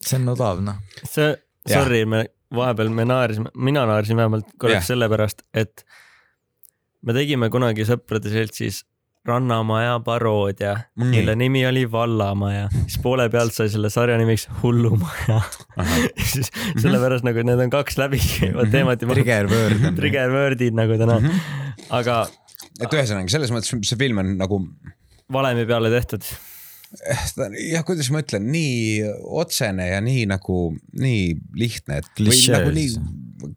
[0.00, 0.78] see on odav noh.
[1.04, 1.34] see,
[1.68, 2.24] sorry, me
[2.54, 5.84] vahepeal me naersime, mina naersin vähemalt korraks sellepärast, et
[7.06, 8.84] me tegime kunagi sõprade seltsis
[9.28, 15.42] Rannamaja paroodia mm., mille nimi oli Vallamaja, siis poole pealt sai selle sarja nimiks Hullumaja.
[16.32, 16.48] siis
[16.80, 18.72] sellepärast nagu need on kaks läbikäivad Mhm.
[18.72, 19.14] teemat juba.
[19.18, 21.18] Trigger word trigger word'id nagu täna,
[22.00, 22.16] aga
[22.80, 24.60] et ühesõnaga selles mõttes see film on nagu
[25.32, 26.26] valemi peale tehtud.
[27.36, 30.62] ta- jah, kuidas ma ütlen, nii otsene ja nii nagu
[30.98, 31.26] nii
[31.60, 32.08] lihtne, et.
[32.18, 32.88] Nagu nii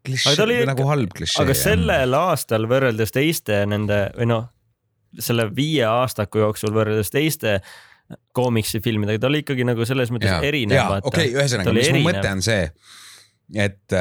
[0.06, 1.42] klišee või ikka- nagu halb klišee.
[1.44, 4.46] aga sellel aastal võrreldes teiste nende või noh,
[5.20, 7.60] selle viie aastaku jooksul võrreldes teiste
[8.38, 10.78] koomiksifilmidega, ta oli ikkagi nagu selles mõttes ja, erinev.
[10.78, 12.64] ja okei okay,, ühesõnaga, mis mu mõte on see,
[13.66, 13.98] et,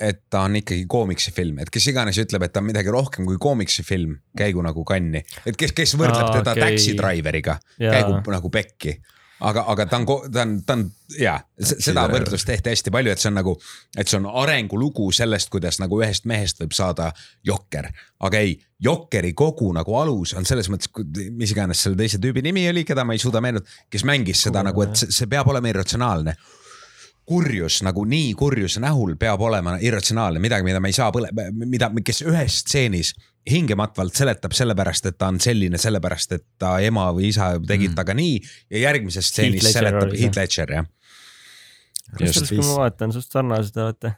[0.00, 3.38] et ta on ikkagi koomiksifilm, et kes iganes ütleb, et ta on midagi rohkem kui
[3.40, 6.64] koomiksifilm, käigu nagu kanni, et kes, kes võrdleb Aa, teda okei.
[6.66, 7.98] Taxi Driveriga, Jaa.
[7.98, 8.98] käigu nagu pekki
[9.44, 10.84] aga, aga ta on, ta on, ta on
[11.18, 13.54] ja seda võrdlust tehti hästi palju, et see on nagu,
[13.98, 17.10] et see on arengulugu sellest, kuidas nagu ühest mehest võib saada
[17.46, 17.90] jokker.
[18.24, 20.90] aga ei, jokkeri kogu nagu alus on selles mõttes,
[21.32, 24.60] mis iganes selle teise tüübi nimi oli, keda ma ei suuda meenutada, kes mängis seda
[24.62, 26.36] Kuule, nagu, et see, see peab olema irratsionaalne.
[27.24, 31.30] Kurjus nagu nii kurjus nähul peab olema irratsionaalne, midagi, mida me ei saa põle-,
[31.64, 33.14] mida, kes ühes stseenis
[33.50, 37.94] hingematvalt seletab sellepärast, et ta on selline, sellepärast et ta ema või isa tegid Mm.
[37.96, 38.34] temaga nii
[38.70, 40.12] ja järgmises stseenis seletab.
[40.16, 40.86] Heath Ledger jah.
[42.18, 44.14] kusjuures, kui ma vaatan, suht sarnased olete.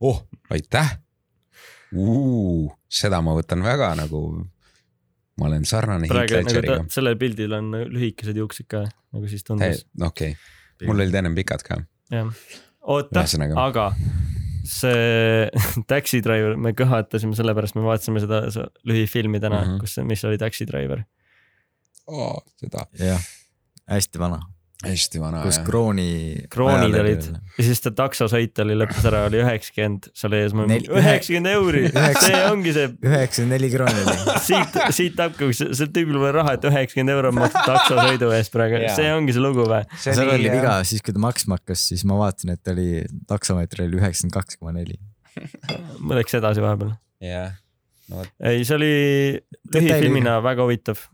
[0.00, 0.98] oh, aitäh.
[2.88, 4.20] seda ma võtan väga nagu,
[5.40, 6.84] ma olen sarnane Heath nagu Ledgeriga.
[6.90, 9.84] sellel pildil on lühikesed juuksed ka, nagu siis tundus.
[10.00, 10.36] okei,
[10.86, 11.80] mul olid ennem pikad ka.
[12.12, 12.30] jah,
[12.82, 13.24] oota,
[13.60, 13.88] aga
[14.64, 15.50] see
[15.90, 18.42] Taxi Driver, me kõhatasime sellepärast, me vaatasime seda
[18.88, 19.70] lühifilmi täna mm.
[19.70, 19.80] -hmm.
[19.84, 21.04] kus, mis oli Taxi Driver.
[22.60, 23.28] seda jah,
[23.90, 24.40] hästi vana,
[24.86, 25.66] hästi vana kus jah.
[25.66, 26.10] krooni.
[26.52, 27.26] kroonid olid
[27.58, 31.84] ja siis ta taksosõit oli lõppes ära, oli üheksakümmend, seal ees ma Nel- üheksakümmend euri,
[32.20, 34.16] see ongi see, üheksakümmend neli krooni oli.
[34.48, 39.10] siit, siit hakkab, see tüübil pole raha, et üheksakümmend euro maksab taksosõidu eest praegu see
[39.14, 39.82] ongi see lugu või?
[40.02, 42.88] seal oli viga, siis kui ta maksma hakkas, siis ma vaatasin, et oli
[43.30, 44.98] taksomeeter oli üheksakümmend kaks koma neli.
[46.02, 46.94] ma läks edasi vahepeal.
[47.24, 47.54] jah,
[48.10, 48.94] no vot, ei, see oli
[49.74, 51.06] lühifilmina väga huvitav,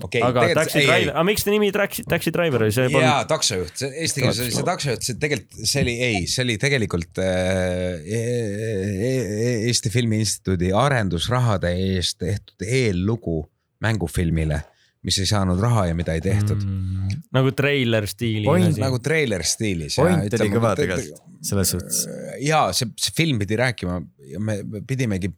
[0.00, 0.22] okei.
[0.24, 3.72] aga Taxi Driver, aga miks ta nimi Taxi, Taxi Driver oli, see polnud jaa, taksojuht,
[3.82, 7.98] see eesti keeles oli see taksojuht, see tegelikult, see oli, ei, see oli tegelikult äh,
[8.02, 13.42] e- e- Eesti Filmi Instituudi arendusrahade eest tehtud eellugu
[13.82, 14.62] mängufilmile,
[15.06, 17.22] mis ei saanud raha ja mida ei tehtud mm..
[17.34, 18.46] nagu treiler stiili.
[18.48, 19.98] Point nagu treiler stiilis.
[20.00, 22.04] point oli kõva tegelikult, selles suhtes.
[22.42, 24.00] ja see, see film pidi rääkima
[24.32, 25.32] ja me me pidimegi,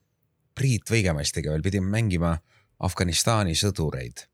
[0.55, 2.37] Priit Võigemaistiga veel pidime mängima
[2.87, 4.27] Afganistani sõdureid,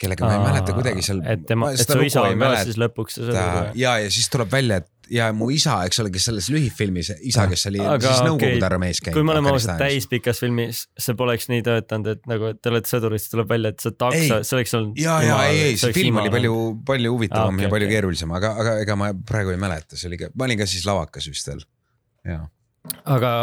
[0.00, 1.22] kellega ma ei mäleta kuidagi seal.
[1.28, 4.90] et tema, et su isa on ka siis lõpuks ja, ja siis tuleb välja, et
[5.12, 9.00] ja mu isa, eks ole, kes selles lühifilmis, isa, kes oli Aga siis Nõukogude armees
[9.04, 9.16] käinud.
[9.18, 13.22] kui me oleme ausad, täispikas filmis see poleks nii töötanud, et nagu te olete sõdurid,
[13.22, 15.00] siis tuleb välja, et see takso see oleks olnud.
[15.00, 16.54] ja, ja ei, ei, see film oli palju,
[16.88, 17.98] palju huvitavam Ah, okei, ja palju okei.
[17.98, 20.86] keerulisem, aga, aga ega ma praegu ei mäleta, see oli ka, ma olin ka siis
[20.88, 21.66] lavakas vist veel.
[22.30, 22.40] ja,
[23.04, 23.34] aga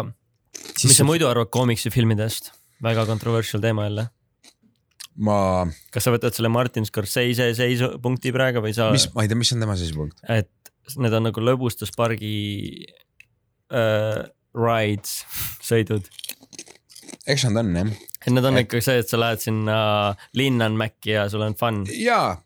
[0.81, 2.51] mis sa muidu arvad koomiksifilmidest?
[2.81, 4.07] väga controversial teema jälle.
[5.17, 9.37] ma, kas sa võtad selle Martin Scorsese seisupunkti praegu või sa, mis, ma ei tea,
[9.39, 10.21] mis on tema seisupunkt?
[10.29, 10.49] et
[10.97, 12.35] need on nagu lõbustuspargi
[13.71, 14.21] äh,
[14.57, 15.21] rides,
[15.63, 16.07] sõidud.
[17.27, 17.91] eks nad on jah.
[18.25, 19.77] et need on Et- ikka see, et sa lähed sinna
[20.37, 21.83] Linnanmäki ja sul on fun.
[21.95, 22.37] ja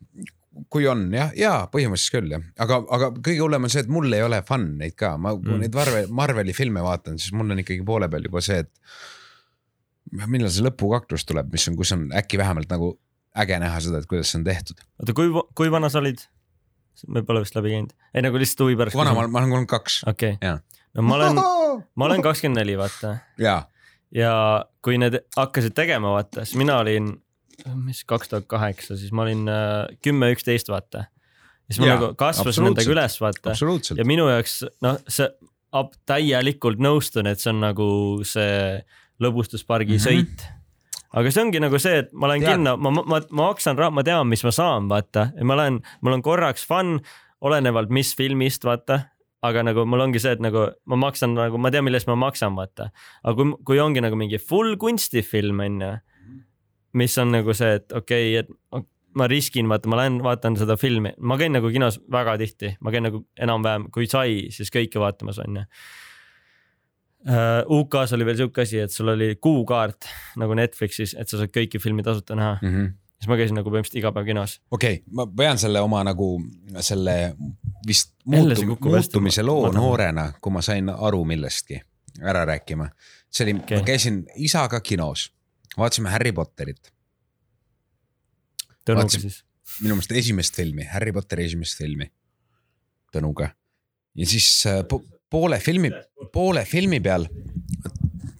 [0.71, 4.13] kui on jah, ja põhimõtteliselt küll jah, aga, aga kõige hullem on see, et mul
[4.15, 5.51] ei ole fun neid ka, ma kui Mm.
[5.57, 5.65] mm.
[5.65, 8.71] neid Marvel, Marveli filme vaatan, siis mul on ikkagi poole peal juba see, et
[10.13, 12.93] millal see lõpukaklus tuleb, mis on, kus on äkki vähemalt nagu
[13.41, 14.81] äge näha seda, et kuidas see on tehtud.
[15.01, 16.23] oota, kui, kui vana sa olid?
[17.11, 18.97] me pole vist läbi käinud, ei nagu lihtsalt huvi pärast.
[18.97, 20.01] vana ma, ma olen kolmkümmend kaks.
[20.07, 21.41] okei, no ma olen,
[21.99, 23.57] ma olen kakskümmend neli, vaata ja,
[24.15, 24.35] ja
[24.85, 27.11] kui need hakkasid tegema, vaata, siis mina olin,
[27.83, 31.07] mis kaks tuhat kaheksa, siis ma olin äh, kümme, üksteist, vaata.
[31.67, 33.57] siis ma Jaa, nagu kasvasin nendega üles, vaata.
[33.97, 34.07] ja.
[34.07, 35.27] minu jaoks noh, see
[36.07, 37.87] täielikult nõustun, et see on nagu
[38.23, 38.79] see
[39.23, 39.97] lõbustuspargi mm.
[39.97, 40.05] -hmm.
[40.05, 40.45] sõit.
[41.15, 43.91] aga see ongi nagu see, et ma lähen Tead- kinno, ma, ma, ma maksan raha,
[43.91, 46.99] ma tean, mis ma saan, vaata, ma lähen, mul on korraks fun,
[47.41, 49.05] olenevalt, mis filmist, vaata
[49.45, 52.17] aga nagu mul ongi see, et nagu ma maksan nagu, ma tean, mille eest ma
[52.19, 52.89] maksan, vaata.
[53.23, 55.93] aga kui, kui ongi nagu mingi full kunstifilm on ju,
[57.01, 58.85] mis on nagu see, et okei okay,, et
[59.15, 62.91] ma riskin, vaata, ma lähen vaatan seda filmi, ma käin nagu kinos väga tihti, ma
[62.93, 65.65] käin nagu enam-vähem, kui sai, siis kõike vaatamas on ju.
[67.25, 70.05] UK-s oli veel sihuke asi, et sul oli kuukaart
[70.37, 72.85] nagu Netflixis, et sa saad kõiki filmi tasuta näha, Mhm.
[73.19, 74.59] siis ma käisin nagu põhimõtteliselt iga päev kinos.
[74.71, 76.41] okei okay,, ma pean selle oma nagu
[76.81, 77.35] selle
[77.87, 79.79] vist Jälle see muutu, kukub hästi muutumise loo madalale.
[79.79, 81.81] noorena, kui ma sain aru millestki
[82.21, 82.89] ära rääkima.
[83.29, 85.31] see oli okay., ma käisin isaga kinos,
[85.77, 86.91] vaatasime Harry Potterit,
[88.85, 89.43] Tõnuga Vaatasin- siis.
[89.81, 92.11] minu meelest esimest filmi, Harry Potteri esimest filmi
[93.15, 93.49] Tõnuga.
[94.15, 94.83] ja siis äh,
[95.35, 95.91] poole filmi,
[96.33, 97.27] poole filmi peal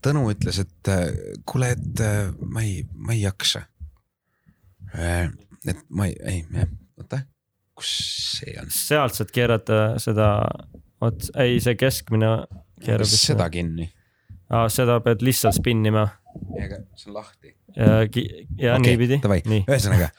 [0.05, 1.07] Tõnu ütles, et äh,
[1.49, 3.63] kuule, et äh, ma ei, ma ei jaksa.
[4.95, 6.67] et ma ei, ei,
[6.99, 7.23] oota,
[7.75, 7.89] kus
[8.37, 8.69] see on?
[8.71, 10.27] sealt saad keerata seda
[11.03, 12.29] ots-, ei see keskmine
[12.85, 13.09] keerab.
[13.09, 13.89] seda kinni.
[14.53, 16.05] aa, seda pead lihtsalt spinnima
[16.61, 17.55] ega see on lahti.
[17.75, 17.89] ja,
[18.61, 19.19] ja okay, niipidi.
[19.65, 20.11] ühesõnaga,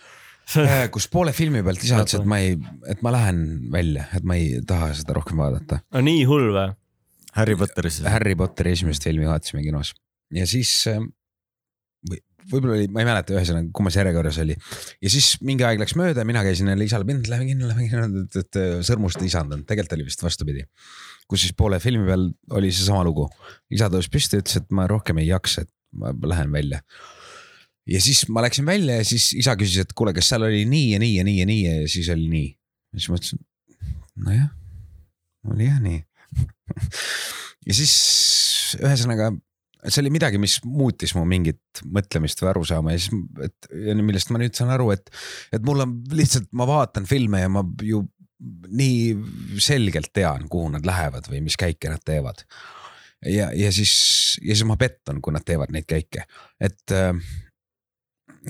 [0.95, 2.57] kus poole filmi pealt isa ütles, et ma ei,
[2.91, 5.83] et ma lähen välja, et ma ei taha seda rohkem vaadata.
[5.95, 6.69] no nii hull või?
[7.37, 8.01] Harry Potteris.
[8.09, 9.93] Harry Potteri esimest filmi vaatasime kinos
[10.35, 11.03] ja siis äh,
[12.07, 15.97] või võib-olla oli, ma ei mäleta, ühesõnaga kummas järjekorras oli ja siis mingi aeg läks
[15.99, 19.67] mööda ja mina käisin jälle isale, lähme kinno, lähme kinno, et, et sõrmust ei isandanud,
[19.69, 20.67] tegelikult oli vist vastupidi.
[21.27, 23.27] kus siis poole filmi peal oli seesama lugu,
[23.75, 26.83] isa tõusis püsti, ütles, et ma rohkem ei jaksa, et ma lähen välja.
[27.87, 30.93] Ja siis ma läksin välja ja siis isa küsis, et kuule, kas seal oli nii
[30.95, 32.49] ja nii ja nii ja nii ja siis oli nii.
[32.93, 33.43] ja siis ma ütlesin,
[34.27, 34.49] nojah,
[35.53, 36.01] oli jah nii.
[37.69, 37.97] ja siis
[38.83, 39.31] ühesõnaga
[39.87, 43.71] see oli midagi, mis muutis mu mingit mõtlemist või arusaama ja siis, et
[44.03, 45.11] millest ma nüüd saan aru, et,
[45.55, 48.03] et mul on lihtsalt, ma vaatan filme ja ma ju
[48.77, 52.43] nii selgelt tean, kuhu nad lähevad või mis käike nad teevad.
[53.25, 53.95] ja, ja siis,
[54.43, 56.27] ja siis ma pettun, kui nad teevad neid käike,
[56.61, 56.97] et,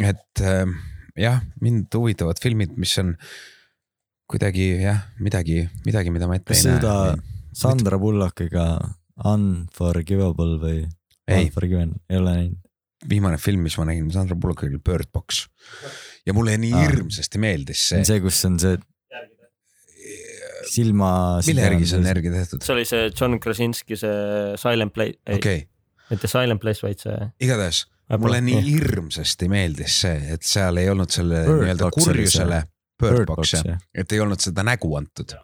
[0.02, 0.64] et äh,
[1.16, 3.14] jah, mind huvitavad filmid, mis on
[4.30, 6.94] kuidagi jah, midagi, midagi, mida ma ette kas ei näe seda.
[7.56, 8.66] Sandra Bullockiga
[9.24, 12.62] Unforgivable või ei, Unforgiven ei ole näinud?
[13.06, 15.44] viimane film, mis ma nägin Sandra Bullockiga oli Bird Box
[16.26, 16.84] ja mulle nii Aa.
[16.86, 18.78] hirmsasti meeldis see see kus on see
[20.72, 21.10] silma.
[21.46, 22.64] mille järgi see on järgi tehtud?
[22.64, 25.68] see oli see John Krasinski see Silent Place, ei okei okay.,
[26.10, 27.28] mitte Silent Place, vaid see.
[27.46, 27.84] igatahes
[28.20, 32.72] mulle nii hirmsasti meeldis see, et seal ei olnud selle nii-öelda kurjusele see.,
[33.02, 35.34] Bird Box Box, jah jah., et ei olnud seda nägu antud.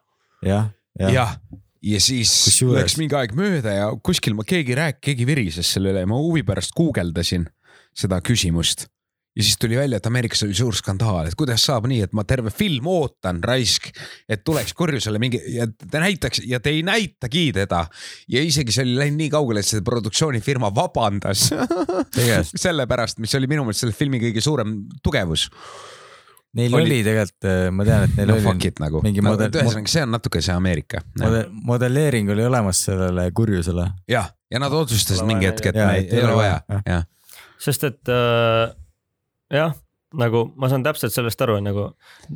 [0.46, 1.12] jah, jah.
[1.12, 1.34] jah,
[1.82, 5.92] ja siis Kusjuures- läks mingi aeg mööda ja kuskil ma keegi rääk-, keegi virises selle
[5.92, 7.48] üle ja ma huvi pärast guugeldasin
[7.98, 8.86] seda küsimust.
[9.36, 12.24] Ja siis tuli välja, et Ameerikas oli suur skandaal, et kuidas saab nii, et ma
[12.28, 13.88] terve film ootan raisk,
[14.28, 17.86] et tuleks kurjusele mingi ja ta näitaks ja te ei näitagi teda.
[18.28, 22.52] ja isegi see oli läinud nii kaugele, et see produktsioonifirma vabandas Tegelikult.
[22.66, 25.48] sellepärast, mis oli minu meelest selle filmi kõige suurem tugevus.
[26.52, 29.48] Neil Oli- oli, tegelikult, ma tean, et neil no oli fuck it nagu, mingi model-
[29.56, 31.00] ühesõnaga see on natuke see Ameerika.
[31.22, 33.86] mode, modelleering oli olemas sellele kurjusele.
[34.12, 35.88] jah, ja nad otsustasid mingi hetk, et jah.
[35.88, 37.06] me ei, ei ole vaja, jah.
[37.56, 38.68] sest et äh,
[39.52, 39.74] jah,
[40.18, 41.86] nagu ma saan täpselt sellest aru, nagu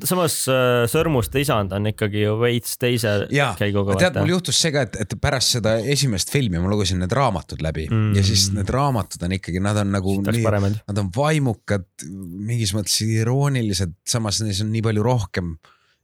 [0.09, 3.99] samas äh, Sõrmuste isand on ikkagi ju veits teise ja käiguga.
[4.01, 7.63] tead, mul juhtus see ka, et, et pärast seda esimest filmi ma lugesin need raamatud
[7.65, 8.15] läbi mm.
[8.17, 13.97] Ja siis need raamatud on ikkagi, nad on nagu nad on vaimukad, mingis mõttes iroonilised,
[14.09, 15.57] samas neis on nii palju rohkem.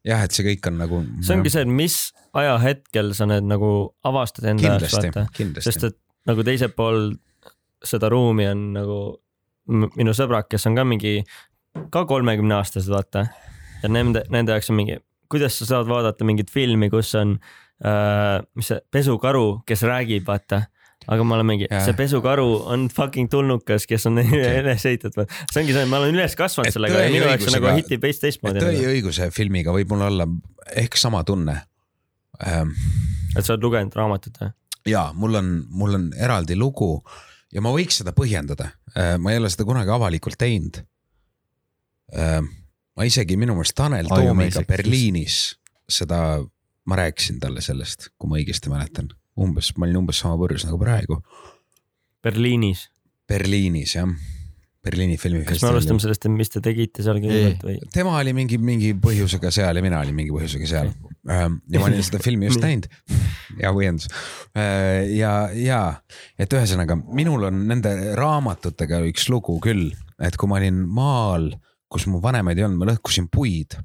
[0.07, 1.03] jah, et see kõik on nagu.
[1.25, 1.99] see ongi see, et mis
[2.37, 3.73] ajahetkel sa need nagu
[4.09, 5.29] avastad enda jaoks, vaata.,
[5.61, 5.93] sest.
[5.93, 7.15] et nagu teisel pool
[7.83, 8.99] seda ruumi on nagu
[9.71, 11.23] minu sõbrad, kes on ka mingi
[11.95, 13.27] ka kolmekümne aastased, vaata.
[13.83, 14.99] ja nende, nende jaoks on mingi,
[15.33, 17.39] kuidas sa saad vaadata mingit filmi, kus on
[17.85, 20.65] äh,, mis see pesukaru, kes räägib, vaata
[21.11, 25.75] aga ma olen mingi see pesukaru on fucking tulnukas, kes on üles ehitatud, see ongi
[25.77, 28.75] see, ma olen üles kasvanud sellega ja minu jaoks see nagu hitib veits teistmoodi Tõe
[28.77, 29.31] nagu.
[29.35, 30.29] filmiga võib mul olla
[30.79, 31.59] ehk sama tunne
[32.47, 32.75] ähm,.
[33.37, 34.53] et sa oled lugenud raamatut või?
[34.93, 36.95] ja mul on, mul on eraldi lugu
[37.53, 38.71] ja ma võiks seda põhjendada.
[39.21, 40.83] ma ei ole seda kunagi avalikult teinud.
[42.13, 44.65] ma isegi minu meelest Tanel Toomiga.
[44.69, 45.41] Berliinis
[45.89, 46.43] seda,
[46.89, 49.11] ma rääkisin talle sellest, kui ma õigesti mäletan,
[49.41, 51.19] umbes, ma olin umbes sama purjus nagu praegu.
[52.23, 52.87] Berliinis,
[53.29, 54.09] Berliinis jah,
[54.83, 56.01] Berliini kas me alustame filmifestivalil.
[56.03, 57.77] sellest, mis te tegite seal kõigepealt või?
[57.95, 60.91] tema oli mingi, mingi põhjusega seal ja mina olin mingi põhjusega seal.
[61.27, 62.89] Ja ma olin seda filmi just näinud.
[63.61, 64.09] hea põhjendus.
[65.15, 65.83] ja, ja,
[66.39, 69.93] et ühesõnaga minul on nende raamatutega üks lugu küll,
[70.23, 71.53] et kui ma olin maal,
[71.93, 73.79] kus mu vanemaid ei olnud, ma lõhkusin puid.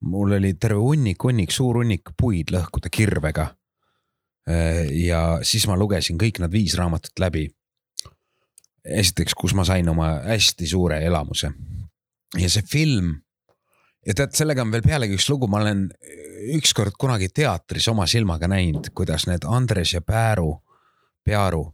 [0.00, 3.48] mul oli terve hunnik, hunnik, suur hunnik puid lõhkuda kirvega.
[4.96, 7.48] ja siis ma lugesin kõik nad viis raamatut läbi.
[8.84, 11.52] esiteks, kus ma sain oma hästi suure elamuse
[12.38, 13.18] ja see film
[14.06, 15.86] ja tead, sellega on veel pealegi üks lugu, ma olen
[16.56, 20.54] ükskord kunagi teatris oma silmaga näinud, kuidas need Andres ja Pääru,
[21.24, 21.64] Pearu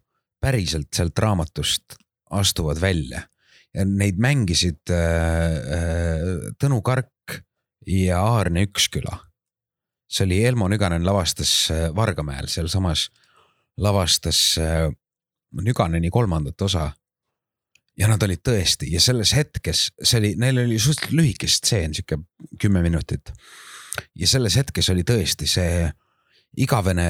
[0.42, 1.96] päriselt sealt raamatust
[2.30, 3.22] astuvad välja.
[3.74, 7.40] Ja neid mängisid äh, Tõnu Kark
[7.86, 9.18] ja Aarne Üksküla.
[10.08, 12.46] see oli Elmo Nüganen lavastas Vargamäel.
[12.46, 13.10] Sealsamas
[13.76, 14.88] lavastas äh,
[15.52, 16.90] Nüganeni kolmandat osa
[17.96, 22.20] ja nad olid tõesti ja selles hetkes, see oli, neil oli suhteliselt lühike stseen, sihuke
[22.60, 23.32] kümme minutit.
[24.14, 25.86] ja selles hetkes oli tõesti see
[26.56, 27.08] igavene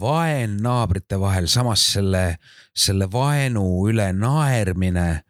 [0.00, 2.38] vaen naabrite vahel, samas selle,
[2.74, 5.22] selle vaenu üle naermine,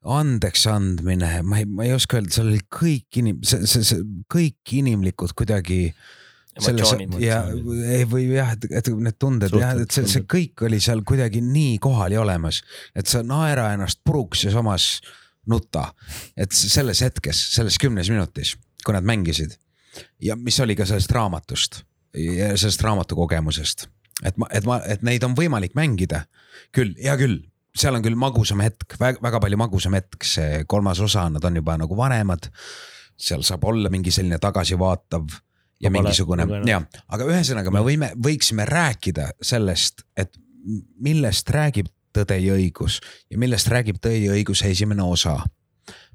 [0.00, 4.04] andeks andmine, ma ei, ma ei oska öelda, seal oli kõik inim-, see, see, see
[4.32, 6.19] kõik inimlikud kuidagi selles
[6.60, 7.16] Emotsioonid.
[7.24, 7.40] ja
[8.10, 11.78] või jah, et, et need tunded jah, et see, see kõik oli seal kuidagi nii
[11.82, 12.62] kohal ja olemas,
[12.94, 14.92] et sa naera ennast puruks ja samas
[15.50, 15.90] nuta.
[16.36, 19.56] et selles hetkes, selles kümnes minutis, kui nad mängisid
[20.22, 21.82] ja mis oli ka sellest raamatust
[22.14, 23.86] ja sellest raamatu kogemusest,
[24.24, 26.24] et ma, et ma, et neid on võimalik mängida
[26.74, 27.40] küll, hea küll,
[27.76, 31.76] seal on küll magusam hetk, väga palju magusam hetk, see kolmas osa, nad on juba
[31.80, 32.50] nagu vanemad.
[33.20, 35.26] seal saab olla mingi selline tagasivaatav
[35.80, 40.36] ja pole mingisugune ja, aga ühesõnaga me võime, võiksime rääkida sellest, et
[41.00, 42.96] millest räägib Tõde ja õigus
[43.30, 45.36] ja millest räägib Tõe ja õiguse esimene osa.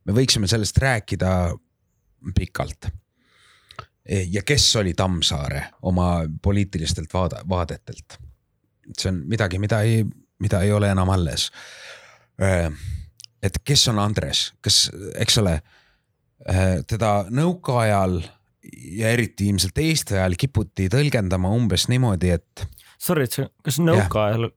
[0.04, 1.56] me võiksime sellest rääkida
[2.36, 2.90] pikalt.
[4.28, 8.20] ja kes oli Tammsaare oma poliitilistelt vaada, vaadetelt.
[8.98, 10.06] see on midagi, mida ei,
[10.40, 11.52] mida ei ole enam alles.
[13.42, 15.62] et kes on Andres, kas, eks ole,
[16.88, 18.22] teda nõukaajal
[19.00, 22.68] ja eriti ilmselt Eesti ajal kiputi tõlgendama umbes niimoodi, et
[23.02, 24.48] Sorry, et sa, kas nõukaajal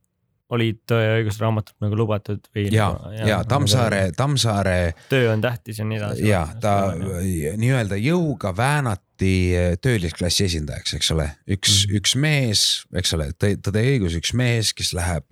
[0.54, 2.68] olid õiguse raamatud nagu lubatud või?
[2.72, 4.76] ja, nagu- ja, ja Tammsaare, Tammsaare
[5.10, 6.28] töö on tähtis ja nii edasi.
[6.28, 9.34] ja ta nii-öelda jõuga väänati
[9.84, 12.00] töölisklassi esindajaks, eks ole, üks mm, -hmm.
[12.00, 12.62] üks mees,
[12.96, 15.26] eks ole, Tõde ja õigus, üks mees, kes läheb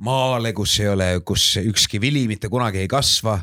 [0.00, 3.40] maale, kus ei ole, kus ükski vili mitte kunagi ei kasva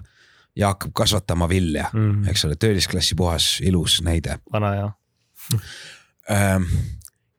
[0.57, 2.29] ja hakkab kasvatama vilja mm, -hmm.
[2.29, 4.39] eks ole, töölisklassi puhas ilus näide.
[4.51, 4.91] vana hea
[6.31, 6.63] ähm,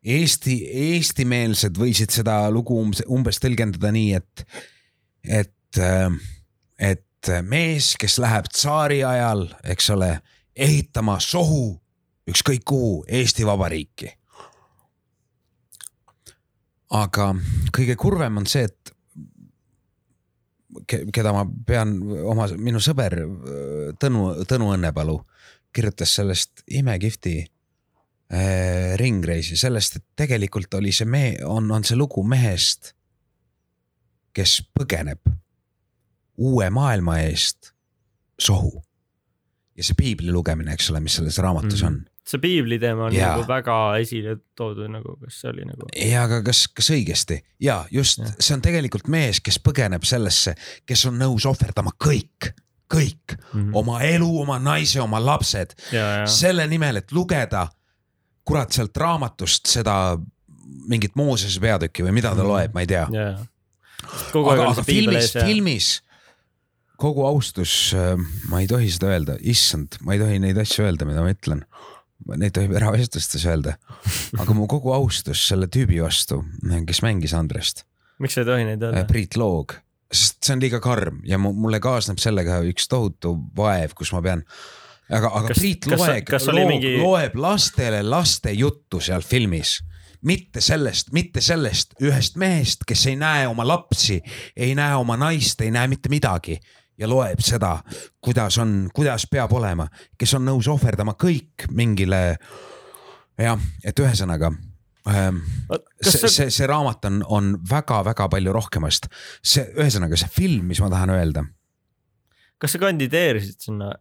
[0.08, 0.54] Eesti,
[0.94, 4.44] eestimeelsed võisid seda lugu umbes, umbes tõlgendada nii, et,
[5.26, 5.80] et,
[6.78, 9.42] et mees, kes läheb tsaari ajal,
[9.74, 10.12] eks ole,
[10.56, 11.74] ehitama sohu
[12.30, 14.14] ükskõik kuhu Eesti Vabariiki.
[16.88, 17.34] aga
[17.76, 18.94] kõige kurvem on see, et
[20.86, 21.94] keda ma pean
[22.30, 23.16] oma, minu sõber
[24.00, 25.16] Tõnu, Tõnu Õnnepalu
[25.74, 32.24] kirjutas sellest imekihvti äh, ringreisi sellest, et tegelikult oli see mehe, on, on see lugu
[32.26, 32.92] mehest,
[34.36, 35.30] kes põgeneb
[36.38, 37.72] uue maailma eest
[38.38, 38.78] sohu.
[39.78, 41.86] ja see piibli lugemine, eks ole, mis selles raamatus mm.
[41.86, 41.98] on
[42.28, 43.32] see piibli teema on ja.
[43.32, 45.88] nagu väga esile toodud nagu, kas see oli nagu.
[45.96, 48.32] ja, aga kas, kas õigesti ja just ja.
[48.36, 50.54] see on tegelikult mees, kes põgeneb sellesse,
[50.88, 52.52] kes on nõus ohverdama kõik,
[52.88, 53.76] kõik mm -hmm.
[53.80, 56.26] oma elu, oma naise, oma lapsed ja, ja.
[56.26, 57.68] selle nimel, et lugeda
[58.48, 60.16] kurat sealt raamatust seda
[60.88, 62.48] mingit Moosese peatükki või mida ta Mhm.
[62.48, 63.06] loeb, ma ei tea.
[63.08, 66.02] aga, aga filmis filmis
[66.98, 67.94] kogu austus,
[68.50, 71.62] ma ei tohi seda öelda, issand, ma ei tohi neid asju öelda, mida ma ütlen.
[72.36, 73.76] Neid tohib eravestlustes öelda,
[74.38, 76.42] aga mu kogu austus selle tüübi vastu,
[76.86, 77.84] kes mängis Andrest,
[78.20, 79.04] miks sa ei tohi neid öelda?
[79.08, 79.72] Priit Loog,
[80.12, 84.20] sest see on liiga karm ja mu, mulle kaasneb sellega üks tohutu vaev, kus ma
[84.24, 84.44] pean.
[85.08, 89.78] aga, aga Kas- Priit Loeg loog, mingi- loeb lastele laste juttu seal filmis
[90.22, 94.20] mitte sellest, mitte sellest ühest mehest, kes ei näe oma lapsi,
[94.56, 96.58] ei näe oma naist, ei näe mitte midagi
[96.98, 97.78] ja loeb seda,
[98.20, 99.88] kuidas on, kuidas peab olema,
[100.18, 102.38] kes on nõus ohverdama kõik mingile.
[103.38, 104.50] jah, et ühesõnaga
[105.08, 109.06] kas see, see, see raamat on, on väga-väga palju rohkemast.
[109.42, 111.46] see, ühesõnaga see film, mis ma tahan öelda
[112.58, 113.92] kas sa kandideerisid sinna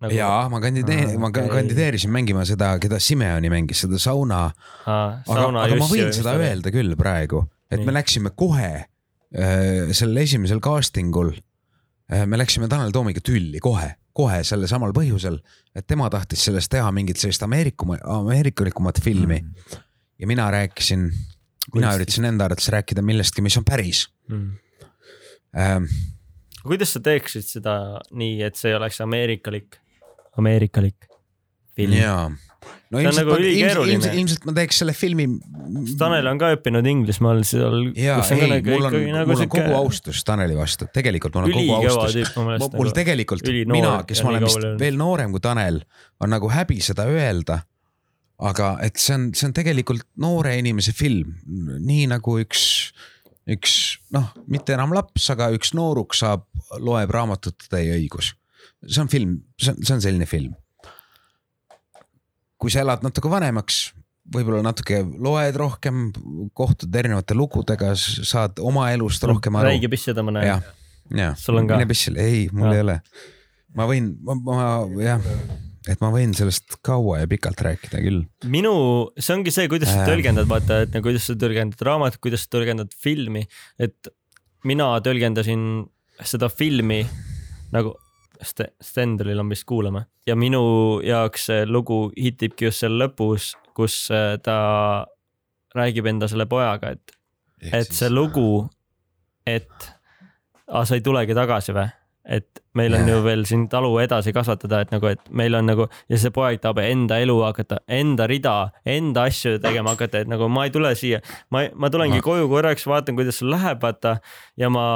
[0.00, 0.12] nagu...?
[0.16, 1.48] jaa, ma kandideerin, Aa, ma okei.
[1.52, 4.46] kandideerisin mängima seda, keda Simeoni mängis, seda sauna.
[4.86, 6.36] aga, aga ma võin seda.
[6.40, 7.88] öelda küll praegu, et Nii.
[7.88, 11.34] me läksime kohe äh, sellel esimesel casting ul.
[12.26, 15.38] Me läksime Tanel Toomiga tülli kohe, kohe sellel samal põhjusel,
[15.74, 19.80] et tema tahtis sellest teha mingit sellist ameerikuma, ameerikalikumat filmi mm..
[20.18, 21.08] ja mina rääkisin,
[21.74, 24.58] mina üritasin enda arvates rääkida millestki, mis on päris Mm.
[25.54, 25.84] ähm,.
[26.66, 29.76] kuidas sa teeksid seda nii, et see oleks ameerikalik,
[30.38, 31.06] ameerikalik
[31.76, 31.94] film?
[31.94, 32.30] jaa.
[32.90, 33.96] No See on nagu ülikeeruline.
[33.96, 35.26] ilmselt, ilmselt ma teeks selle filmi.
[35.98, 37.90] Tanel on ka õppinud Inglismaal seal.
[37.98, 41.78] ja ei, mul on, nagu mul on kogu austus Taneli vastu, tegelikult mul on kogu
[41.80, 42.14] austus.
[42.18, 42.66] tüüp mu meelest.
[42.66, 42.82] nagu.
[42.82, 45.80] mul tegelikult, mina, kes ma olen vist veel noorem kui Tanel,
[46.22, 47.64] on nagu häbi seda öelda.
[48.36, 52.66] aga et see on, see on tegelikult noore inimese film, nii nagu üks,
[53.48, 56.44] üks noh, mitte enam laps, aga üks nooruk saab,
[56.76, 58.34] loeb raamatut Tõde ja õigus.
[58.86, 60.54] see on film, see on, see on selline film.
[62.60, 63.90] Kui sa elad natuke vanemaks,
[64.32, 66.08] võib-olla natuke loed rohkem,
[66.56, 69.70] kohtud erinevate lugudega, saad oma elust rohkem aru.
[69.70, 70.66] räige pisse tõmbama näen
[71.12, 71.76] on ka?
[71.78, 72.74] mine pissile, ei, mul Jah.
[72.74, 72.98] ei ole.
[73.76, 74.56] ma võin, ma, ma
[75.02, 75.22] jah,
[75.86, 78.24] et ma võin sellest kaua ja pikalt rääkida küll.
[78.50, 78.74] minu,
[79.18, 80.08] see ongi see, kuidas sa Äh.
[80.10, 83.46] tõlgendad, vaata, et nagu kuidas sa tõlgendad raamatut, kuidas sa tõlgendad filmi,
[83.78, 84.10] et
[84.66, 85.86] mina tõlgendasin
[86.24, 87.04] seda filmi
[87.74, 87.94] nagu
[88.42, 90.04] St-, Stendelil on vist kuulama.
[90.26, 94.56] Ja minu jaoks see lugu hitibki just seal lõpus, kus äh, ta
[95.76, 97.16] räägib enda selle pojaga, et,
[97.72, 98.64] et see lugu,
[99.46, 99.68] et
[100.66, 101.88] aa, sa ei tulegi tagasi või?
[102.26, 105.86] et meil on ju veel siin talu edasi kasvatada, et nagu, et meil on nagu
[106.10, 110.48] ja see poeg tahab enda elu hakata, enda rida, enda asju tegema hakata, et nagu
[110.50, 111.20] ma ei tule siia,
[111.54, 114.16] ma, ma tulengi Ma- koju korraks, vaatan, kuidas sul läheb, vaata
[114.58, 114.86] ja ma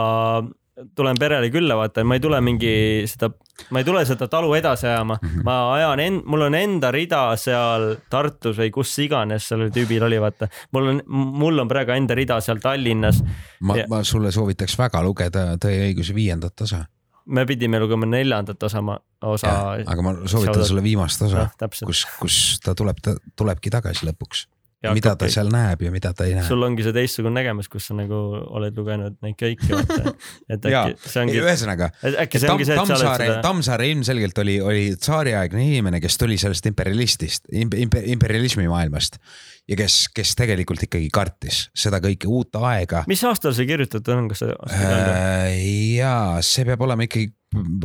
[0.94, 2.70] tulen perele külla, vaata, ma ei tule mingi
[3.10, 3.28] seda,
[3.70, 5.42] ma ei tule seda talu edasi ajama Mhm.
[5.44, 10.20] ma ajan end, mul on enda rida seal Tartus või kus iganes sellel tüübil oli,
[10.20, 10.48] vaata.
[10.72, 13.22] mul on, mul on praegu enda rida seal Tallinnas.
[13.60, 16.84] ma Ja-, ma sulle soovitaks väga lugeda Tõe ja õiguse viiendat osa.
[17.26, 18.80] me pidime lugema neljandat osa,
[19.22, 19.50] osa.
[19.86, 21.86] aga ma soovitan sulle viimast osa täpselt.
[21.86, 24.46] kus, kus ta tuleb, ta tulebki tagasi lõpuks.
[24.80, 26.46] Ja mida ta seal näeb ja mida ta ei näe.
[26.48, 28.16] sul ongi see teistsugune nägemus, kus sa nagu
[28.56, 30.14] oled lugenud neid kõiki, vaata.
[30.48, 30.86] et Jaa.
[30.88, 36.38] äkki see ongi, ühesõnaga, oled Tammsaare, seda, Tammsaare ilmselgelt oli, oli tsaariaegne inimene, kes tuli
[36.40, 39.20] sellest imperialistist, imperialismi maailmast
[39.68, 43.04] ja kes, kes tegelikult ikkagi kartis seda kõike uut aega.
[43.10, 44.54] mis aastal see kirjutatud on, kas sa?
[44.72, 45.58] Äh,
[45.98, 46.14] ja
[46.46, 47.28] see peab olema ikkagi,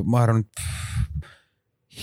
[0.07, 0.45] ma arvan,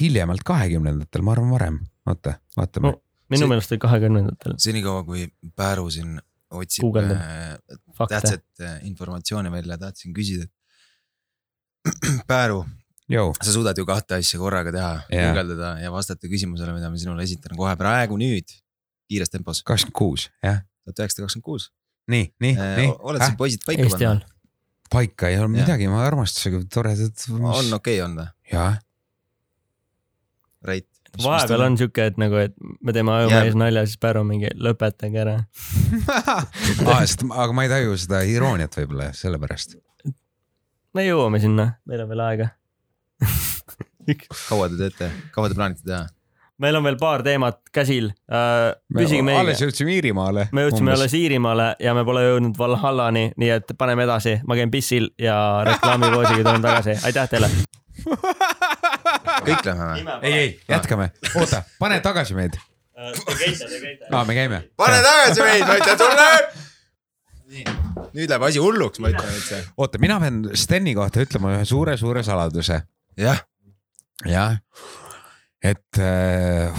[0.03, 1.81] hiljemalt kahekümnendatel, ma arvan varem,
[2.13, 3.01] oota, vaatame No.
[3.33, 5.27] Minu see- meelest oli kahekümnendatel senikaua kui
[5.57, 6.21] Pääru siin
[6.53, 7.17] otsib Guugeldab.
[7.19, 10.47] äh, tähtsat äh, informatsiooni välja, tahtsin küsida.
[12.29, 12.63] Pääru,
[13.43, 15.31] sa suudad ju kahte asja korraga teha Jaa.
[15.33, 18.53] guugeldada ja vastata küsimusele, mida ma sinule esitan kohe praegu nüüd
[19.11, 20.61] kiires tempos, kakskümmend kuus, jah.
[20.87, 21.67] tuhat üheksasada kakskümmend kuus.
[22.13, 24.23] nii, nii, nii, oled sa poisid paika ajal.
[24.93, 25.57] paika ei ole Jah.
[25.59, 27.27] midagi, ma armastusega toredad.
[27.33, 28.29] on okei okay, on või?
[28.53, 28.79] jah,
[30.63, 30.87] Right.
[31.21, 35.37] Vahepeal on siuke, et nagu, et me teeme ajumees nalja, siis Pärnu mingi lõpetage ära.
[37.43, 39.77] aga ma ei taju seda irooniat võib-olla sellepärast.
[40.97, 42.51] me jõuame sinna, meil on veel aega.
[44.49, 46.07] kaua te teete, kaua te plaanite teha?
[46.63, 48.71] meil on veel paar teemat käsil uh,.
[48.95, 49.63] püsige meiega alles.
[49.65, 50.49] jõudsime Iirimaale.
[50.53, 54.71] me jõudsime alles Iirimaale ja me pole jõudnud Valhallani, nii et paneme edasi, ma käin
[54.71, 55.37] pissil ja
[55.69, 57.51] reklaamipoosiga tulen tagasi, aitäh teile.
[59.47, 60.03] kõik lähme või?
[60.23, 62.57] ei, ei, jätkame, oota, pane tagasi meid.
[62.93, 64.09] Te käite, te käite.
[64.11, 64.63] aa, me käime.
[64.81, 66.29] pane tagasi meid, ma ütlen sulle.
[68.13, 69.63] nüüd läheb asi hulluks, ma ütlen üldse.
[69.77, 72.83] oota, mina pean Steni kohta ütlema ühe suure-suure saladuse.
[73.21, 73.45] jah,
[74.29, 74.57] jah,
[75.63, 76.73] et äh,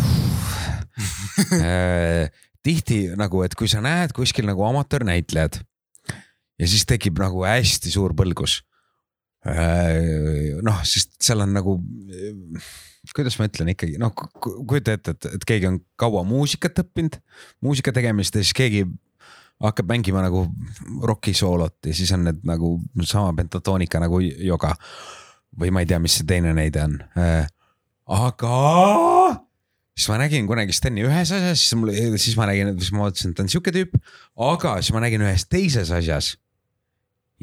[1.60, 2.32] äh,
[2.64, 5.62] tihti nagu, et kui sa näed kuskil nagu amatöörnäitlejad
[6.60, 8.73] ja siis tekib nagu hästi suur põlgus äh,.
[9.44, 11.78] noh, sest seal on nagu,
[13.16, 17.20] kuidas ma ütlen ikkagi noh, kujuta ette, et, et keegi on kaua muusikat õppinud,
[17.66, 18.86] muusika tegemist ja siis keegi
[19.64, 20.46] hakkab mängima nagu
[21.08, 24.74] rokisoolot ja siis on need nagu sama pentatoonika nagu joga
[25.60, 27.46] või ma ei tea, mis see teine näide on äh,
[28.10, 28.56] aga
[29.94, 33.34] siis ma nägin kunagi Steni ühes asjas, siis mul, siis ma nägin, siis ma vaatasin,
[33.34, 33.96] et ta on sihuke tüüp,
[34.52, 36.34] aga siis ma nägin ühes teises asjas.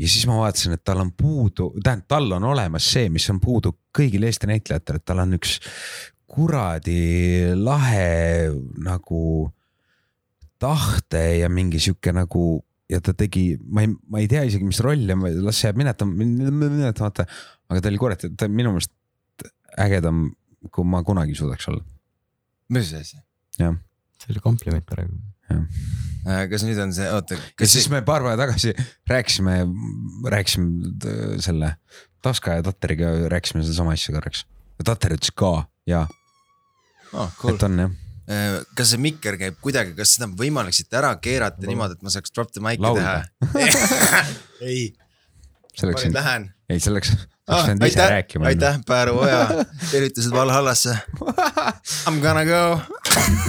[0.00, 3.40] Ja siis ma vaatasin, et tal on puudu, tähendab, tal on olemas see, mis on
[3.42, 5.58] puudu kõigil Eesti näitlejatel, et tal on üks
[6.30, 8.50] kuradi lahe
[8.80, 9.22] nagu
[10.60, 12.44] tahte ja mingi sihuke nagu
[12.90, 15.68] ja ta tegi, ma ei, ma ei tea isegi, mis roll ja ma- las see
[15.68, 17.26] jääb minetama, minetamata,
[17.70, 18.94] aga ta oli kurat, ta on minu meelest
[19.80, 20.24] ägedam,
[20.74, 21.84] kui ma kunagi suudaks olla.
[22.74, 23.20] mis asi?
[24.20, 25.16] see oli kompliment praegu.
[25.50, 28.74] Äh, kas nüüd on see, oota, ja siis me paar päeva tagasi
[29.08, 29.62] rääkisime,
[30.28, 31.74] rääkisime t- selle
[32.20, 34.44] Taska ja Tateriga rääkisime sedasama asja korraks.
[34.78, 35.54] ja Tater ütles ka
[35.88, 36.02] ja
[37.12, 37.56] oh,, cool.
[37.56, 37.96] et on jah,
[38.76, 42.12] kas see mikker käib kuidagi, kas seda on võimalik siit ära keerata niimoodi, et ma
[42.12, 43.16] saaks drop the mic'i teha?
[44.68, 44.90] ei,
[45.72, 46.50] selleks lähen.
[46.70, 47.66] Ei selleks ah, oleks.
[47.66, 48.46] pidanud ise aitäh, rääkima.
[48.50, 49.42] aitäh, Pääru Oja,
[49.90, 50.96] tervitused Valhallasse.
[51.20, 52.62] I m gonna go.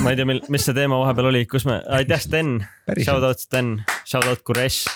[0.02, 2.60] ma ei tea, mil, mis see teema vahepeal oli, kus me, aitäh, Sten,
[3.06, 4.90] shout out Sten, shout out Kuresh.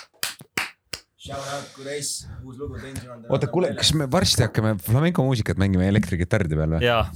[1.25, 2.77] Shout out Kureis, uus lugu
[3.33, 6.83] oota, kuule, kas me varsti hakkame flamenco muusikat mängima elektrikitarride peal või?
[6.85, 7.07] jaa,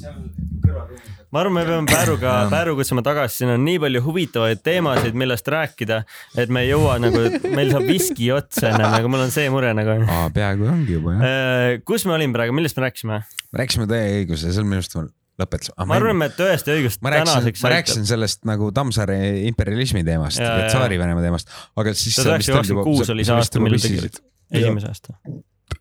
[1.29, 5.47] ma arvan, me peame Pääruga, Pääru kutsuma tagasi, siin on nii palju huvitavaid teemasid, millest
[5.53, 6.01] rääkida,
[6.39, 7.21] et me ei jõua nagu,
[7.53, 9.99] meil saab viski otsa enam, aga mul on see mure nagu.
[10.07, 11.79] aa, peaaegu ongi juba jah.
[11.87, 13.23] kus me olime praegu, millest me rääkisime?
[13.23, 14.97] me rääkisime tõe ja õiguse, see on minu arust
[15.39, 15.71] lõpetas.
[15.85, 19.19] ma arvan, et tõest ja õigust ma tänaseks ma rääkisin sellest nagu Tammsaare
[19.49, 20.71] imperialismi teemast ja jaa.
[20.71, 22.17] Tsaari-Venemaa teemast, aga siis.
[22.17, 24.19] tuhat üheksasada kakskümmend kuus oli see aasta, millal tegid,
[24.59, 25.15] esimese aasta.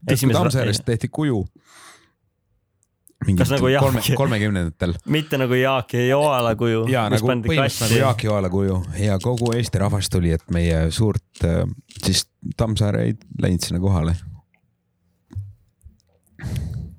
[0.09, 1.43] Tammsaarest tehti kuju.
[3.19, 7.89] Kas nagu Jaak- kolmekümnendatel mitte nagu Jaak ja Joala kuju, ja mis nagu pandi põhimõtteliselt
[7.89, 7.99] nagu.
[7.99, 11.65] Jaak Joala kuju ja kogu Eesti rahvas tuli, et meie suurt äh,
[12.05, 14.15] siis Tammsaare ei läinud sinna kohale.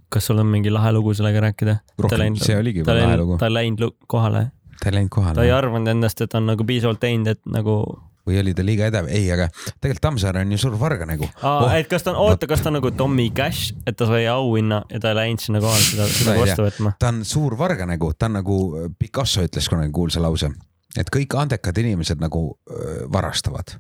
[0.09, 1.77] kas sul on mingi lahe lugu sellega rääkida?
[1.97, 4.49] rohkem, see oligi lahe lugu, ta ei läinud kohale,
[4.83, 7.41] ta ei läinud ta ei kohale arvanud endast, et ta on nagu piisavalt teinud, et
[7.47, 7.79] nagu.
[8.27, 9.47] Või oli ta liiga edev, ei, aga
[9.79, 11.27] tegelikult Tammsaare on ju suur varganägu.
[11.47, 14.27] Oh, et kas ta on, oota, kas ta on nagu Tommy Cash, et ta sai
[14.31, 16.93] auhinna ja ta ei läinud sinna kohale seda, seda vastu võtma?
[17.01, 18.59] ta on suur varganägu, ta on nagu
[18.99, 20.51] Picasso ütles kunagi kuulsa lause,
[20.97, 23.77] et kõik andekad inimesed nagu öö, varastavad,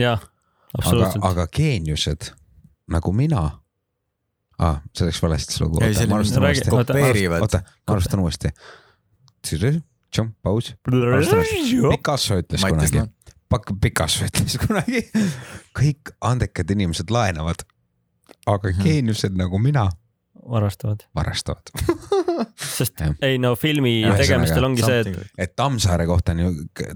[0.00, 1.24] jah, aga, absoluutselt.
[1.30, 2.32] aga geeniused
[2.90, 3.44] nagu mina
[4.58, 4.80] ah,.
[4.96, 5.80] see läks valesti see lugu.
[5.80, 6.74] ma alustan uuesti.
[6.74, 7.46] oota, kopeerivad.
[7.46, 8.52] oota, ma alustan uuesti.
[10.42, 10.74] paus.
[11.90, 13.08] Picasso ütles Mattias
[13.54, 15.02] kunagi, Picasso ütles kunagi,
[15.76, 17.64] kõik andekad inimesed laenavad,
[18.50, 19.88] aga geeniused nagu mina
[20.50, 21.72] varastavad, varastavad.
[22.78, 26.50] sest ei no filmi Ühesõnaga, tegemistel ongi see, et et Tammsaare kohta on ju,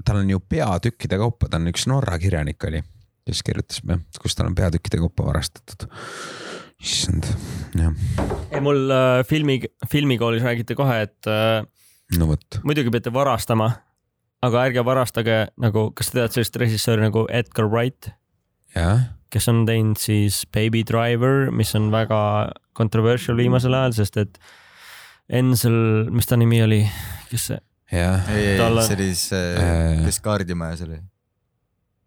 [0.06, 2.81] tal on ju peatükkide kaupa, ta on üks Norra kirjanik oli,
[3.28, 3.82] kes kirjutas,
[4.22, 5.89] kus tal on peatükkide kaupa varastatud.
[6.85, 7.28] issand,
[7.78, 7.93] jah,
[8.52, 9.60] ei mul äh, filmi,
[9.90, 11.62] filmikoolis räägiti kohe, et äh,
[12.18, 13.70] no vot, muidugi peate varastama,
[14.45, 18.11] aga ärge varastage nagu, kas sa tead sellist režissööri nagu Edgar Wright,
[18.77, 22.19] jah, kes on teinud siis Baby Driver, mis on väga
[22.79, 24.39] controversial viimasel ajal, sest et
[25.35, 25.77] Ensel,
[26.12, 26.83] mis ta nimi oli,
[27.31, 27.59] kes see,
[27.95, 31.01] jah, ei, ei, see oli see Äh., kes kaardimajas oli.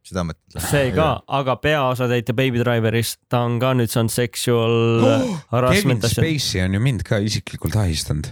[0.08, 0.62] seda mõtled?
[0.64, 1.10] see ka,
[1.40, 6.22] aga peaosatäitja Baby Driveris, ta on ka nüüd saanud sexual oh, Kevin harassment asja.
[6.22, 8.30] Spacey on ju mind ka isiklikult ahistanud,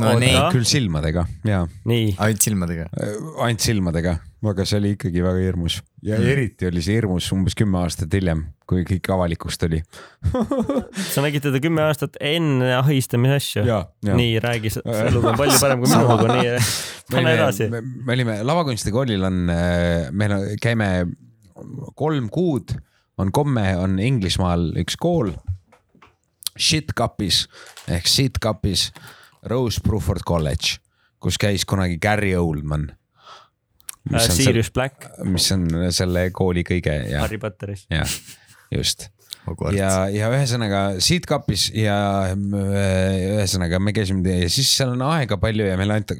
[0.00, 0.50] no nii, Oota.
[0.54, 2.86] küll silmadega ja nii, ainult silmadega.
[3.44, 4.16] ainult silmadega,
[4.50, 6.26] aga see oli ikkagi väga hirmus ja Mm.
[6.34, 9.78] eriti oli see hirmus umbes kümme aastat hiljem, kui kõik avalikuks tuli.
[11.14, 13.64] sa nägid teda kümme aastat enne ahistamise asju.
[14.10, 16.58] nii, räägi, see lugu on palju parem kui minu lugu, nii,
[17.14, 17.70] pane edasi.
[17.72, 19.40] me, me olime lavakunstikoolil on,
[20.12, 20.90] meil on, käime
[21.96, 22.74] kolm kuud,
[23.22, 25.30] on komme, on Inglismaal üks kool.
[26.58, 27.44] Shitcupis
[27.90, 28.88] ehk Sitcupis
[29.50, 30.78] Rose Bruford College,
[31.22, 32.90] kus käis kunagi Gary Oldman.
[34.10, 37.86] mis on, Äh, Sirius Black mis on selle kooli kõige ja, Harry Potteris.
[37.88, 38.04] ja
[38.70, 39.06] just
[39.44, 39.76] Hogwarts.
[39.76, 41.96] ja, ja ühesõnaga Seedcupis ja
[42.32, 42.34] äh,
[43.38, 46.16] ühesõnaga me käisime ja siis seal on aega palju ja meile anta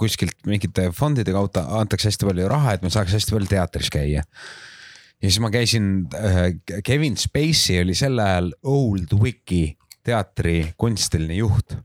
[0.00, 4.24] kuskilt mingite fondide kaudu antakse hästi palju raha, et me saaks hästi palju teatris käia.
[4.24, 11.76] ja siis ma käisin äh,, Kevin Spacey oli sel ajal Old Wiki teatri kunstiline juht.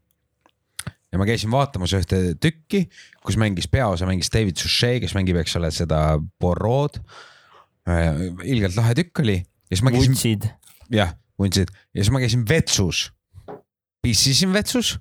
[1.16, 2.86] Ja ma käisin vaatamas ühte tükki,
[3.24, 7.00] kus mängis peaosa mängis David Suchet, kes mängib, eks ole, seda Borrod.
[8.44, 10.48] ilgelt lahe tükk oli ja siis ma käisin vutsid.
[10.92, 13.08] jah, vundsid ja siis ma käisin vetsus,
[14.04, 14.96] pissisin vetsus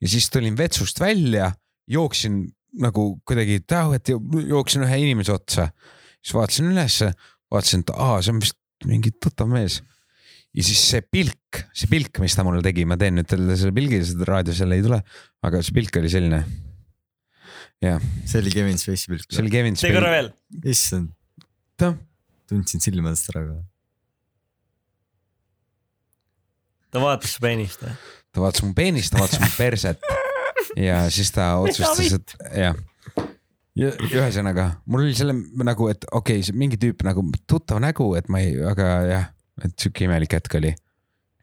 [0.00, 1.52] ja siis tulin vetsust välja,
[1.86, 2.42] jooksin
[2.80, 4.18] nagu kuidagi täuet ja
[4.48, 5.68] jooksin ühe inimese otsa.
[6.22, 7.12] siis vaatasin ülesse,
[7.50, 9.82] vaatasin, et aa, see on vist mingi tuttav mees.
[10.56, 13.74] Ja siis see pilk, see pilk, mis ta mulle tegi, ma teen nüüd talle selle
[13.76, 15.02] pilgi, seda raadios jälle ei tule,
[15.44, 16.42] aga see pilk oli selline.
[17.84, 19.42] jah, see oli Kevin Spacey pilt see.
[19.42, 20.30] oli Kevin tee korra veel.
[20.64, 21.12] issand,
[22.48, 23.58] tundsin silmadest ära ka.
[26.96, 27.94] ta vaatas su peenist või?
[28.32, 30.10] ta vaatas mu peenist, ta vaatas mu perset
[30.80, 32.80] ja siis ta otsustas, et jah.
[33.76, 38.14] ja ühesõnaga mul oli selle nagu, et okei okay,, see mingi tüüp nagu tuttav nägu,
[38.16, 39.32] et ma ei, aga jah,
[39.64, 40.72] et sihuke imelik hetk oli.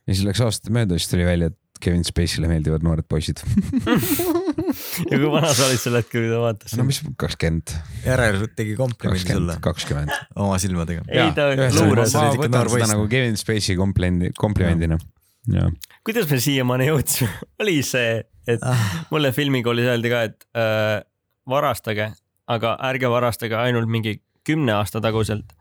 [0.08, 3.42] ja siis läks aastate mööda, siis tuli välja, et Kevin Spacey'le meeldivad noored poisid.
[5.12, 6.86] ja kui vana sa olid sel hetkel, kui ta vaatas no?
[6.88, 7.74] mis kakskümmend,
[8.06, 11.04] järelikult tegi komplimendi sulle kakskümmend, oma silmadega.
[11.12, 11.50] ei ta
[11.80, 12.16] luuras.
[12.16, 15.00] ma võtan seda nagu Kevin Spacey komplimendi, komplimendina.
[15.52, 15.68] ja,
[16.08, 17.32] kuidas me siiamaani jõudsime?
[17.66, 18.86] oli see, et Ah.
[19.12, 21.02] mulle filmikoolis öeldi ka, et äh,
[21.50, 22.12] varastage,
[22.48, 25.52] aga ärge varastage ainult mingi kümne aasta taguselt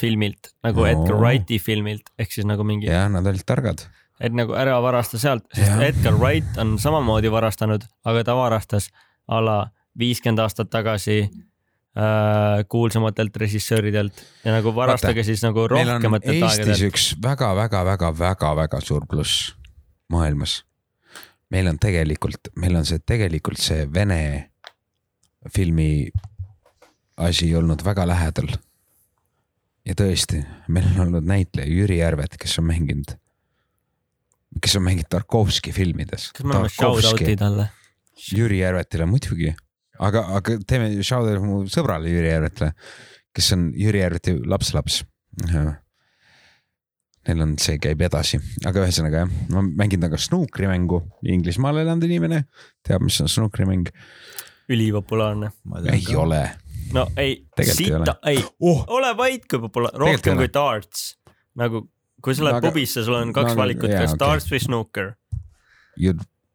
[0.00, 0.90] filmilt nagu Oo.
[0.90, 3.84] Edgar Wrighti filmilt ehk siis nagu mingi, ja nad olid targad.
[4.20, 5.82] et nagu ära varasta sealt, sest Jah.
[5.90, 8.90] Edgar Wright on samamoodi varastanud, aga ta varastas
[9.28, 9.58] a la
[9.98, 16.86] viiskümmend aastat tagasi äh, kuulsamatelt režissööridelt ja nagu varastage siis nagu rohkematelt Eestis aegadelt.
[16.90, 19.52] üks väga-väga-väga-väga-väga suur pluss
[20.12, 20.62] maailmas.
[21.50, 24.50] meil on tegelikult, meil on see tegelikult see Vene
[25.54, 26.08] filmi
[27.18, 28.50] asi olnud väga lähedal.
[29.88, 30.42] Ja tõesti,
[30.72, 33.14] meil on olnud näitleja Jüri Järvet, kes on mänginud,
[34.62, 36.30] kes on mänginud Tarkovski filmides.
[36.36, 37.68] kas me anname shout-out'i talle?
[38.34, 39.52] Jüri Järvetile muidugi,
[39.98, 42.72] aga, aga teeme shout-out'i mu sõbrale Jüri Järvetile,
[43.34, 45.02] kes on Jüri Järveti lapselaps.
[47.28, 52.46] Neil on, see käib edasi, aga ühesõnaga jah, ma mängin temaga snuukrimängu, Inglismaal elanud inimene
[52.86, 53.90] teab, mis on snuukrimäng,
[54.72, 55.50] ülipopulaarne.
[55.92, 56.40] ei ole.
[56.96, 61.12] No ei, sita, ei oh, ole vait kui ei rohkem kui darts.
[61.58, 61.86] nagu
[62.24, 64.20] kui sa lähed No pubisse, sul on kaks no valikut, kas okei.
[64.24, 65.14] darts või snooker.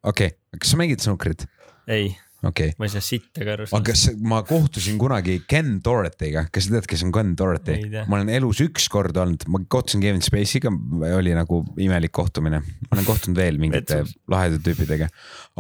[0.04, 1.48] okei, kas sa mängid snuukrit?
[1.88, 2.12] ei,
[2.44, 6.68] okei okay., ma ei saa sittagi aru aga kas ma kohtusin kunagi Ken Doherty'ga, kas
[6.68, 8.06] sa tead, kes on Ken tea.?
[8.08, 10.72] ma olen elus üks kord olnud, ma kohtusin Kevin Spacey'ga,
[11.18, 12.64] oli nagu imelik kohtumine.
[12.64, 15.12] ma olen kohtunud veel mingite lahedate tüüpidega,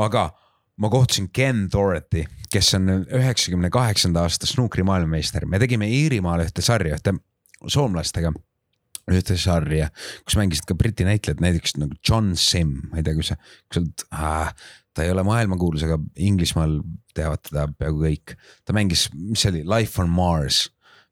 [0.03, 0.29] aga
[0.77, 6.65] ma kohtusin Ken Doherty, kes on üheksakümne kaheksanda aasta snuukri maailmameister, me tegime Iirimaal ühte
[6.65, 7.15] sarja, ühte
[7.69, 8.33] soomlastega
[9.11, 9.89] ühte sarja,
[10.23, 13.35] kus mängisid ka Briti näitlejad, näiteks nagu John Sim, ma ei tea, kui sa,
[13.67, 14.53] kui sa oled ah,,
[14.95, 16.77] ta ei ole maailmakuulus, aga Inglismaal
[17.17, 18.35] teavad teda peaaegu kõik.
[18.63, 20.67] ta mängis, mis see oli, Life on Mars,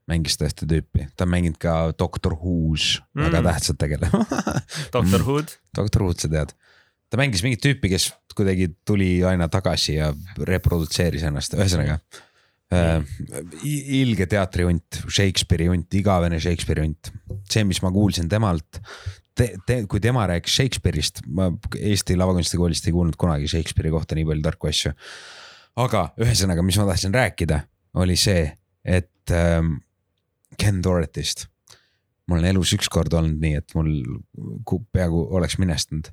[0.09, 3.27] mängis ta ühte tüüpi, ta on mänginud ka Doctor Who's mm.
[3.27, 4.35] väga tähtsat tegelast
[4.95, 5.57] Doctor Who'd.
[5.77, 6.55] Doctor Who'd sa tead,
[7.11, 10.11] ta mängis mingit tüüpi, kes kuidagi tuli aina tagasi ja
[10.47, 11.97] reprodutseeris ennast, ühesõnaga
[12.71, 13.01] äh,.
[14.01, 17.11] ilge teatrihunt, Shakespeare'i hunt, igavene Shakespeare'i hunt,
[17.51, 18.79] see, mis ma kuulsin temalt
[19.35, 19.51] te,.
[19.67, 24.47] Te, kui tema rääkis Shakespeare'ist, ma Eesti Lavakunstikoolist ei kuulnud kunagi Shakespeare'i kohta nii palju
[24.47, 24.95] tarku asju.
[25.81, 27.61] aga ühesõnaga, mis ma tahtsin rääkida,
[27.99, 28.43] oli see,
[28.87, 29.79] et ähm,
[30.59, 31.47] Ken Doherty'st
[32.31, 33.91] mul on elus ükskord olnud nii, et mul
[34.95, 36.07] peaaegu oleks minestanud.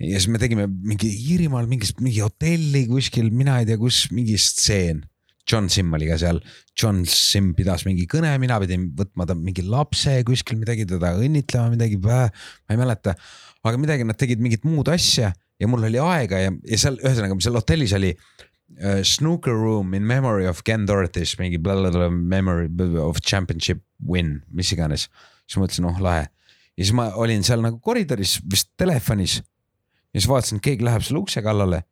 [0.00, 4.38] Ja siis me tegime mingi Iirimaal mingis, mingi hotelli kuskil, mina ei tea, kus mingi
[4.40, 5.04] stseen.
[5.50, 6.38] John Simm oli ka seal,
[6.78, 11.72] John Simm pidas mingi kõne, mina pidin võtma ta mingi lapse kuskil midagi, teda õnnitlema
[11.74, 12.26] midagi, ma
[12.70, 13.16] ei mäleta.
[13.64, 17.36] aga midagi, nad tegid mingit muud asja ja mul oli aega ja, ja seal ühesõnaga
[17.44, 22.70] seal hotellis oli uh, snooker room in memory of Ken Doherty's mingi blablabla memory
[23.00, 25.08] of championship win, mis iganes.
[25.44, 26.28] siis mõtlesin, oh lahe.
[26.76, 29.40] ja siis ma olin seal nagu koridoris vist telefonis.
[30.14, 31.82] Ja siis vaatasin, et keegi läheb selle ukse kallale.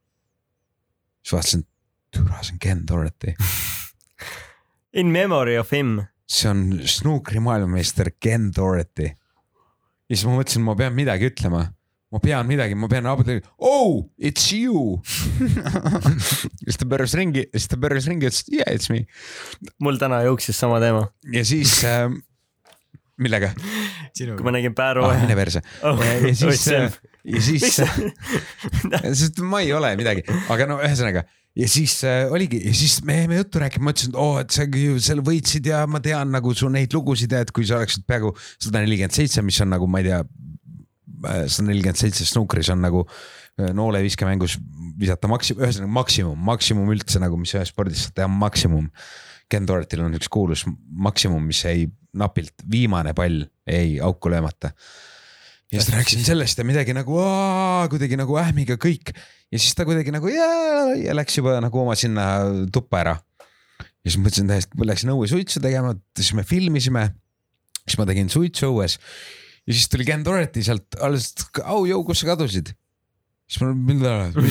[1.22, 1.64] siis vaatasin,
[2.14, 3.34] türa, see on Ken Doherty,
[4.98, 6.00] In memory of him.
[6.28, 9.10] see on snuukri maailmameister Ken Doherty.
[10.08, 11.66] ja siis ma mõtlesin, ma pean midagi ütlema
[12.08, 14.96] ma pean midagi, ma pean abile, oh it's you.
[16.64, 19.04] siis ta pööras ringi, siis ta pööras ringi ütles yeah it's me
[19.84, 21.04] mul täna jooksis sama teema,
[21.34, 22.08] ja siis äh,,
[23.20, 23.52] millega?
[24.26, 25.16] kui ma nägin Pääru ah,.
[25.22, 27.80] mine perse Oh, ja, siis Oih,, ja siis miks,
[29.22, 31.24] sest ma ei ole midagi, aga no ühesõnaga
[31.58, 34.54] ja siis äh, oligi ja siis me jäime juttu rääkima, ma ütlesin, et oo, et
[34.54, 37.80] sa ju selle võitsid ja ma tean nagu su neid lugusid ja et kui sa
[37.80, 40.22] oleksid peaaegu sada nelikümmend seitse, mis on nagu, ma ei tea,
[41.50, 44.58] sada nelikümmend seitse snuukris on nagu äh, noole viskemängus
[44.98, 48.90] visata maksimum, ühesõnaga maksimum, maksimum üldse nagu, mis ühes spordis saab teha maksimum.
[49.48, 51.86] Ken Doherty'l on üks kuulus maksimum, mis jäi
[52.18, 54.72] napilt, viimane pall jäi auku löömata
[55.72, 57.18] ja siis rääkisin sellest ja midagi nagu
[57.92, 60.48] kuidagi nagu ähmiga kõik ja siis ta kuidagi nagu ja,
[60.96, 62.28] ja läks juba nagu oma sinna
[62.72, 63.16] tuppa ära.
[63.78, 67.10] ja siis mõtlesin täiesti, läksin õue suitsu tegema, siis me filmisime.
[67.84, 71.34] siis ma tegin suitsu õues ja siis tuli Ken Doherty sealt alles,
[71.64, 72.72] au jõu, kus sa kadusid?
[73.48, 74.02] Siis ma, mis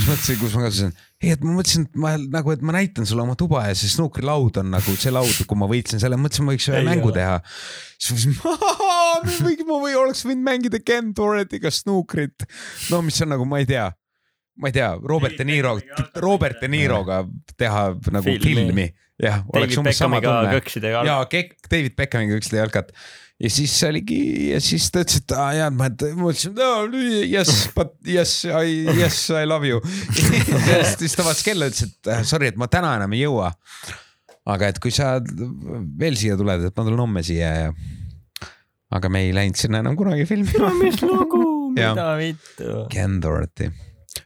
[0.09, 0.93] mõtlesin, kus ma kadusin?
[1.21, 3.91] ei, et ma mõtlesin, et ma nagu, et ma näitan sulle oma tuba ja see
[3.93, 7.11] snuukrilaud on nagu see laud, kui ma võitsin selle, mõtlesin, ma võiks ühe Ei mängu
[7.11, 7.19] ole.
[7.19, 7.37] teha.
[8.01, 8.55] siis ma
[9.23, 12.47] mõtlesin, ma või oleks võinud mängida Ken Doherty'ga snuukrit.
[12.91, 13.91] no mis on nagu, ma ei tea,
[14.57, 15.77] ma ei tea, Robert De Niro,
[16.17, 17.21] Robert De Niroga
[17.57, 18.41] teha nagu Filmi.
[18.49, 18.89] filmi,
[19.21, 20.57] jah, oleks umbes sama tunne.
[21.05, 21.21] ja
[21.69, 22.93] David Beckhamiga üksteise jalkat
[23.37, 24.19] ja siis oligi
[24.51, 26.71] ja siis ta ütles, et aa jaa, ma, ütlesin no,
[27.21, 29.81] yes, but yes, I, yes, I love you.
[30.99, 33.51] siis ta vaatas kella, ütles, et äh, sorry, et ma täna enam ei jõua.
[34.47, 37.71] aga et kui sa veel siia tuled, et ma tulen homme siia ja.
[38.97, 40.71] aga me ei läinud sinna enam kunagi filmima.
[40.81, 41.43] mis lugu,
[41.75, 42.87] mida vittu.
[42.93, 43.69] Ken Doherty.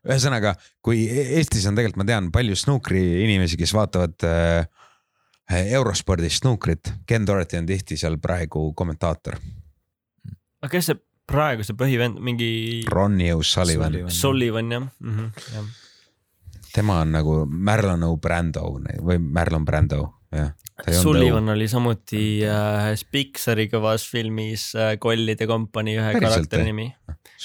[0.07, 4.69] ühesõnaga, kui E- Eestis on tegelikult, ma tean palju snuukri inimesi, kes vaatavad äh,
[5.57, 6.93] eurospordis snuukrit.
[7.07, 9.35] Ken Doherty on tihti seal praegu kommentaator.
[10.61, 10.99] aga kes see
[11.31, 12.49] praegu see põhivend, mingi
[12.89, 15.69] Ronnie O'Sullivan, Sullivan jah mm -hmm, jah.
[16.73, 18.65] tema on nagu Marlon O'Brando
[19.01, 20.01] või Marlon Brando,
[20.31, 20.51] jah.
[21.01, 26.87] Sullivan oli samuti äh, ühes Pixari kõvas filmis äh, Kollide kompanii ühe Päriselt, karakteri nimi.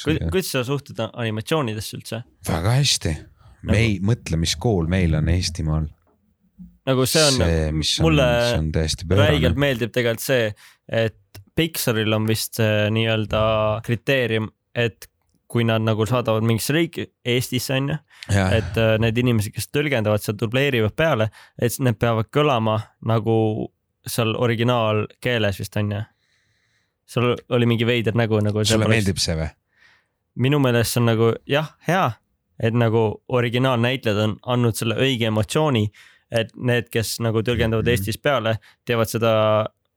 [0.04, 2.22] kuidas sa suhtud animatsioonidesse üldse?
[2.48, 3.16] väga hästi.
[3.62, 5.90] me ei mõtle, mis kool meil on Eestimaal.
[6.86, 8.26] Nagu see on see, on, mulle
[8.56, 10.50] on täiesti räigelt meeldib tegelikult see,
[10.88, 12.60] et Pixaril on vist
[12.92, 13.42] nii-öelda
[13.86, 15.08] kriteerium, et
[15.48, 17.96] kui nad nagu saadavad mingisse riiki, Eestisse on ju,
[18.34, 21.28] et äh, need inimesed, kes tõlgendavad seal, dubleerivad peale,
[21.62, 23.36] et need peavad kõlama nagu
[24.06, 26.02] seal originaalkeeles vist on ju.
[27.06, 28.64] seal oli mingi veider nägu nagu.
[28.64, 29.48] sulle meeldib see või?
[30.34, 32.10] minu meelest see on nagu jah, hea,
[32.58, 35.86] et nagu originaalnäitlejad on andnud selle õige emotsiooni,
[36.30, 37.94] et need, kes nagu tõlgendavad Mhm.
[37.94, 39.32] Eestis peale, teevad seda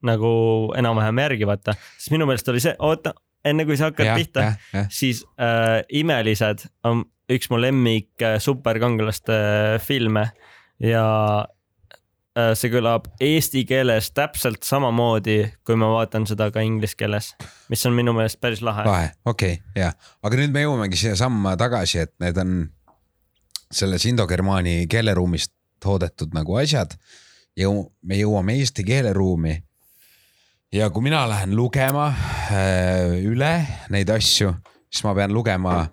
[0.05, 0.31] nagu
[0.77, 3.13] enam-vähem järgi vaata, sest minu meelest oli see, oota,
[3.45, 4.89] enne kui sa hakkad jah, pihta, jah, jah.
[4.93, 10.29] siis äh, Imelised on üks mu lemmik äh, superkangelaste äh, filme
[10.79, 11.05] ja
[12.37, 17.33] äh, see kõlab eesti keeles täpselt samamoodi, kui ma vaatan seda ka inglise keeles,
[17.69, 18.87] mis on minu meelest päris lahe.
[18.87, 19.93] lahe, okei okay,, ja,
[20.23, 22.59] aga nüüd me jõuamegi siiasamma tagasi, et need on
[23.69, 26.95] selles indogermaani keeleruumist toodetud nagu asjad.
[27.59, 29.63] jõu-, me jõuame eesti keeleruumi.
[30.71, 32.07] ja kui mina lähen lugema
[32.51, 34.53] äh, üle neid asju,
[34.89, 35.87] siis ma pean lugema,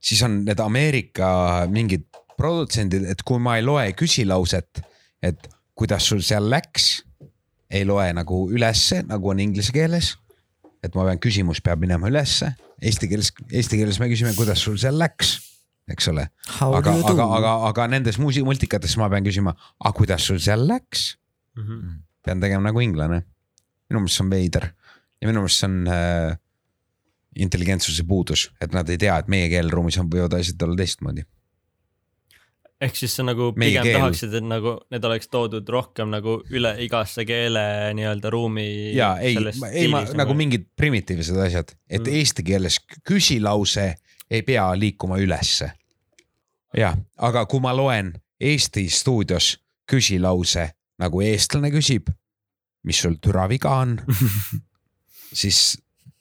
[0.00, 4.82] siis on need Ameerika mingid produtsendid, et kui ma ei loe küsilauset,
[5.22, 7.02] et kuidas sul seal läks,
[7.72, 10.16] ei loe nagu ülesse, nagu on inglise keeles.
[10.82, 12.48] et ma pean, küsimus peab minema ülesse,
[12.82, 15.36] eesti keeles, eesti keeles me küsime, kuidas sul seal läks,
[15.92, 16.28] eks ole.
[16.60, 21.12] aga, aga, aga, aga nendes muusi-, multikates ma pean küsima, aga kuidas sul seal läks?
[22.24, 23.22] pean tegema nagu inglane.
[23.90, 24.70] minu meelest see on veider
[25.20, 26.38] ja minu meelest see on äh,
[27.36, 31.24] intelligentsuse puudus, et nad ei tea, et meie keeleruumis on, võivad asjad olla teistmoodi.
[32.82, 33.98] ehk siis sa nagu Meie pigem keel.
[34.00, 37.62] tahaksid, et nagu need oleks toodud rohkem nagu üle igasse keele
[37.94, 38.66] nii-öelda ruumi.
[38.96, 39.36] ja ei,
[39.70, 42.08] ei ma nagu mingid primitiivsed asjad, et Mm.
[42.08, 42.16] mm.
[42.18, 43.94] eesti keeles küsilause
[44.30, 45.70] ei pea liikuma ülesse.
[46.76, 48.12] ja, aga kui ma loen
[48.42, 49.54] Eesti stuudios
[49.86, 50.66] küsilause
[51.02, 52.08] nagu eestlane küsib,
[52.86, 53.96] mis sul türa viga on,
[55.42, 55.60] siis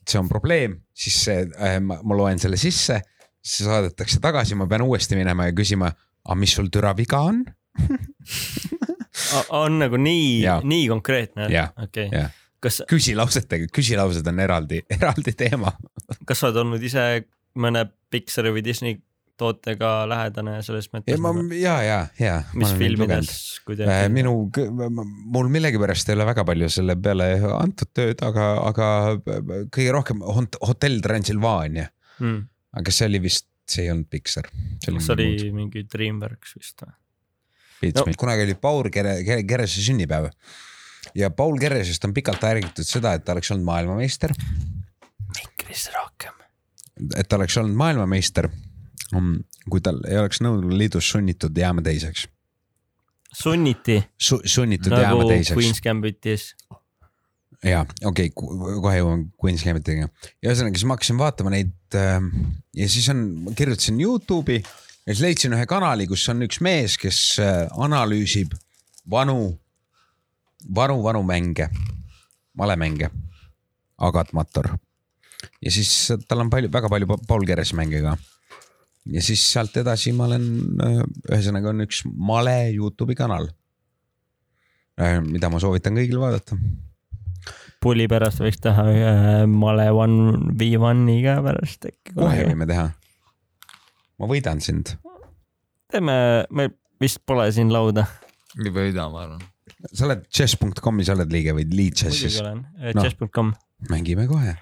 [0.07, 2.99] see on probleem, siis see äh,, ma, ma loen selle sisse,
[3.41, 5.91] see saadetakse tagasi, ma pean uuesti minema ja küsima,
[6.25, 7.43] aga mis sul türa viga on?
[9.61, 12.31] on nagu nii nii konkreetne Jah,, okei jah..
[12.63, 15.73] kas, küsilausetega, küsilaused on eraldi, eraldi teema.
[16.27, 17.05] kas sa oled olnud ise
[17.59, 18.99] mõne Pixari või Disney
[19.41, 22.37] tootega lähedane selles ja mõttes nagu,, ja, ja, ja.
[22.57, 23.33] mis filmides
[23.67, 24.35] kuidagi minu,
[25.33, 28.87] mul millegipärast ei ole väga palju selle peale antud tööd, aga, aga
[29.73, 31.89] kõige rohkem Hot- Hotell Transylvania,
[32.21, 32.41] mm.,
[32.81, 34.49] aga see oli vist, see ei olnud Pixar.
[34.85, 36.97] kas oli mingi Dreamworks vist või?
[37.95, 38.05] no-.
[38.17, 40.29] kunagi oli Paul Kere, Kere, Kerese sünnipäev
[41.17, 44.33] ja Paul Keresest on pikalt räägitud seda, et ta oleks olnud maailmameister,
[45.37, 46.35] mikris rohkem.
[47.15, 48.49] et ta oleks olnud maailmameister,
[49.69, 52.27] kui tal ei oleks Nõukogude Liidus sunnitud jääma teiseks
[53.31, 55.57] sunniti Su,, sunnitud nagu jääma teiseks.
[55.57, 56.55] Queen's Gambitis.
[57.63, 60.09] ja okei okay,, kohe jõuan Queen's Gambitiga.
[60.43, 62.19] ühesõnaga, siis ma hakkasin vaatama neid äh,
[62.75, 63.23] ja siis on,
[63.57, 68.55] kirjutasin Youtube'i ja siis leidsin ühe kanali, kus on üks mees, kes äh, analüüsib
[69.09, 69.53] vanu,
[70.75, 71.69] vanu, vanu mänge,
[72.57, 73.11] malemänge.
[74.01, 74.71] Agat Mator.
[75.61, 78.15] ja siis tal on palju, väga palju Pa- Paul Keres mänge ka.
[79.05, 80.45] Ja siis sealt edasi ma olen,
[81.31, 83.49] ühesõnaga on üks male Youtube'i kanal.
[85.25, 86.57] mida ma soovitan kõigil vaadata
[87.81, 92.13] pulli pärast võiks teha ühe male one v one'i ka pärast äkki.
[92.17, 92.89] kohe võime teha.
[94.21, 94.93] ma võidan sind.
[95.91, 96.17] teeme,
[96.53, 98.05] meil vist pole siin lauda.
[98.59, 99.41] ei võida, ma arvan.
[99.89, 102.39] sa oled chess.com'i, sa oled liige või lead muidugi chess'is?
[102.43, 103.01] olen, Noh.
[103.01, 103.53] chess.com.
[103.89, 104.55] Mängime kohe.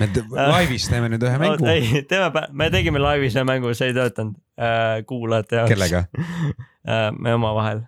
[0.00, 0.24] me te-
[0.54, 1.68] laivis teeme nüüd ühe mängu.
[1.70, 5.74] ei, teeme, me tegime laivis ühe mängu, see ei töötanud äh, kuulajate jaoks.
[5.74, 6.04] kellega?
[6.92, 7.10] äh,?
[7.18, 7.84] me omavahel.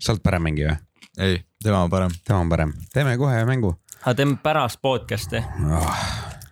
[0.00, 0.78] sa oled parem mängija
[1.18, 2.14] ei, tema on parem.
[2.24, 2.76] tema on parem.
[2.92, 3.74] teeme kohe ühe mängu
[4.04, 5.40] aga teeme pärast podcast'i.
[5.64, 6.00] oh,.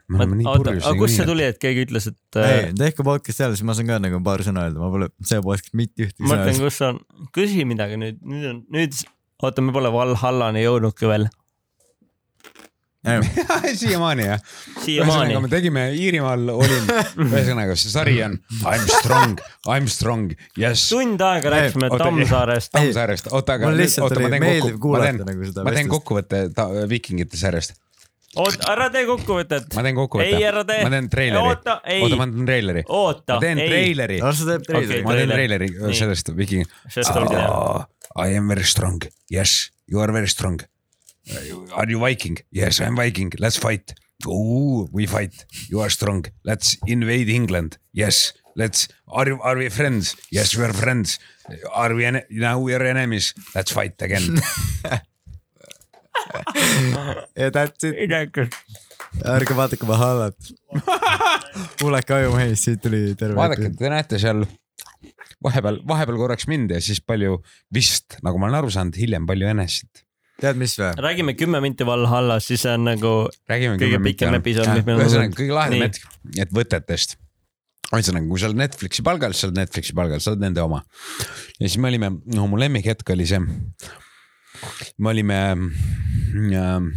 [0.09, 1.29] me oleme nii oota, purjus aga kust see.
[1.29, 4.21] tuli, et keegi ütles, et äh, ei, tehke podcast seal, siis ma saan ka nagu
[4.25, 6.71] paar sõna öelda, ma pole see podcast mitte ühtegi ma sõna mõtlen, öelda.
[6.71, 8.99] kus on, küsi midagi nüüd, nüüd on, nüüd,
[9.45, 11.29] oota, me pole Valhallani jõudnudki veel.
[13.81, 14.43] siiamaani jah?
[14.87, 16.85] ühesõnaga, me tegime Iirimaal, olin,
[17.25, 20.85] ühesõnaga see sari on I m strong, I m strong, yes.
[20.93, 22.71] tund aega rääkisime Tammsaarest.
[22.77, 26.45] Tammsaarest, oota, aga mul lihtsalt oli teen meeldiv kuulata, nagu seda ma teen kokkuvõtte
[26.93, 27.75] viikingite sarjast.
[28.39, 29.67] oota, ära tee kokkuvõtet.
[29.75, 30.39] ma teen kokkuvõtte.
[30.39, 30.85] ei, ära tee.
[30.87, 31.43] ma teen treileri.
[31.51, 32.85] oota, ei oota, ma teen treileri.
[32.87, 33.73] oota ma, teen ei.
[33.73, 34.21] treileri.
[34.23, 35.67] las ta teeb treileri ma teen treiler.
[35.67, 36.03] treileri Nii.
[36.05, 37.89] sellest oli see.
[38.23, 39.03] I am very strong,
[39.33, 40.63] yes, you are very strong.
[41.75, 42.39] Are you Viking?
[42.51, 43.95] Yes, I am Viking, let's fight.
[44.27, 49.69] Ooh, we fight, you are strong, let's invade England, yes, let's, are you, are we
[49.69, 50.17] friends?
[50.31, 51.19] Yes, we are friends.
[51.73, 54.23] Are we, now we are enemies, let's fight again.
[57.37, 58.11] ja that's it,
[59.27, 60.37] ärge vaadake Valhallat.
[61.81, 63.37] kuulake Ajumehist, siit tuli terve.
[63.37, 64.45] vaadake, te näete seal
[65.45, 67.41] vahepeal, vahepeal korraks mind ja siis palju
[67.75, 70.07] vist, nagu ma olen aru saanud, hiljem palju enesit.
[70.43, 70.93] tead, mis või?
[71.07, 73.13] räägime kümme minti Valhallas, siis on nagu
[73.51, 76.09] räägime Kõige pikem episood, mis meil on ühesõnaga kõige lahedam hetk,
[76.45, 77.17] et võtetest.
[77.93, 80.83] ühesõnaga, kui sa oled Netflixi palgal, sa oled Netflixi palgal, sa oled nende oma.
[81.59, 83.41] ja siis me olime, no mu lemmikhetk oli see.
[84.99, 85.41] me olime
[86.61, 86.93] äh,.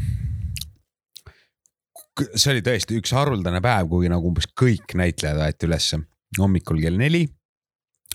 [2.34, 6.04] see oli tõesti üks haruldane päev, kui nagu umbes kõik näitlejad aeti ülesse.
[6.40, 7.26] hommikul kell neli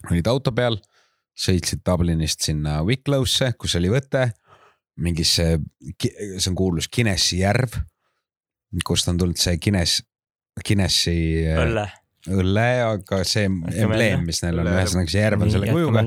[0.08, 0.78] olid auto peal,
[1.40, 4.30] sõitsid Dublinist sinna Wicklow'sse, kus oli võte
[5.00, 5.46] mingisse,
[6.00, 7.78] see on kuulus Guinessi järv,
[8.86, 10.02] kust on tulnud see Guinness,
[10.66, 11.16] Guinessi
[11.46, 11.86] äh, õlle.
[12.30, 16.04] õlle, aga see embleem, mis neil on, ühesõnaga see järv on selle kujuga.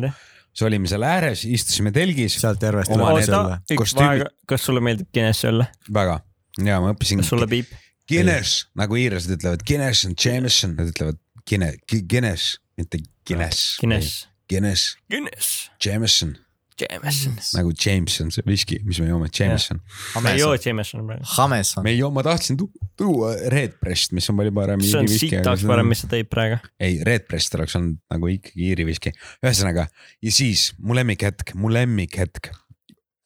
[0.52, 4.84] siis olime seal ääres, istusime telgis, sealt järvest tuleb õlle., üks Kostüümi- vaeg, kas sulle
[4.86, 5.70] meeldib Guinessi õlle?
[5.90, 6.22] väga
[6.62, 7.74] ja ma õppisin kas sulle piip?
[8.10, 13.78] Guinness nagu iirlased ütlevad, Guinness on Jameson, nad ütlevad Guinness, Guinness, mitte Guinness.
[13.80, 14.28] Guinness.
[14.50, 15.72] Guinness, Guinness.
[15.84, 16.36] Jameson,
[16.82, 17.36] Jameson.
[17.58, 19.82] nagu Jameson, see viski, mis me joome, Jameson.
[20.22, 21.28] ma ei joo Jameson praegu.
[21.38, 21.94] Jameson me.
[21.94, 24.82] ei joo, ma tahtsin tu- tuua Red Breast, mis on palju parem.
[24.82, 26.60] see on sitaks parem, mis sa tõid praegu.
[26.80, 29.14] ei, Red Breast oleks olnud nagu ikkagi Iiri viski,
[29.44, 29.88] ühesõnaga
[30.22, 32.54] ja siis mu lemmikhetk, mu lemmikhetk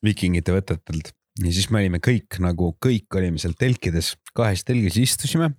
[0.04, 1.14] viikingite võtetelt
[1.44, 5.52] ja siis me olime kõik nagu kõik olime seal telkides, kahes telgis istusime.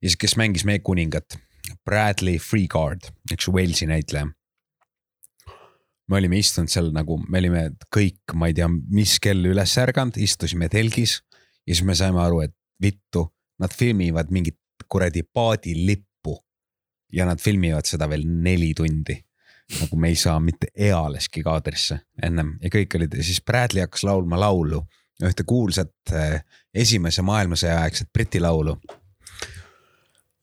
[0.00, 1.36] ja siis, kes mängis meie kuningat,
[1.84, 4.28] Bradley Freeguard, üks Walesi näitleja.
[6.08, 7.64] Me olime istunud seal nagu, me olime
[7.94, 11.18] kõik, ma ei tea, mis kell üles ärganud, istusime telgis
[11.68, 13.26] ja siis me saime aru, et vittu,
[13.60, 14.58] nad filmivad mingit
[14.88, 16.36] kuradi paadilippu
[17.12, 19.24] ja nad filmivad seda veel neli tundi.
[19.80, 24.06] nagu me ei saa mitte ealeski kaadrisse ennem ja kõik olid ja siis Bradley hakkas
[24.08, 24.80] laulma laulu,
[25.20, 26.38] ühte kuulsat eh,
[26.72, 28.78] esimese maailmasõja aegset Briti laulu.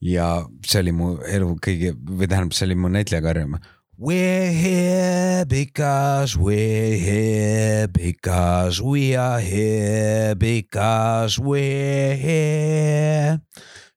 [0.01, 3.63] ja see oli mu elu kõige või tähendab, see oli mu näitlejakarjääri.
[3.97, 13.39] We're here because we're here because we are here because we're here.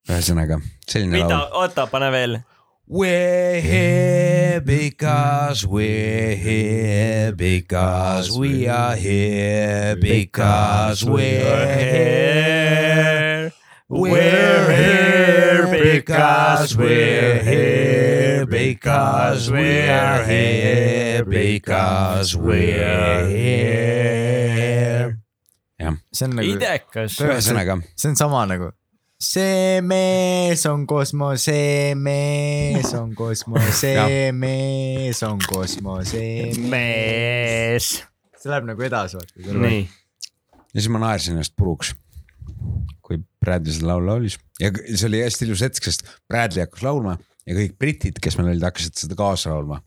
[0.07, 2.39] ühesõnaga selline mida laul., oota, pane veel.
[2.87, 13.28] We're here because we're here because we are here because we're here.
[13.91, 25.17] We're here because we're here because we're here because we're here.
[25.81, 27.17] jah, see on nagu, idekas.
[27.17, 28.69] ühesõnaga see on sama nagu.
[29.17, 36.61] see mees on kosmos, see mees on kosmos, see mees on kosmos, see mees.
[36.77, 37.89] mees.
[38.37, 39.57] see läheb nagu edasi, vaata.
[39.65, 39.81] nii,
[40.77, 41.97] ja siis ma naersin ennast puruks.
[43.01, 47.17] kui Bradley seda laulu laulis ja see oli hästi ilus hetk, sest Bradley hakkas laulma
[47.49, 49.81] ja kõik britid, kes meil olid, hakkasid seda kaasa laulma.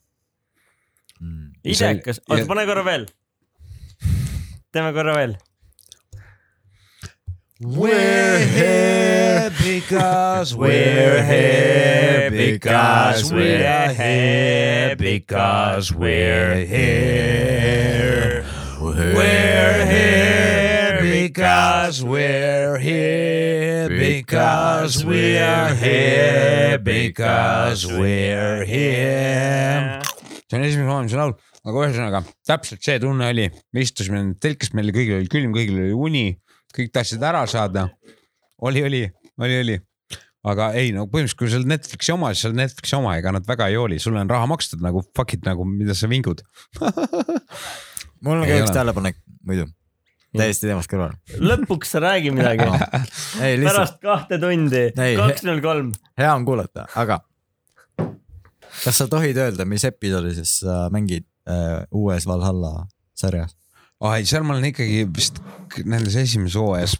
[1.64, 3.06] idekas, oota ja- pane korra veel.
[4.74, 5.38] teeme korra veel.
[7.62, 18.44] We're here because we're here because we're here because we're here.
[18.82, 20.51] We're here
[21.02, 30.02] because we're here because we're here because we're here.
[30.46, 31.34] see on esimese maailmasõja laul,
[31.66, 35.96] aga ühesõnaga täpselt see tunne oli, me istusime telkis, meil kõigil oli külm, kõigil oli
[35.96, 36.26] uni,
[36.76, 37.88] kõik tahtsid ära saada.
[38.62, 39.02] oli, oli,
[39.42, 39.80] oli, oli,
[40.54, 43.34] aga ei no põhimõtteliselt, kui sa oled Netflixi oma, siis sa oled Netflixi oma, ega
[43.34, 46.44] nad väga ei hooli, sulle on raha makstud nagu fuck it nagu, mida sa vingud.
[48.26, 49.18] mul on ka üks tähelepanek
[49.48, 49.72] muidu,
[50.38, 51.18] täiesti teemast kõrval.
[51.38, 52.68] lõpuks sa räägi midagi.
[53.44, 55.92] ei lihtsalt, pärast kahte tundi, kaks null kolm.
[56.20, 57.22] hea on kuulata, aga
[58.84, 62.88] kas sa tohid öelda, mis episoodis sa mängid äh, uues Valhalla
[63.18, 63.56] sarjas?
[64.02, 65.42] aa ei, seal ma olen ikkagi vist
[65.86, 66.96] nendes esimeses hooajas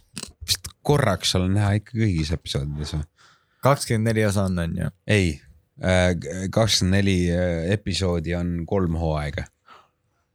[0.46, 3.08] vist korraks olen näha ikka kõigis episoodides või?
[3.66, 4.92] kakskümmend neli osa on, on ju?
[5.08, 5.34] ei,
[6.54, 9.48] kakskümmend neli äh, episoodi on kolm hooaega.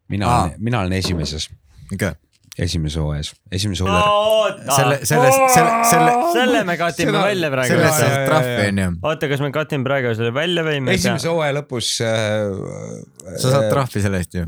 [0.08, 1.50] mina mina olen esimeses,
[1.92, 2.14] ikka,
[2.58, 4.04] esimeses hooajas, esimese hooaja.
[4.10, 7.80] oota, selle, selle, selle, selle, selle me katime Seda- välja praegu.
[7.84, 8.68] saad jaa, trahvi jaa.
[8.68, 8.86] on ju.
[9.10, 13.36] oota, kas me katime praegu selle välja või me esimese hooaja lõpus äh,.
[13.36, 14.46] sa saad trahvi selle eest ju.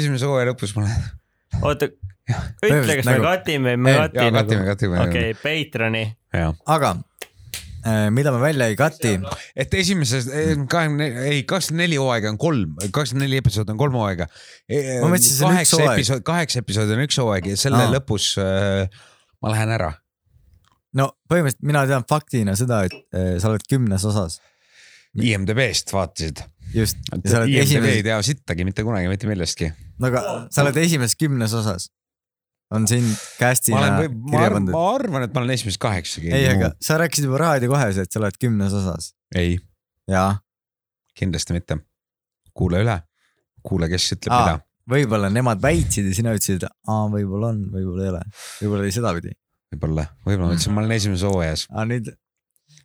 [0.00, 1.06] esimese hooaja lõpus ma lähen.
[1.62, 1.90] oota,
[2.64, 4.60] ütle, kas me Nagu- katime või me Ei, katime, nagu.
[4.72, 5.02] katime.
[5.06, 6.04] okei, Patroni.
[6.34, 7.02] jah, aga äh,
[8.14, 9.14] mida me välja ei kati,
[9.56, 10.28] et esimeses
[10.70, 14.28] kahekümne, ei kakskümmend neli hooaega on kolm, kakskümmend neli episoodi on kolm hooaega.
[14.70, 17.92] Üks kaheksa episoodi, kaheksa episoodi on üks hooaeg ja selle Aa.
[17.96, 18.88] lõpus äh,
[19.44, 19.92] ma lähen ära.
[20.96, 24.40] no põhimõtteliselt mina tean faktina seda, et äh, sa oled kümnes osas,
[25.14, 26.44] IMDB-st vaatasid.
[26.74, 29.70] just, IMDB ei esimeses, tea sittagi mitte kunagi mitte millestki.
[30.00, 30.24] no aga
[30.54, 31.90] sa oled esimeses kümnes osas.
[32.74, 34.72] On siin ma cast'ina olen, ma pandud.
[34.74, 36.32] ma arvan, et ma olen esimeses kaheksagi.
[36.34, 39.12] ei, aga sa rääkisid juba raadiokohes, et sa oled kümnes osas.
[39.36, 39.58] ei,
[40.10, 40.38] jaa,
[41.18, 41.78] kindlasti mitte.
[42.54, 42.98] kuula üle,
[43.66, 44.42] kuula, kes ütleb Aa.
[44.44, 44.64] mida.
[44.96, 48.26] võib-olla nemad väitsid ja sina ütlesid, aa, võib-olla on, võib-olla ei ole,
[48.62, 49.36] võib-olla oli sedapidi.
[49.74, 51.66] võib-olla, võib-olla ma ütlesin, ma olen esimeses hooajas.
[51.72, 52.12] aga nüüd,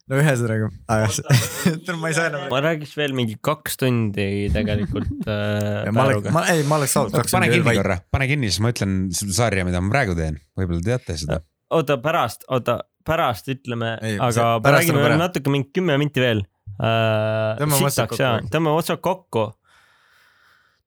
[0.10, 2.45] no ühesõnaga, aga ma ei saa enam.
[2.52, 7.14] ma räägiks veel mingi kaks tundi tegelikult äh, ma oleks, ma ei, ma oleks saanud
[7.14, 8.07] kaks pane tundi veel vait.
[8.14, 10.40] pane kinni, siis ma ütlen seda sarja, mida ma praegu teen.
[10.57, 11.40] võib-olla teate seda.
[11.77, 13.94] oota, pärast, oota, pärast ütleme,
[14.26, 16.44] aga räägime veel natuke, mingi kümme minti veel
[16.80, 17.56] äh,.
[17.61, 18.23] Tõmbame otsad sitaks kokku.
[18.26, 19.48] jaa, tõmbame otsad kokku.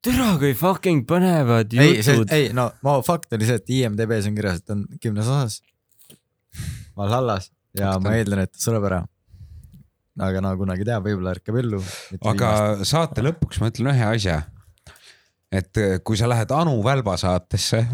[0.03, 2.27] türa kui fucking põnevad jutud,.
[2.35, 5.63] ei no, ma fakt oli see, et IMDB-s on kirjas, et on kümnes osas.
[6.99, 9.03] Valhallas ja ma eeldan, et sureb ära.
[10.21, 11.81] Aga no kunagi teab, võib-olla ärkab ellu.
[12.29, 12.51] aga
[12.89, 14.43] saate lõpuks ma ütlen ühe asja.
[15.53, 17.87] et äh, kui sa lähed Anu Välba saatesse,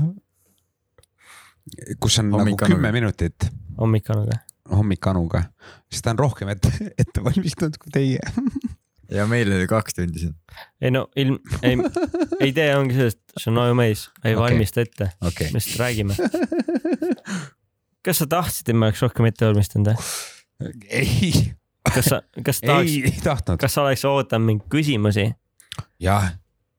[2.00, 2.74] kus on Hommik nagu Anuga.
[2.74, 4.40] kümme minutit hommikuga.
[4.70, 5.42] hommik Anuga,
[5.90, 6.72] siis ta on rohkem ette,
[7.02, 8.20] ette valmistunud kui teie.
[9.18, 10.34] ja meil oli kaks tundi siin.
[10.82, 11.78] ei no ilm, ei,
[12.50, 14.34] idee ongi sellest, see on ajumees, ei Okei.
[14.34, 14.42] okay.
[14.42, 16.18] valmista ette, okei, me lihtsalt räägime.
[18.04, 20.10] kas sa tahtsid, et me oleks rohkem ette valmistanud või?
[20.90, 21.32] ei,
[21.94, 23.60] kas sa, kas ei, tahaks, ei tahtnud.
[23.60, 25.30] kas sa oleks oodanud mingeid küsimusi?
[26.02, 26.30] jah,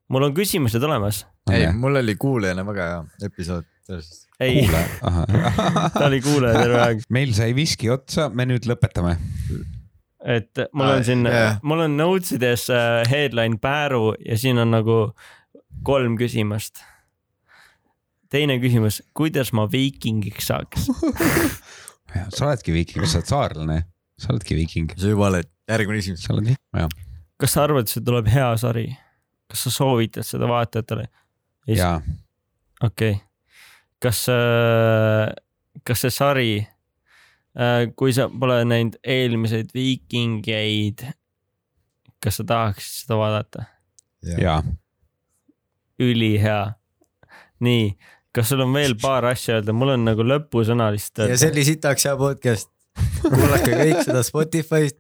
[0.10, 1.26] mul on küsimused olemas.
[1.52, 3.68] ei, mul oli kuulajana väga hea episood
[4.40, 4.70] ei,
[5.98, 9.16] ta oli kuulaja terve aeg, meil sai viski otsa, me nüüd lõpetame.
[10.20, 14.72] et mul on siin jah., mul on notes ides äh, headline Pääru ja siin on
[14.76, 15.00] nagu
[15.84, 16.84] kolm küsimust.
[18.30, 20.90] teine küsimus, kuidas ma viikingiks saaks?
[22.36, 23.80] sa oledki viiking, sa oled saarlane,
[24.20, 26.26] sa oledki viiking, sa juba oled, järgmine küsimus.
[26.26, 26.98] sa oled, jah,
[27.40, 28.90] kas sa arvad, et see tuleb hea sari?
[29.50, 31.08] kas sa soovitad seda vaatajatele?
[31.72, 31.96] ja
[32.84, 33.22] okei okay.,
[34.04, 34.26] kas,
[35.88, 36.52] kas see sari,
[38.00, 41.04] kui sa pole näinud eelmiseid viikingeid,
[42.24, 43.66] kas sa tahaksid seda vaadata?
[44.38, 44.60] ja
[46.00, 46.74] ülihea.
[47.60, 47.92] nii,
[48.36, 51.66] kas sul on veel paar asja öelda, mul on nagu lõpusõna lihtsalt ja see oli
[51.68, 52.72] sitaks hea podcast.
[53.22, 55.00] Kuulake kõik seda Spotify'st.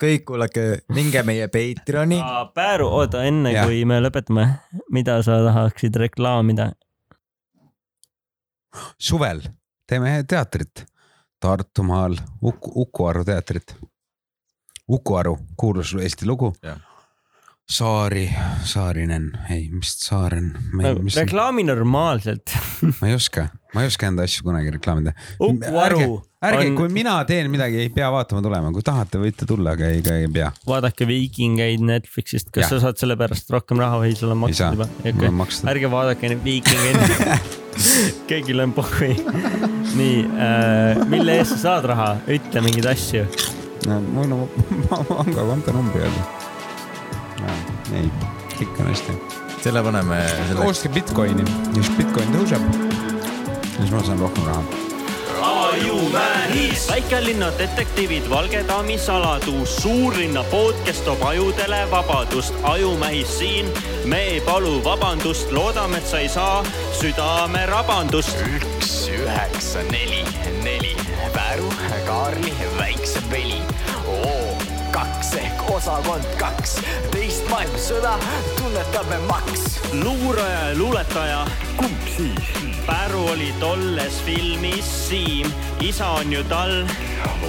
[0.00, 0.64] kõik kuulake,
[0.94, 2.20] minge meie Patreoni.
[2.22, 3.66] Aa, Pääru, oota enne Jah.
[3.66, 4.48] kui me lõpetame,
[4.92, 6.72] mida sa tahaksid reklaamida?
[8.98, 9.40] suvel
[9.86, 10.84] teeme teatrit
[11.40, 13.76] Tartumaal Uku, Uku Aru teatrit.
[14.88, 16.52] Uku Aru, kuulus Eesti lugu.
[17.70, 18.30] Saari,
[18.64, 20.50] Saarinen, ei, mis Saaren,
[21.16, 22.52] reklaami normaalselt.
[23.00, 25.16] ma ei oska, ma ei oska enda asju kunagi reklaamida.
[25.42, 29.48] Uku Aru ärge, on- kui mina teen midagi, ei pea vaatama tulema, kui tahate, võite
[29.48, 30.50] tulla, aga ei, ei pea.
[30.68, 32.74] vaadake Viikingeid Netflixist, kas Jah.
[32.74, 35.60] sa saad selle pärast rohkem raha või sul on makstud juba?, okay.
[35.74, 37.60] ärge vaadake neid Viikingeid.
[38.30, 39.14] kõigil on pohhui.
[39.98, 43.24] nii äh,, mille eest sa saad raha, ütle mingeid asju.
[43.88, 46.26] no mul on pangakonto numbri öelda.
[47.94, 48.10] ei,
[48.58, 49.18] kõik on hästi.
[49.64, 50.68] selle paneme selle.
[50.68, 53.02] ostke Bitcoini, just Bitcoin tõuseb.
[53.76, 54.64] Siis ma saan rohkem raha.
[56.90, 62.54] väikelinna detektiivid, Valge daami saladus, suurlinna podcast toob ajudele vabadust.
[62.62, 63.66] ajumähis siin,
[64.04, 66.64] me ei palu vabandust, loodame, et sa ei saa
[67.00, 68.36] südamerabandust.
[68.56, 70.24] üks, üheksa, neli,
[70.62, 70.96] neli,
[71.32, 71.72] Pääru,
[72.06, 73.73] Kaarli, Väikse Veli.
[74.94, 76.76] Kaks ehk osakond kaks,
[77.10, 78.12] teist maailmasõda
[78.54, 79.80] tunnetame maks.
[79.90, 81.40] luuraja ja luuletaja,
[81.76, 82.52] kumb siis?
[82.86, 85.50] Päru oli tolles filmis Siim,
[85.80, 86.86] isa on ju tal.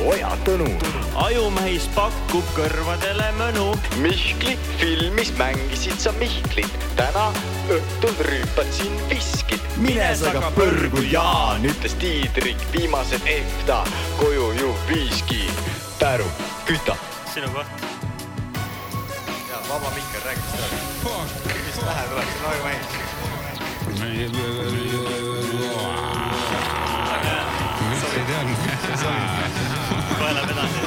[0.05, 0.72] Oja Tõnu.
[1.15, 3.77] ajumehis pakub kõrvadele mõnu.
[4.01, 7.30] Mihkli filmis mängisid sa Mihklit, täna
[7.69, 9.61] õhtul rüüpad siin viskit.
[9.77, 13.84] mine sa aga põrgu, Jaan, ütles Tiidrik, viimased EFTA,
[14.17, 15.51] koju ju viiski.
[15.99, 16.26] Päru,
[16.65, 17.14] küta.
[17.35, 17.67] Sinu koht.
[19.69, 20.67] vaba mikker rääkis seda.
[21.65, 22.87] mis pähe tuleb, see on ajumähis.
[30.17, 30.79] kohe läheb edasi.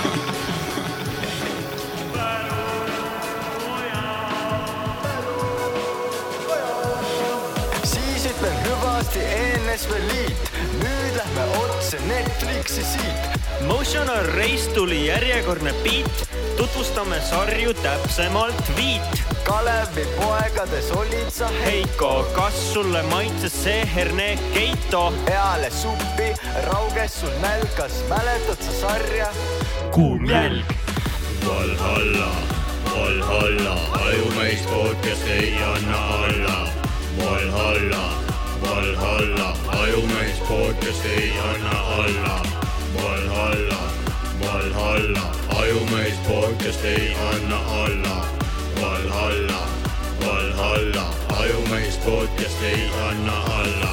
[7.84, 10.52] siis ütlen hüvasti ENSV Liit,
[11.18, 13.38] lähme otse Netflixi siit.
[13.66, 19.22] Motional Race tuli järjekordne beat, tutvustame sarju täpsemalt viit.
[19.44, 25.12] Kalevi poegades olid sa Heiko, kas sulle maitses see herne Keito?
[25.24, 26.34] peale suppi,
[26.66, 29.28] rauges sul nälgas, mäletad sa sarja?
[29.92, 30.64] kuum jälg.
[31.46, 32.30] Valhalla,
[32.94, 33.76] Valhalla,
[34.06, 36.68] ajumees podcast ei anna alla.
[37.18, 38.27] Valhalla,
[38.62, 39.48] Valhalla,
[39.82, 42.36] ajumees podcast ei anna alla.
[42.96, 43.80] Valhalla,
[44.40, 45.24] Valhalla,
[45.60, 48.16] ajumees podcast ei anna alla.
[48.80, 49.60] Valhalla,
[50.26, 51.04] Valhalla,
[51.40, 53.92] ajumees podcast ei anna alla.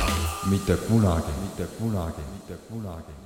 [0.50, 3.25] mitte kunagi, mitte kunagi, mitte kunagi.